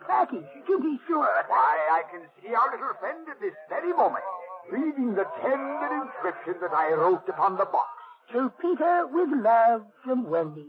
Package, 0.07 0.45
to 0.67 0.79
be 0.81 0.99
sure. 1.09 1.29
Why, 1.49 1.77
I 1.91 2.03
can 2.13 2.21
see 2.43 2.53
our 2.55 2.71
little 2.71 2.93
friend 3.01 3.25
at 3.31 3.41
this 3.41 3.55
very 3.71 3.93
moment, 3.95 4.25
reading 4.71 5.15
the 5.15 5.25
tender 5.41 5.89
inscription 6.05 6.61
that 6.61 6.75
I 6.75 6.93
wrote 6.93 7.25
upon 7.29 7.57
the 7.57 7.65
box. 7.65 7.89
To 8.33 8.53
Peter 8.61 9.07
with 9.11 9.31
love 9.43 9.83
from 10.05 10.29
Wendy. 10.29 10.67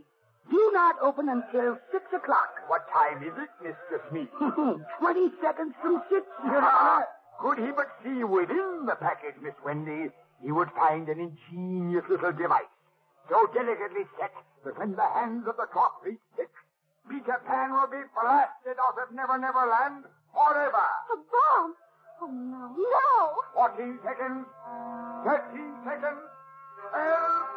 Do 0.50 0.72
not 0.74 0.96
open 1.02 1.28
until 1.30 1.78
six 1.92 2.06
o'clock. 2.16 2.50
What 2.68 2.88
time 2.94 3.22
is 3.24 3.34
it, 3.38 3.50
Mr. 3.62 4.00
Smith? 4.10 4.30
Twenty 5.00 5.28
seconds 5.42 5.74
from 5.82 6.02
six, 6.10 6.26
Your 6.46 6.62
Ah, 6.64 7.04
Honor. 7.04 7.08
Could 7.40 7.66
he 7.66 7.72
but 7.72 7.88
see 8.04 8.24
within 8.24 8.86
the 8.88 8.96
package, 8.96 9.36
Miss 9.42 9.54
Wendy, 9.66 10.10
he 10.42 10.52
would 10.52 10.70
find 10.72 11.10
an 11.10 11.20
ingenious 11.20 12.04
little 12.10 12.32
device, 12.32 12.72
so 13.30 13.48
delicately 13.54 14.06
set 14.20 14.34
that 14.66 14.78
when 14.78 14.96
the 14.96 15.10
hands 15.14 15.48
of 15.48 15.58
the 15.58 15.68
clock 15.72 16.02
reach 16.06 16.22
six, 16.38 16.50
Peter 17.10 17.42
Pan 17.48 17.74
will 17.74 17.88
be 17.88 18.02
blasted 18.14 18.78
out 18.80 18.98
of 19.02 19.14
Never 19.14 19.38
Never 19.38 19.66
Land 19.68 20.06
forever. 20.34 20.88
A 21.12 21.18
bomb. 21.18 21.76
Oh, 22.22 22.28
no. 22.30 22.76
No. 22.78 23.42
Fourteen 23.56 23.98
seconds, 24.06 24.46
thirteen 25.26 25.74
seconds, 25.84 26.22
twelve, 26.78 27.48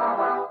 eleven. 0.00 0.46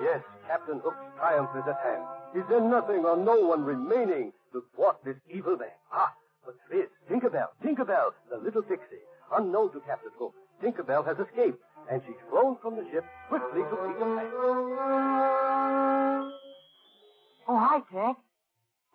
Yes, 0.00 0.22
Captain 0.46 0.80
Hook's 0.80 1.04
triumph 1.18 1.50
is 1.56 1.64
at 1.68 1.78
hand. 1.84 2.04
Is 2.34 2.44
there 2.48 2.60
nothing 2.60 3.04
or 3.04 3.16
no 3.16 3.36
one 3.40 3.64
remaining 3.64 4.32
to 4.52 4.64
thwart 4.74 4.96
this 5.04 5.16
evil 5.28 5.56
man? 5.56 5.68
Ah, 5.92 6.12
but 6.44 6.54
there 6.70 6.84
is. 6.84 6.88
Tinkerbell, 7.10 7.48
Tinkerbell, 7.62 8.12
the 8.30 8.38
little 8.38 8.62
pixie. 8.62 9.04
Unknown 9.36 9.70
to 9.72 9.80
Captain 9.80 10.12
Hook, 10.18 10.34
Tinkerbell 10.62 11.04
has 11.04 11.18
escaped, 11.18 11.62
and 11.90 12.02
she's 12.06 12.16
flown 12.30 12.56
from 12.62 12.76
the 12.76 12.84
ship 12.90 13.04
swiftly 13.28 13.62
to 13.62 13.76
Peter 13.76 14.16
Pan. 14.16 14.26
Oh, 17.48 17.58
hi, 17.58 17.80
Tink. 17.92 18.16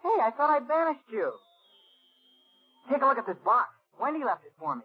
Hey, 0.03 0.17
I 0.21 0.31
thought 0.35 0.49
I'd 0.49 0.67
banished 0.67 1.09
you. 1.11 1.31
Take 2.89 3.01
a 3.01 3.05
look 3.05 3.17
at 3.17 3.27
this 3.27 3.37
box. 3.45 3.69
Wendy 3.99 4.23
left 4.25 4.43
it 4.45 4.53
for 4.59 4.75
me. 4.75 4.83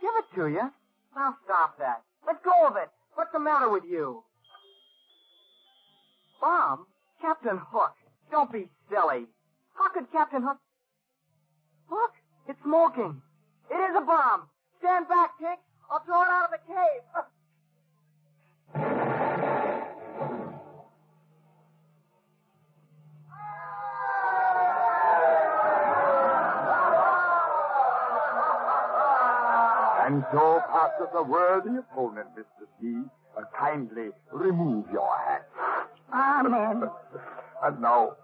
Give 0.00 0.10
it 0.18 0.34
to 0.36 0.46
you. 0.48 0.70
Now 1.16 1.34
stop 1.44 1.78
that. 1.78 2.02
Let 2.26 2.42
go 2.44 2.66
of 2.68 2.76
it. 2.76 2.90
What's 3.14 3.32
the 3.32 3.40
matter 3.40 3.68
with 3.70 3.84
you? 3.88 4.22
Bomb? 6.40 6.86
Captain 7.20 7.58
Hook. 7.58 7.94
Don't 8.30 8.52
be 8.52 8.68
silly. 8.90 9.26
How 9.74 9.88
could 9.88 10.12
Captain 10.12 10.42
Hook... 10.42 10.58
Look, 11.90 12.12
it's 12.46 12.62
smoking. 12.62 13.22
It 13.70 13.74
is 13.74 13.96
a 13.96 14.04
bomb. 14.04 14.42
Stand 14.78 15.08
back, 15.08 15.30
Tink. 15.40 15.58
I'll 15.90 16.00
throw 16.04 16.22
it 16.22 16.28
out 16.28 16.44
of 16.44 16.50
the 16.50 16.62
cave. 16.66 17.24
And 30.08 30.24
so 30.32 30.62
passeth 30.72 31.14
a 31.14 31.22
worthy 31.22 31.76
opponent, 31.76 32.28
Mr. 32.34 32.64
C. 32.80 33.02
Uh, 33.36 33.42
kindly 33.58 34.08
remove 34.32 34.86
your 34.90 35.14
hat. 35.18 35.46
Amen. 36.14 36.88
And 37.62 37.82
now, 37.82 38.16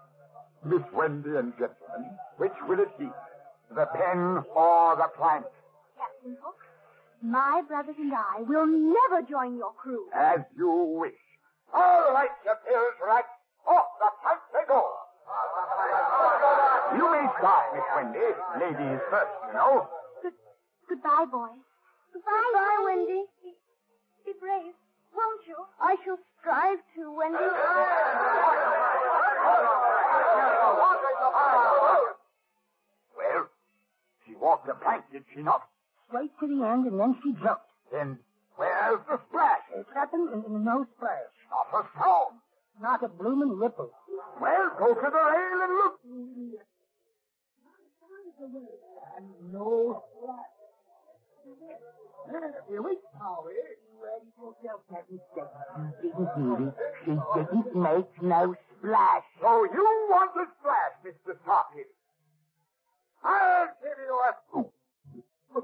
Miss 0.65 0.81
Wendy 0.91 1.35
and 1.35 1.53
gentlemen, 1.59 2.09
which 2.37 2.53
will 2.67 2.79
it 2.79 2.97
be? 2.97 3.07
The 3.69 3.85
pen 3.85 4.43
or 4.55 4.95
the 4.95 5.09
plank? 5.15 5.45
Captain 6.25 6.41
Hook, 6.41 6.57
My 7.21 7.61
brothers 7.67 7.93
and 7.99 8.11
I 8.11 8.41
will 8.41 8.65
never 8.65 9.21
join 9.29 9.57
your 9.57 9.73
crew. 9.77 10.09
As 10.11 10.39
you 10.57 10.97
wish. 10.97 11.13
All 11.71 12.13
right, 12.13 12.33
you 12.43 12.53
pills 12.65 12.97
rat. 13.05 13.25
Off 13.67 13.85
the 14.01 14.09
plank 14.25 14.41
they 14.53 14.65
go. 14.67 14.81
You 16.97 17.05
may 17.11 17.29
start, 17.37 17.65
Miss 17.77 17.85
Wendy. 17.95 18.25
Ladies 18.57 19.01
first, 19.11 19.33
you 19.47 19.53
know. 19.53 19.87
Good, 20.23 20.33
goodbye, 20.89 21.25
boys. 21.29 21.61
Goodbye, 22.13 22.41
Goodbye, 22.53 22.81
Wendy. 22.85 23.21
Be, 23.43 23.53
be 24.25 24.31
brave, 24.39 24.73
won't 25.13 25.45
you? 25.45 25.57
I 25.79 25.95
shall 26.03 26.17
strive 26.41 26.79
to, 26.95 27.13
Wendy. 27.13 27.37
Well, 33.17 33.47
she 34.25 34.35
walked 34.35 34.67
the 34.67 34.73
plank, 34.73 35.03
did 35.11 35.23
she 35.33 35.41
not? 35.41 35.61
Straight 36.07 36.31
to 36.39 36.47
the 36.47 36.65
end, 36.65 36.85
and 36.85 36.99
then 36.99 37.15
she 37.23 37.33
jumped. 37.43 37.65
Then 37.91 38.19
where's 38.55 38.99
the 39.09 39.19
splash? 39.29 39.65
It 39.75 39.85
happened 39.93 40.29
and, 40.33 40.45
and 40.45 40.65
no 40.65 40.85
splash. 40.95 41.33
Not 41.49 41.81
a 41.81 41.87
sound. 41.97 42.39
Not 42.81 43.03
a 43.03 43.07
blooming 43.07 43.57
ripple. 43.57 43.91
Well, 44.39 44.71
go 44.77 44.93
to 44.93 45.01
the 45.01 45.07
rail 45.09 45.61
and 45.63 45.73
look. 45.79 45.99
And 49.17 49.53
no 49.53 50.03
splash. 50.19 50.55
Here 52.69 52.81
we 52.81 52.97
go. 53.19 53.49
Ready 54.01 54.29
for 54.37 54.53
yourself, 54.61 54.81
Captain 54.91 55.19
You 56.03 56.09
didn't 56.11 56.29
hear 56.35 56.67
it. 56.67 56.73
She 57.05 57.11
didn't 57.11 57.75
make 57.75 58.21
no 58.21 58.55
splash. 58.77 59.23
So 59.41 59.63
you 59.63 59.83
want 60.09 60.33
the 60.35 60.45
splash, 60.59 60.93
Mr. 61.05 61.33
Tophead. 61.47 61.89
I'll 63.23 63.67
give 63.81 63.97
you 64.05 64.13
a 64.13 64.35
scoop. 64.49 64.74
Who's 65.55 65.63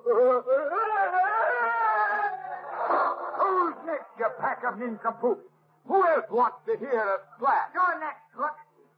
next, 3.86 4.08
you 4.18 4.28
pack 4.40 4.64
of 4.64 4.80
nincompoops? 4.80 5.44
Who 5.86 6.00
else 6.08 6.26
wants 6.32 6.64
to 6.66 6.78
hear 6.80 6.96
a 6.96 7.20
splash? 7.36 7.68
You're 7.76 8.00
next, 8.00 8.24
Hook. 8.32 8.56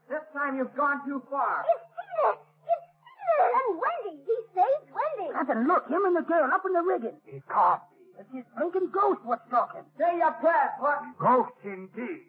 This 0.10 0.22
time 0.34 0.58
you've 0.58 0.76
gone 0.76 1.02
too 1.08 1.24
far. 1.32 1.66
It's 1.66 1.82
Peter! 1.98 2.38
It's 2.38 2.86
Peter! 3.02 3.42
And 3.58 3.82
Wendy! 3.82 4.22
He 4.22 4.36
saved 4.54 4.94
Wendy! 4.94 5.34
Captain, 5.34 5.66
look, 5.66 5.90
him 5.90 6.06
and 6.06 6.16
the 6.16 6.22
girl 6.22 6.46
up 6.54 6.62
in 6.68 6.74
the 6.74 6.84
rigging. 6.86 7.18
It 7.26 7.42
can't 7.50 7.82
be. 7.90 8.22
It's 8.22 8.30
his 8.30 8.46
blinking 8.54 8.92
ghost 8.94 9.26
what's 9.26 9.50
talking. 9.50 9.82
Say 9.98 10.18
your 10.22 10.34
prayers, 10.38 10.78
Hook. 10.78 11.18
Ghost 11.18 11.58
indeed. 11.66 12.22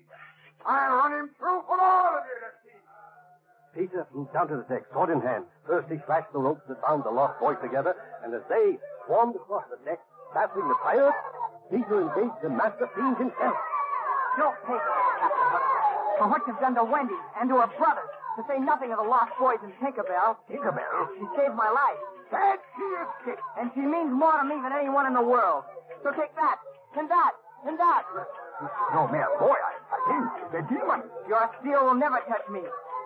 I'll 0.65 0.97
run 0.97 1.13
him 1.13 1.29
through 1.37 1.61
Peter 3.75 4.07
flew 4.13 4.29
down 4.33 4.49
to 4.49 4.57
the 4.57 4.67
deck, 4.71 4.87
sword 4.93 5.11
in 5.11 5.21
hand. 5.21 5.45
First 5.67 5.91
he 5.91 5.99
slashed 6.07 6.31
the 6.33 6.39
ropes 6.39 6.63
that 6.69 6.81
bound 6.83 7.03
the 7.03 7.11
lost 7.11 7.39
boys 7.41 7.59
together, 7.61 7.95
and 8.23 8.33
as 8.33 8.43
they 8.49 8.79
swarmed 9.07 9.35
across 9.35 9.65
the 9.71 9.79
deck, 9.85 9.99
battling 10.33 10.69
the 10.69 10.79
pirates, 10.79 11.19
Peter 11.71 12.07
engaged 12.07 12.39
the 12.43 12.51
master 12.51 12.87
fiend 12.95 13.19
himself. 13.19 13.59
You'll 14.39 14.55
pay 14.67 14.79
for 14.79 14.95
this, 14.95 15.15
Captain 15.19 15.49
Hook. 15.51 15.65
For 16.19 16.27
what 16.31 16.43
you've 16.47 16.63
done 16.63 16.75
to 16.79 16.85
Wendy 16.87 17.19
and 17.41 17.51
to 17.51 17.59
her 17.59 17.71
brothers, 17.75 18.11
to 18.39 18.43
say 18.47 18.59
nothing 18.59 18.91
of 18.91 18.99
the 18.99 19.07
lost 19.07 19.35
boys 19.39 19.59
in 19.63 19.71
Tinkerbell. 19.83 20.39
Tinkerbell? 20.51 21.11
She 21.19 21.27
saved 21.39 21.55
my 21.55 21.71
life. 21.71 22.01
That 22.31 22.59
she 22.75 22.83
is 22.83 23.11
kicked. 23.27 23.47
And 23.59 23.71
she 23.75 23.83
means 23.83 24.11
more 24.11 24.35
to 24.39 24.47
me 24.47 24.59
than 24.59 24.75
anyone 24.75 25.07
in 25.07 25.15
the 25.15 25.23
world. 25.23 25.63
So 26.03 26.11
take 26.11 26.35
that, 26.35 26.59
and 26.99 27.07
that, 27.11 27.33
and 27.67 27.79
that. 27.79 28.03
No 28.95 29.07
mere 29.07 29.31
boy, 29.39 29.55
I, 29.55 29.73
I 29.87 29.99
think. 30.07 30.25
The 30.51 30.63
demon. 30.67 31.03
Your 31.27 31.47
steel 31.63 31.87
will 31.87 31.95
never 31.95 32.19
touch 32.27 32.43
me. 32.51 32.63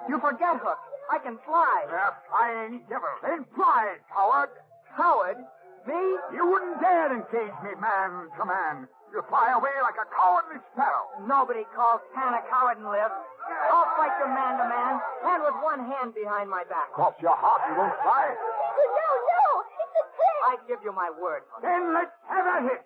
You 0.09 0.19
forget, 0.21 0.57
Hook. 0.61 0.81
I 1.11 1.19
can 1.21 1.39
fly. 1.45 1.85
A 1.89 2.13
flying 2.29 2.85
devil. 2.89 3.09
Then 3.23 3.45
fly, 3.55 3.97
coward. 4.13 4.51
Coward? 4.97 5.39
Me? 5.87 6.01
You 6.37 6.45
wouldn't 6.49 6.81
dare 6.81 7.13
engage 7.13 7.57
me 7.65 7.73
man 7.81 8.29
to 8.37 8.45
man. 8.45 8.89
You 9.13 9.25
fly 9.33 9.57
away 9.57 9.73
like 9.81 9.97
a 9.97 10.05
cowardly 10.13 10.61
sparrow. 10.73 11.09
Nobody 11.25 11.65
calls 11.73 12.05
Pan 12.13 12.37
a 12.37 12.45
coward 12.53 12.77
and 12.77 12.89
live. 12.93 13.09
I'll 13.73 13.89
fight 13.97 14.13
you 14.21 14.29
man 14.29 14.61
to 14.61 14.67
man, 14.69 15.01
and 15.01 15.41
with 15.49 15.57
one 15.65 15.81
hand 15.89 16.13
behind 16.13 16.53
my 16.53 16.65
back. 16.69 16.93
Cross 16.93 17.17
your 17.25 17.33
heart, 17.33 17.65
you 17.69 17.75
won't 17.81 17.97
fly. 18.05 18.29
No, 18.29 19.09
no! 19.33 19.45
It's 19.65 19.97
a 19.97 20.05
trick! 20.13 20.39
I 20.45 20.55
give 20.69 20.81
you 20.85 20.93
my 20.93 21.09
word. 21.17 21.49
Then 21.65 21.97
let's 21.97 22.13
have 22.29 22.45
a 22.45 22.69
hit. 22.69 22.85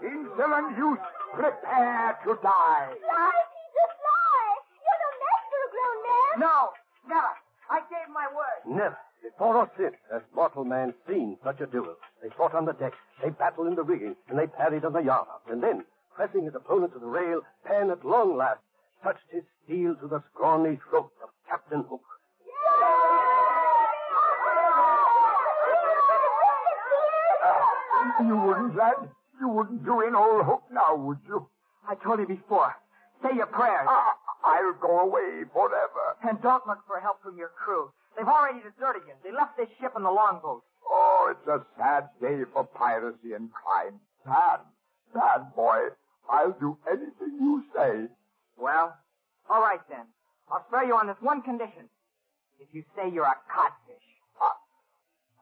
Insolent 0.00 0.72
youth, 0.80 1.04
prepare 1.36 2.16
to 2.24 2.32
die. 2.40 2.88
Fly, 2.96 3.36
Peter, 3.52 3.88
fly! 4.00 4.44
You're 4.80 5.00
the 5.04 5.12
master 5.20 5.58
of 5.60 5.70
grown 5.76 5.98
men! 6.08 6.23
No, 6.38 6.70
never. 7.08 7.34
I 7.70 7.80
gave 7.88 8.12
my 8.12 8.26
word. 8.34 8.76
Never, 8.76 8.98
before 9.22 9.56
or 9.56 9.70
since, 9.76 9.96
has 10.12 10.22
mortal 10.34 10.64
man 10.64 10.92
seen 11.08 11.38
such 11.42 11.60
a 11.60 11.66
duel. 11.66 11.96
They 12.22 12.28
fought 12.36 12.54
on 12.54 12.64
the 12.66 12.72
deck, 12.72 12.92
they 13.22 13.30
battled 13.30 13.68
in 13.68 13.74
the 13.74 13.82
rigging, 13.82 14.16
and 14.28 14.38
they 14.38 14.46
parried 14.46 14.84
on 14.84 14.92
the 14.92 15.00
yardarm. 15.00 15.40
And 15.50 15.62
then, 15.62 15.84
pressing 16.14 16.44
his 16.44 16.54
opponent 16.54 16.92
to 16.92 16.98
the 16.98 17.06
rail, 17.06 17.40
Pan 17.64 17.90
at 17.90 18.04
long 18.04 18.36
last 18.36 18.60
touched 19.02 19.24
his 19.30 19.44
steel 19.64 19.94
to 19.96 20.06
the 20.08 20.22
scrawny 20.32 20.78
throat 20.88 21.10
of 21.22 21.28
Captain 21.48 21.84
Hook. 21.88 22.02
You 28.20 28.36
wouldn't, 28.36 28.76
lad? 28.76 28.94
You 29.40 29.48
wouldn't 29.48 29.84
do 29.84 30.00
in 30.06 30.14
old 30.14 30.44
hook 30.46 30.62
now, 30.70 30.94
would 30.94 31.18
you? 31.26 31.46
I 31.88 31.94
told 31.96 32.20
you 32.20 32.26
before. 32.26 32.74
Say 33.22 33.36
your 33.36 33.46
prayers. 33.46 33.86
Ah, 33.88 34.14
I'll 34.44 34.72
go 34.74 35.00
away 35.00 35.44
forever. 35.52 36.13
And 36.26 36.40
don't 36.40 36.66
look 36.66 36.78
for 36.86 37.00
help 37.00 37.22
from 37.22 37.36
your 37.36 37.50
crew. 37.52 37.92
They've 38.16 38.26
already 38.26 38.60
deserted 38.60 39.02
you. 39.06 39.14
They 39.22 39.32
left 39.32 39.56
this 39.56 39.68
ship 39.80 39.92
in 39.96 40.02
the 40.02 40.10
longboat. 40.10 40.62
Oh, 40.88 41.32
it's 41.32 41.48
a 41.48 41.60
sad 41.76 42.08
day 42.20 42.44
for 42.52 42.64
piracy 42.64 43.34
and 43.34 43.50
crime. 43.52 44.00
Sad, 44.24 44.60
sad 45.12 45.54
boy. 45.54 45.92
I'll 46.30 46.56
do 46.58 46.78
anything 46.88 47.36
you 47.40 47.64
say. 47.76 48.08
Well, 48.56 48.96
all 49.50 49.60
right 49.60 49.80
then. 49.90 50.06
I'll 50.50 50.64
spare 50.68 50.84
you 50.84 50.94
on 50.94 51.08
this 51.08 51.20
one 51.20 51.42
condition. 51.42 51.90
If 52.58 52.68
you 52.72 52.84
say 52.96 53.10
you're 53.12 53.24
a 53.24 53.36
codfish. 53.52 54.06
Ah, 54.40 54.56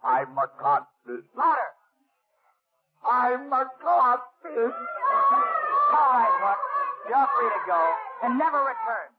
I'm 0.03 0.37
a 0.39 0.49
codfish. 0.59 1.27
Louder! 1.37 1.71
I'm 3.09 3.53
a 3.53 3.67
codfish. 3.83 4.75
All 5.93 6.11
right, 6.11 6.35
Hook. 6.43 6.59
You're 7.09 7.29
free 7.39 7.51
to 7.51 7.63
go 7.67 7.95
and 8.25 8.39
never 8.39 8.59
return. 8.59 9.12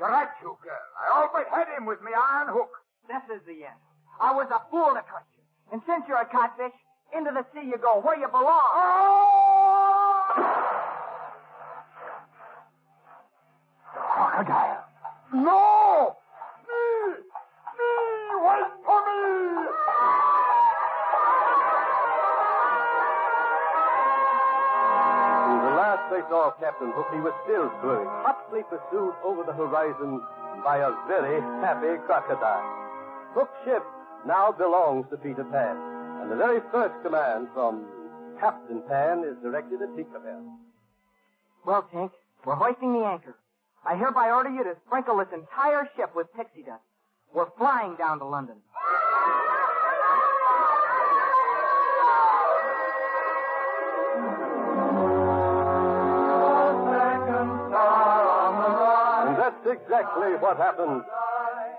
Right, 0.00 0.28
you 0.42 0.56
girl. 0.62 0.86
I 0.98 1.22
always 1.22 1.46
had 1.50 1.68
him 1.76 1.86
with 1.86 2.02
me 2.02 2.12
iron 2.12 2.48
hook. 2.48 2.70
This 3.08 3.22
is 3.36 3.42
the 3.46 3.64
end. 3.64 3.80
I 4.20 4.32
was 4.32 4.48
a 4.50 4.60
fool 4.70 4.94
to 4.94 5.02
trust 5.08 5.26
you. 5.36 5.44
And 5.72 5.82
since 5.86 6.04
you're 6.08 6.20
a 6.20 6.26
codfish, 6.26 6.72
into 7.16 7.30
the 7.30 7.44
sea 7.54 7.66
you 7.66 7.78
go, 7.78 8.00
where 8.00 8.18
you 8.18 8.28
belong. 8.28 8.70
Oh! 8.74 9.54
Crocodile. 13.94 14.84
No! 15.32 16.16
The 26.14 26.20
last 26.20 26.30
they 26.30 26.30
saw 26.30 26.48
of 26.48 26.60
Captain 26.60 26.92
Hook, 26.94 27.06
he 27.12 27.20
was 27.20 27.34
still 27.44 27.70
swimming, 27.80 28.06
hotly 28.22 28.62
pursued 28.70 29.14
over 29.24 29.42
the 29.42 29.52
horizon 29.52 30.20
by 30.62 30.78
a 30.78 30.92
very 31.08 31.40
happy 31.60 31.98
crocodile. 32.06 32.62
Hook's 33.34 33.56
ship 33.64 33.82
now 34.26 34.52
belongs 34.52 35.06
to 35.10 35.16
Peter 35.16 35.44
Pan, 35.44 35.76
and 36.22 36.30
the 36.30 36.36
very 36.36 36.60
first 36.70 36.94
command 37.02 37.48
from 37.54 37.84
Captain 38.40 38.82
Pan 38.88 39.24
is 39.24 39.36
directed 39.42 39.82
at 39.82 39.88
Tinkerbell. 39.90 40.44
Well, 41.66 41.88
Tink, 41.92 42.10
we're 42.44 42.54
hoisting 42.54 42.92
the 42.92 43.04
anchor. 43.04 43.36
I 43.84 43.96
hereby 43.96 44.30
order 44.30 44.50
you 44.50 44.64
to 44.64 44.76
sprinkle 44.86 45.18
this 45.18 45.28
entire 45.32 45.88
ship 45.96 46.14
with 46.14 46.32
pixie 46.34 46.62
dust. 46.62 46.82
We're 47.34 47.50
flying 47.58 47.96
down 47.96 48.18
to 48.20 48.24
London. 48.24 48.56
Exactly 59.74 60.38
what 60.38 60.56
happened. 60.56 61.02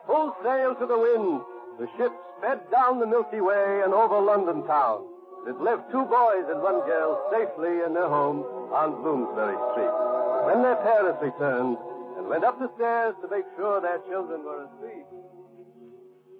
Full 0.06 0.36
sail 0.44 0.76
to 0.76 0.86
the 0.86 1.00
wind, 1.00 1.42
the 1.80 1.88
ship 1.98 2.12
sped 2.38 2.60
down 2.72 3.00
the 3.00 3.08
Milky 3.08 3.42
Way 3.42 3.82
and 3.84 3.94
over 3.94 4.20
London 4.20 4.68
town. 4.68 5.08
It 5.48 5.62
left 5.62 5.92
two 5.92 6.04
boys 6.06 6.46
and 6.50 6.62
one 6.62 6.82
girl 6.86 7.22
safely 7.32 7.86
in 7.86 7.94
their 7.94 8.10
home 8.10 8.44
on 8.74 9.02
Bloomsbury 9.02 9.56
Street. 9.72 9.96
When 10.46 10.62
their 10.64 10.76
parents 10.78 11.22
returned 11.22 11.78
and 12.18 12.28
went 12.28 12.44
up 12.44 12.60
the 12.60 12.70
stairs 12.76 13.16
to 13.22 13.30
make 13.30 13.46
sure 13.56 13.80
their 13.82 14.00
children 14.10 14.44
were 14.44 14.66
asleep. 14.66 15.06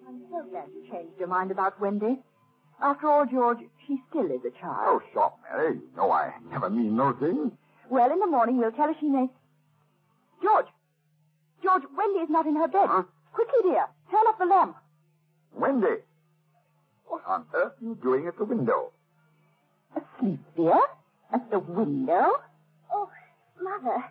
I'm 0.08 0.22
so 0.30 0.44
glad 0.50 0.66
you 0.74 0.86
changed 0.92 1.20
your 1.20 1.28
mind 1.28 1.52
about 1.52 1.80
Wendy. 1.80 2.20
After 2.82 3.08
all, 3.08 3.26
George, 3.26 3.60
she 3.88 4.02
still 4.10 4.26
is 4.26 4.42
a 4.46 4.52
child. 4.60 4.86
Oh, 4.86 5.00
child. 5.00 5.12
stop, 5.12 5.40
Mary. 5.52 5.76
You 5.76 5.90
know 5.96 6.12
I 6.12 6.34
never 6.52 6.70
mean 6.70 6.96
no 6.96 7.14
thing. 7.14 7.52
Well, 7.90 8.12
in 8.12 8.20
the 8.20 8.28
morning 8.28 8.58
we'll 8.58 8.72
tell 8.72 8.88
her 8.88 8.96
she 9.00 9.08
may. 9.08 9.28
George! 10.42 10.68
George, 11.66 11.84
Wendy 11.98 12.20
is 12.20 12.30
not 12.30 12.46
in 12.46 12.56
her 12.56 12.68
bed. 12.68 12.86
Huh? 12.88 13.04
Quickly, 13.34 13.72
dear. 13.72 13.88
Turn 14.12 14.22
off 14.30 14.38
the 14.38 14.46
lamp. 14.46 14.78
Wendy. 15.52 16.06
What 17.08 17.24
on 17.26 17.46
earth 17.56 17.74
are 17.82 17.86
you 17.86 17.98
doing 18.04 18.28
at 18.28 18.38
the 18.38 18.46
window? 18.46 18.92
Asleep, 19.98 20.40
dear? 20.56 20.80
At 21.34 21.50
the 21.50 21.58
window? 21.58 22.38
Oh, 22.94 23.10
Mother, 23.60 24.04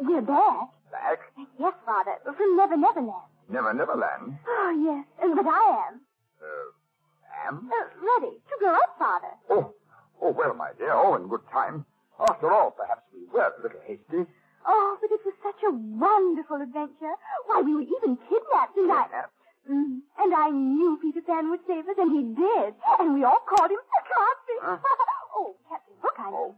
we're 0.00 0.22
back. 0.22 0.70
Back? 0.90 1.18
Yes, 1.58 1.74
Father, 1.84 2.16
from 2.24 2.56
Never 2.56 2.76
Never 2.76 3.00
Land. 3.00 3.28
Never, 3.50 3.74
never 3.74 3.94
land. 3.94 4.38
Oh, 4.48 4.70
yes, 4.72 5.04
but 5.20 5.46
I 5.46 5.88
am. 5.88 6.00
Uh, 6.40 7.48
am? 7.48 7.70
Uh, 7.70 7.84
ready 8.00 8.36
to 8.48 8.56
grow 8.58 8.74
up, 8.74 8.96
Father. 8.98 9.34
Oh, 9.50 9.74
oh, 10.22 10.30
well, 10.30 10.54
my 10.54 10.70
dear, 10.78 10.94
oh, 10.94 11.16
in 11.16 11.28
good 11.28 11.44
time. 11.52 11.84
After 12.18 12.50
all, 12.50 12.70
perhaps 12.70 13.02
we 13.12 13.26
were 13.30 13.52
a 13.58 13.62
little 13.62 13.80
hasty. 13.86 14.24
Oh, 14.66 14.96
but 15.00 15.10
it 15.12 15.20
was 15.24 15.34
such 15.42 15.60
a 15.68 15.72
wonderful 15.72 16.60
adventure. 16.60 17.14
Why, 17.46 17.60
we 17.60 17.74
were 17.74 17.82
even 17.82 18.16
kidnapped, 18.16 18.76
and 18.76 18.90
I... 18.90 19.28
Mm, 19.64 20.04
and 20.18 20.34
I 20.34 20.50
knew 20.50 20.98
Peter 21.00 21.22
Pan 21.22 21.48
would 21.48 21.60
save 21.66 21.88
us, 21.88 21.96
and 21.96 22.12
he 22.12 22.22
did. 22.36 22.74
And 23.00 23.14
we 23.14 23.24
all 23.24 23.40
called 23.48 23.70
him 23.70 23.80
Clancy. 23.80 24.56
Huh? 24.60 24.76
oh, 25.36 25.56
Captain 25.68 25.96
Hook, 26.02 26.16
I 26.18 26.30
mean. 26.30 26.54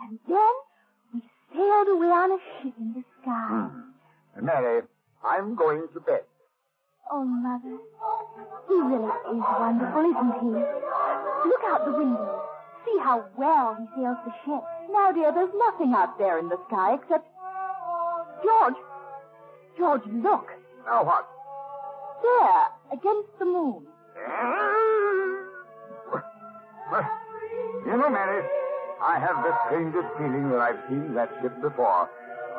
And 0.00 0.18
then 0.28 0.54
we 1.12 1.20
sailed 1.52 1.88
away 1.88 2.08
on 2.08 2.32
a 2.32 2.40
ship 2.40 2.74
in 2.80 2.94
the 2.94 3.04
sky. 3.20 3.68
Hmm. 3.68 4.44
Mary, 4.44 4.82
I'm 5.24 5.54
going 5.54 5.88
to 5.92 6.00
bed. 6.00 6.24
Oh, 7.10 7.24
Mother, 7.24 7.76
he 8.68 8.74
really 8.74 9.04
is 9.04 9.44
wonderful, 9.60 10.02
isn't 10.10 10.32
he? 10.40 10.50
Look 11.48 11.62
out 11.68 11.84
the 11.84 11.92
window. 11.92 12.42
See 12.84 12.98
how 13.00 13.24
well 13.36 13.76
he 13.78 13.86
sails 13.94 14.18
the 14.24 14.32
ship. 14.44 14.64
Now, 14.90 15.12
dear, 15.12 15.32
there's 15.32 15.54
nothing 15.54 15.94
out 15.94 16.18
there 16.18 16.38
in 16.38 16.48
the 16.48 16.58
sky 16.68 16.94
except... 16.94 17.28
George! 18.46 18.78
George, 19.76 20.06
look. 20.22 20.46
Now 20.86 21.02
what? 21.04 21.26
There, 22.22 22.66
against 22.92 23.38
the 23.40 23.44
moon. 23.44 23.86
You 27.84 27.96
know, 27.96 28.08
Mary, 28.08 28.42
I 29.02 29.18
have 29.18 29.42
the 29.42 29.52
strangest 29.66 30.06
feeling 30.16 30.50
that 30.50 30.60
I've 30.60 30.78
seen 30.88 31.14
that 31.14 31.30
ship 31.42 31.60
before, 31.60 32.08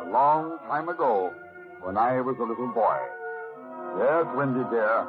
a 0.04 0.10
long 0.10 0.60
time 0.68 0.90
ago, 0.90 1.34
when 1.82 1.98
I 1.98 2.20
was 2.20 2.36
a 2.40 2.44
little 2.44 2.68
boy. 2.68 3.00
Yes, 4.00 4.26
Wendy 4.36 4.64
dear, 4.70 5.08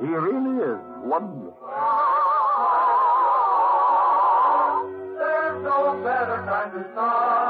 he 0.00 0.06
really 0.06 0.64
is 0.64 0.80
wonderful. 1.02 1.56
There's 5.18 5.64
no 5.64 6.00
better 6.04 6.44
time 6.44 6.72
to 6.72 6.92
start. 6.92 7.49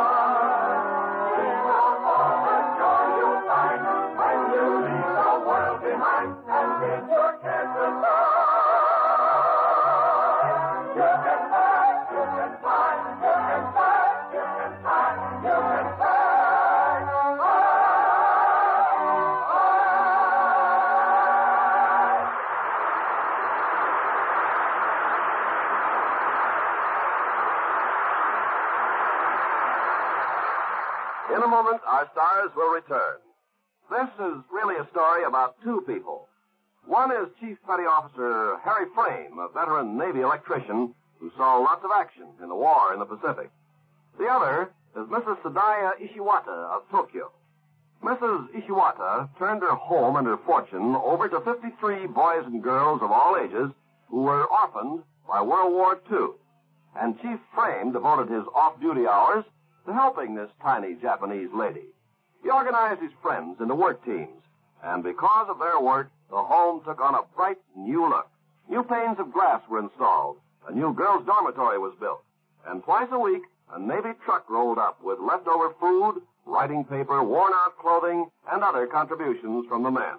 Stars 32.20 32.50
will 32.54 32.74
return. 32.74 33.16
This 33.88 34.08
is 34.20 34.44
really 34.52 34.76
a 34.76 34.86
story 34.90 35.24
about 35.24 35.56
two 35.64 35.82
people. 35.86 36.28
One 36.84 37.10
is 37.12 37.28
Chief 37.40 37.56
Petty 37.66 37.84
Officer 37.84 38.58
Harry 38.62 38.86
Frame, 38.94 39.38
a 39.38 39.48
veteran 39.48 39.96
Navy 39.96 40.20
electrician 40.20 40.94
who 41.18 41.30
saw 41.36 41.58
lots 41.58 41.82
of 41.82 41.90
action 41.94 42.26
in 42.42 42.50
the 42.50 42.54
war 42.54 42.92
in 42.92 42.98
the 42.98 43.06
Pacific. 43.06 43.50
The 44.18 44.26
other 44.26 44.70
is 44.96 45.08
Mrs. 45.08 45.40
Sadaya 45.40 45.92
Ishiwata 45.96 46.76
of 46.76 46.82
Tokyo. 46.90 47.32
Mrs. 48.04 48.48
Ishiwata 48.52 49.30
turned 49.38 49.62
her 49.62 49.74
home 49.74 50.16
and 50.16 50.26
her 50.26 50.38
fortune 50.44 50.96
over 50.96 51.26
to 51.28 51.40
53 51.40 52.06
boys 52.08 52.44
and 52.44 52.62
girls 52.62 53.00
of 53.02 53.10
all 53.10 53.38
ages 53.42 53.70
who 54.10 54.22
were 54.22 54.44
orphaned 54.44 55.02
by 55.26 55.40
World 55.40 55.72
War 55.72 55.98
II. 56.12 56.36
And 57.00 57.18
Chief 57.22 57.40
Frame 57.54 57.92
devoted 57.92 58.28
his 58.30 58.44
off-duty 58.54 59.06
hours 59.06 59.44
to 59.86 59.94
helping 59.94 60.34
this 60.34 60.50
tiny 60.62 60.96
Japanese 61.00 61.48
lady. 61.54 61.86
He 62.42 62.50
organized 62.50 63.02
his 63.02 63.12
friends 63.22 63.60
into 63.60 63.74
work 63.74 64.04
teams, 64.04 64.42
and 64.82 65.02
because 65.02 65.48
of 65.48 65.58
their 65.58 65.80
work, 65.80 66.10
the 66.30 66.42
home 66.42 66.82
took 66.84 67.00
on 67.00 67.14
a 67.14 67.22
bright 67.36 67.58
new 67.76 68.08
look. 68.08 68.28
New 68.68 68.82
panes 68.82 69.18
of 69.18 69.32
glass 69.32 69.60
were 69.68 69.80
installed, 69.80 70.38
a 70.68 70.72
new 70.72 70.92
girls' 70.92 71.26
dormitory 71.26 71.78
was 71.78 71.94
built, 72.00 72.22
and 72.66 72.82
twice 72.84 73.08
a 73.10 73.18
week, 73.18 73.42
a 73.72 73.78
Navy 73.78 74.12
truck 74.24 74.48
rolled 74.48 74.78
up 74.78 75.02
with 75.02 75.18
leftover 75.18 75.74
food, 75.80 76.22
writing 76.46 76.84
paper, 76.84 77.22
worn-out 77.22 77.78
clothing, 77.78 78.28
and 78.50 78.62
other 78.62 78.86
contributions 78.86 79.66
from 79.68 79.82
the 79.82 79.90
men. 79.90 80.14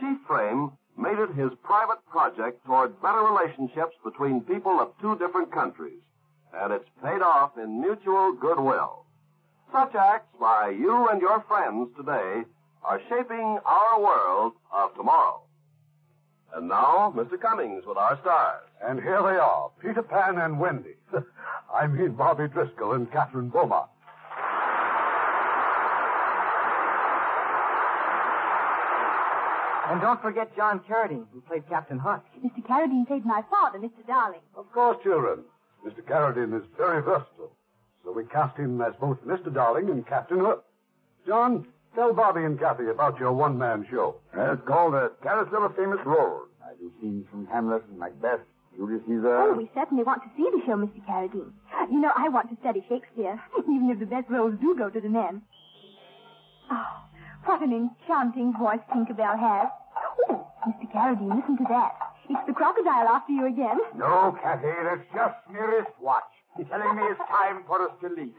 Chief 0.00 0.18
Frame 0.26 0.72
made 0.96 1.18
it 1.18 1.30
his 1.34 1.50
private 1.62 2.04
project 2.10 2.64
toward 2.64 3.00
better 3.02 3.22
relationships 3.22 3.94
between 4.04 4.40
people 4.40 4.80
of 4.80 4.92
two 5.00 5.16
different 5.18 5.52
countries, 5.52 6.00
and 6.54 6.72
it's 6.72 6.88
paid 7.02 7.22
off 7.22 7.56
in 7.58 7.80
mutual 7.80 8.32
goodwill. 8.32 9.04
Such 9.72 9.94
acts 9.94 10.34
by 10.40 10.70
you 10.70 11.08
and 11.08 11.20
your 11.20 11.44
friends 11.46 11.90
today 11.96 12.42
are 12.84 13.00
shaping 13.08 13.58
our 13.64 14.00
world 14.00 14.52
of 14.72 14.94
tomorrow. 14.94 15.42
And 16.54 16.68
now, 16.68 17.12
Mr. 17.14 17.40
Cummings 17.40 17.84
with 17.86 17.98
our 17.98 18.18
stars. 18.22 18.62
And 18.82 19.00
here 19.00 19.22
they 19.22 19.36
are, 19.36 19.70
Peter 19.82 20.02
Pan 20.02 20.38
and 20.38 20.58
Wendy. 20.58 20.94
I 21.74 21.86
mean 21.86 22.12
Bobby 22.12 22.48
Driscoll 22.48 22.94
and 22.94 23.10
Kathryn 23.10 23.50
Beaumont. 23.52 23.90
And 29.90 30.00
don't 30.02 30.20
forget 30.20 30.54
John 30.54 30.80
Carradine, 30.80 31.26
who 31.32 31.40
played 31.42 31.68
Captain 31.68 31.98
Hook. 31.98 32.22
Mr. 32.44 32.64
Carradine 32.66 33.06
played 33.06 33.24
my 33.24 33.42
father, 33.50 33.78
Mr. 33.78 34.06
Darling. 34.06 34.40
Of 34.54 34.70
course, 34.72 34.98
children. 35.02 35.44
Mr. 35.86 36.02
Carradine 36.02 36.54
is 36.58 36.66
very 36.76 37.02
versatile, 37.02 37.52
so 38.08 38.14
we 38.14 38.24
cast 38.24 38.56
him 38.56 38.80
as 38.80 38.94
both 38.98 39.18
Mr. 39.26 39.52
Darling 39.52 39.90
and 39.90 40.06
Captain 40.06 40.40
Hook. 40.40 40.64
John, 41.26 41.66
tell 41.94 42.14
Bobby 42.14 42.42
and 42.42 42.58
Kathy 42.58 42.88
about 42.88 43.20
your 43.20 43.32
one-man 43.34 43.86
show. 43.90 44.16
It's 44.32 44.62
called 44.66 44.94
a 44.94 45.10
Carousel 45.22 45.66
of 45.66 45.76
Famous 45.76 46.00
Roles. 46.06 46.48
I 46.64 46.72
do 46.80 46.90
scenes 47.02 47.26
from 47.30 47.46
Hamlet 47.48 47.84
and 47.90 47.98
Macbeth, 47.98 48.40
Julius 48.74 49.02
Caesar. 49.06 49.36
Oh, 49.36 49.52
we 49.52 49.70
certainly 49.74 50.04
want 50.04 50.22
to 50.22 50.30
see 50.38 50.48
the 50.48 50.62
show, 50.64 50.76
Mr. 50.76 51.04
Carradine. 51.04 51.52
You 51.92 52.00
know, 52.00 52.10
I 52.16 52.30
want 52.30 52.48
to 52.48 52.56
study 52.60 52.80
Shakespeare, 52.88 53.38
even 53.58 53.90
if 53.92 53.98
the 53.98 54.06
best 54.06 54.30
roles 54.30 54.54
do 54.58 54.74
go 54.74 54.88
to 54.88 55.00
the 55.00 55.10
men. 55.10 55.42
Oh, 56.70 56.80
ah, 56.80 57.04
what 57.44 57.60
an 57.60 57.72
enchanting 57.72 58.54
voice 58.58 58.80
Tinkerbell 58.88 59.38
has. 59.38 59.68
Oh, 60.30 60.48
Mr. 60.66 60.90
Carradine, 60.94 61.36
listen 61.36 61.58
to 61.58 61.66
that. 61.68 61.92
It's 62.30 62.46
the 62.46 62.54
crocodile 62.54 63.08
after 63.08 63.32
you 63.32 63.46
again. 63.46 63.76
No, 63.94 64.34
Kathy, 64.42 64.68
that's 64.84 65.04
just 65.12 65.36
merest 65.52 65.88
wristwatch. 65.92 66.37
Telling 66.66 66.96
me 66.96 67.02
it's 67.06 67.22
time 67.30 67.62
for 67.68 67.86
us 67.86 67.94
to 68.02 68.08
leave. 68.08 68.34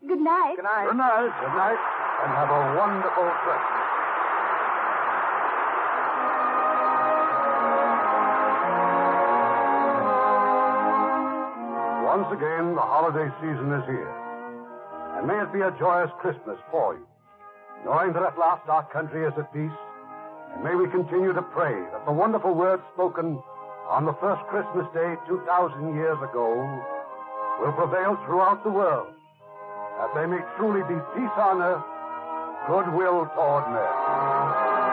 Good 0.00 0.24
night. 0.24 0.56
Good 0.56 0.64
night. 0.64 0.88
Good 0.88 0.96
night. 0.96 1.28
Good 1.36 1.52
night. 1.52 1.80
And 2.24 2.32
have 2.32 2.48
a 2.48 2.62
wonderful 2.80 3.28
Christmas. 3.44 3.84
Once 12.08 12.28
again, 12.32 12.74
the 12.74 12.80
holiday 12.80 13.28
season 13.44 13.68
is 13.76 13.84
here. 13.84 14.14
And 15.18 15.26
may 15.26 15.36
it 15.36 15.52
be 15.52 15.60
a 15.60 15.70
joyous 15.78 16.10
Christmas 16.24 16.56
for 16.70 16.94
you. 16.94 17.06
Knowing 17.84 18.14
that 18.14 18.22
at 18.22 18.38
last 18.38 18.66
our 18.68 18.88
country 18.88 19.26
is 19.28 19.32
at 19.36 19.52
peace, 19.52 19.78
and 20.54 20.64
may 20.64 20.74
we 20.74 20.88
continue 20.88 21.34
to 21.34 21.42
pray 21.52 21.76
that 21.92 22.06
the 22.06 22.12
wonderful 22.12 22.54
words 22.54 22.82
spoken 22.94 23.38
on 23.92 24.06
the 24.06 24.16
first 24.24 24.40
Christmas 24.48 24.88
day 24.94 25.14
2,000 25.28 25.94
years 25.94 26.16
ago 26.24 26.64
will 27.60 27.72
prevail 27.72 28.16
throughout 28.24 28.62
the 28.62 28.70
world, 28.70 29.08
that 29.98 30.14
they 30.14 30.26
may 30.26 30.38
truly 30.56 30.82
be 30.86 30.94
peace 31.14 31.36
on 31.36 31.60
earth, 31.60 31.82
goodwill 32.68 33.26
toward 33.34 33.64
men. 33.74 34.88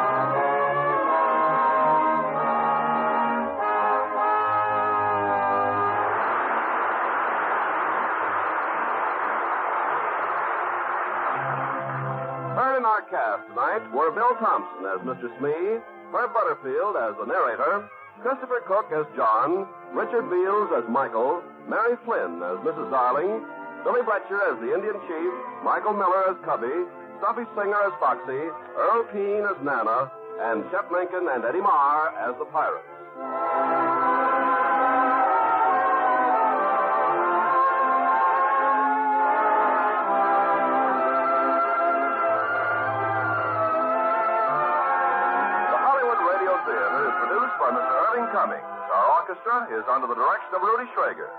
Heard 12.58 12.78
in 12.80 12.86
our 12.86 13.02
cast 13.12 13.48
tonight 13.50 13.94
were 13.94 14.10
Bill 14.12 14.34
Thompson 14.40 14.86
as 14.90 15.02
Mr. 15.06 15.30
Smee, 15.38 15.78
Herb 16.12 16.34
Butterfield 16.34 16.96
as 16.98 17.14
the 17.20 17.26
narrator, 17.26 17.88
Christopher 18.22 18.64
Cook 18.66 18.90
as 18.92 19.06
John, 19.16 19.68
Richard 19.94 20.30
Beals 20.32 20.70
as 20.76 20.90
Michael, 20.90 21.44
Mary 21.68 21.98
Flynn 22.06 22.42
as 22.46 22.58
Mrs. 22.62 22.92
Darling, 22.92 23.42
Billy 23.84 24.02
Bletcher 24.02 24.38
as 24.54 24.60
the 24.62 24.74
Indian 24.74 24.94
Chief, 25.10 25.34
Michael 25.64 25.94
Miller 25.94 26.30
as 26.30 26.38
Cubby, 26.46 26.74
Stuffy 27.18 27.46
Singer 27.58 27.82
as 27.90 27.94
Foxy, 28.00 28.50
Earl 28.78 29.04
Keane 29.12 29.46
as 29.50 29.58
Nana, 29.66 30.12
and 30.42 30.64
Chet 30.70 30.92
Lincoln 30.92 31.28
and 31.32 31.44
Eddie 31.44 31.62
Marr 31.62 32.14
as 32.22 32.38
the 32.38 32.46
Pirates. 32.46 32.86
The 45.66 45.80
Hollywood 45.82 46.22
Radio 46.30 46.54
Theater 46.68 47.10
is 47.10 47.16
produced 47.26 47.58
by 47.58 47.70
Mr. 47.74 47.94
Irving 48.06 48.28
Cummings. 48.34 48.75
Orchestra 49.36 49.78
is 49.78 49.84
under 49.90 50.08
the 50.08 50.16
direction 50.16 50.50
of 50.56 50.62
Rudy 50.62 50.90
Schrager. 50.96 51.30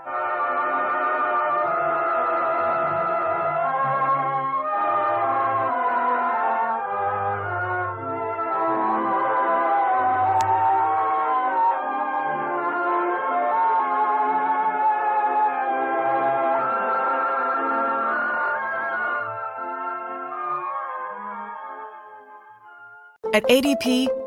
At 23.33 23.43
ADP, 23.49 24.16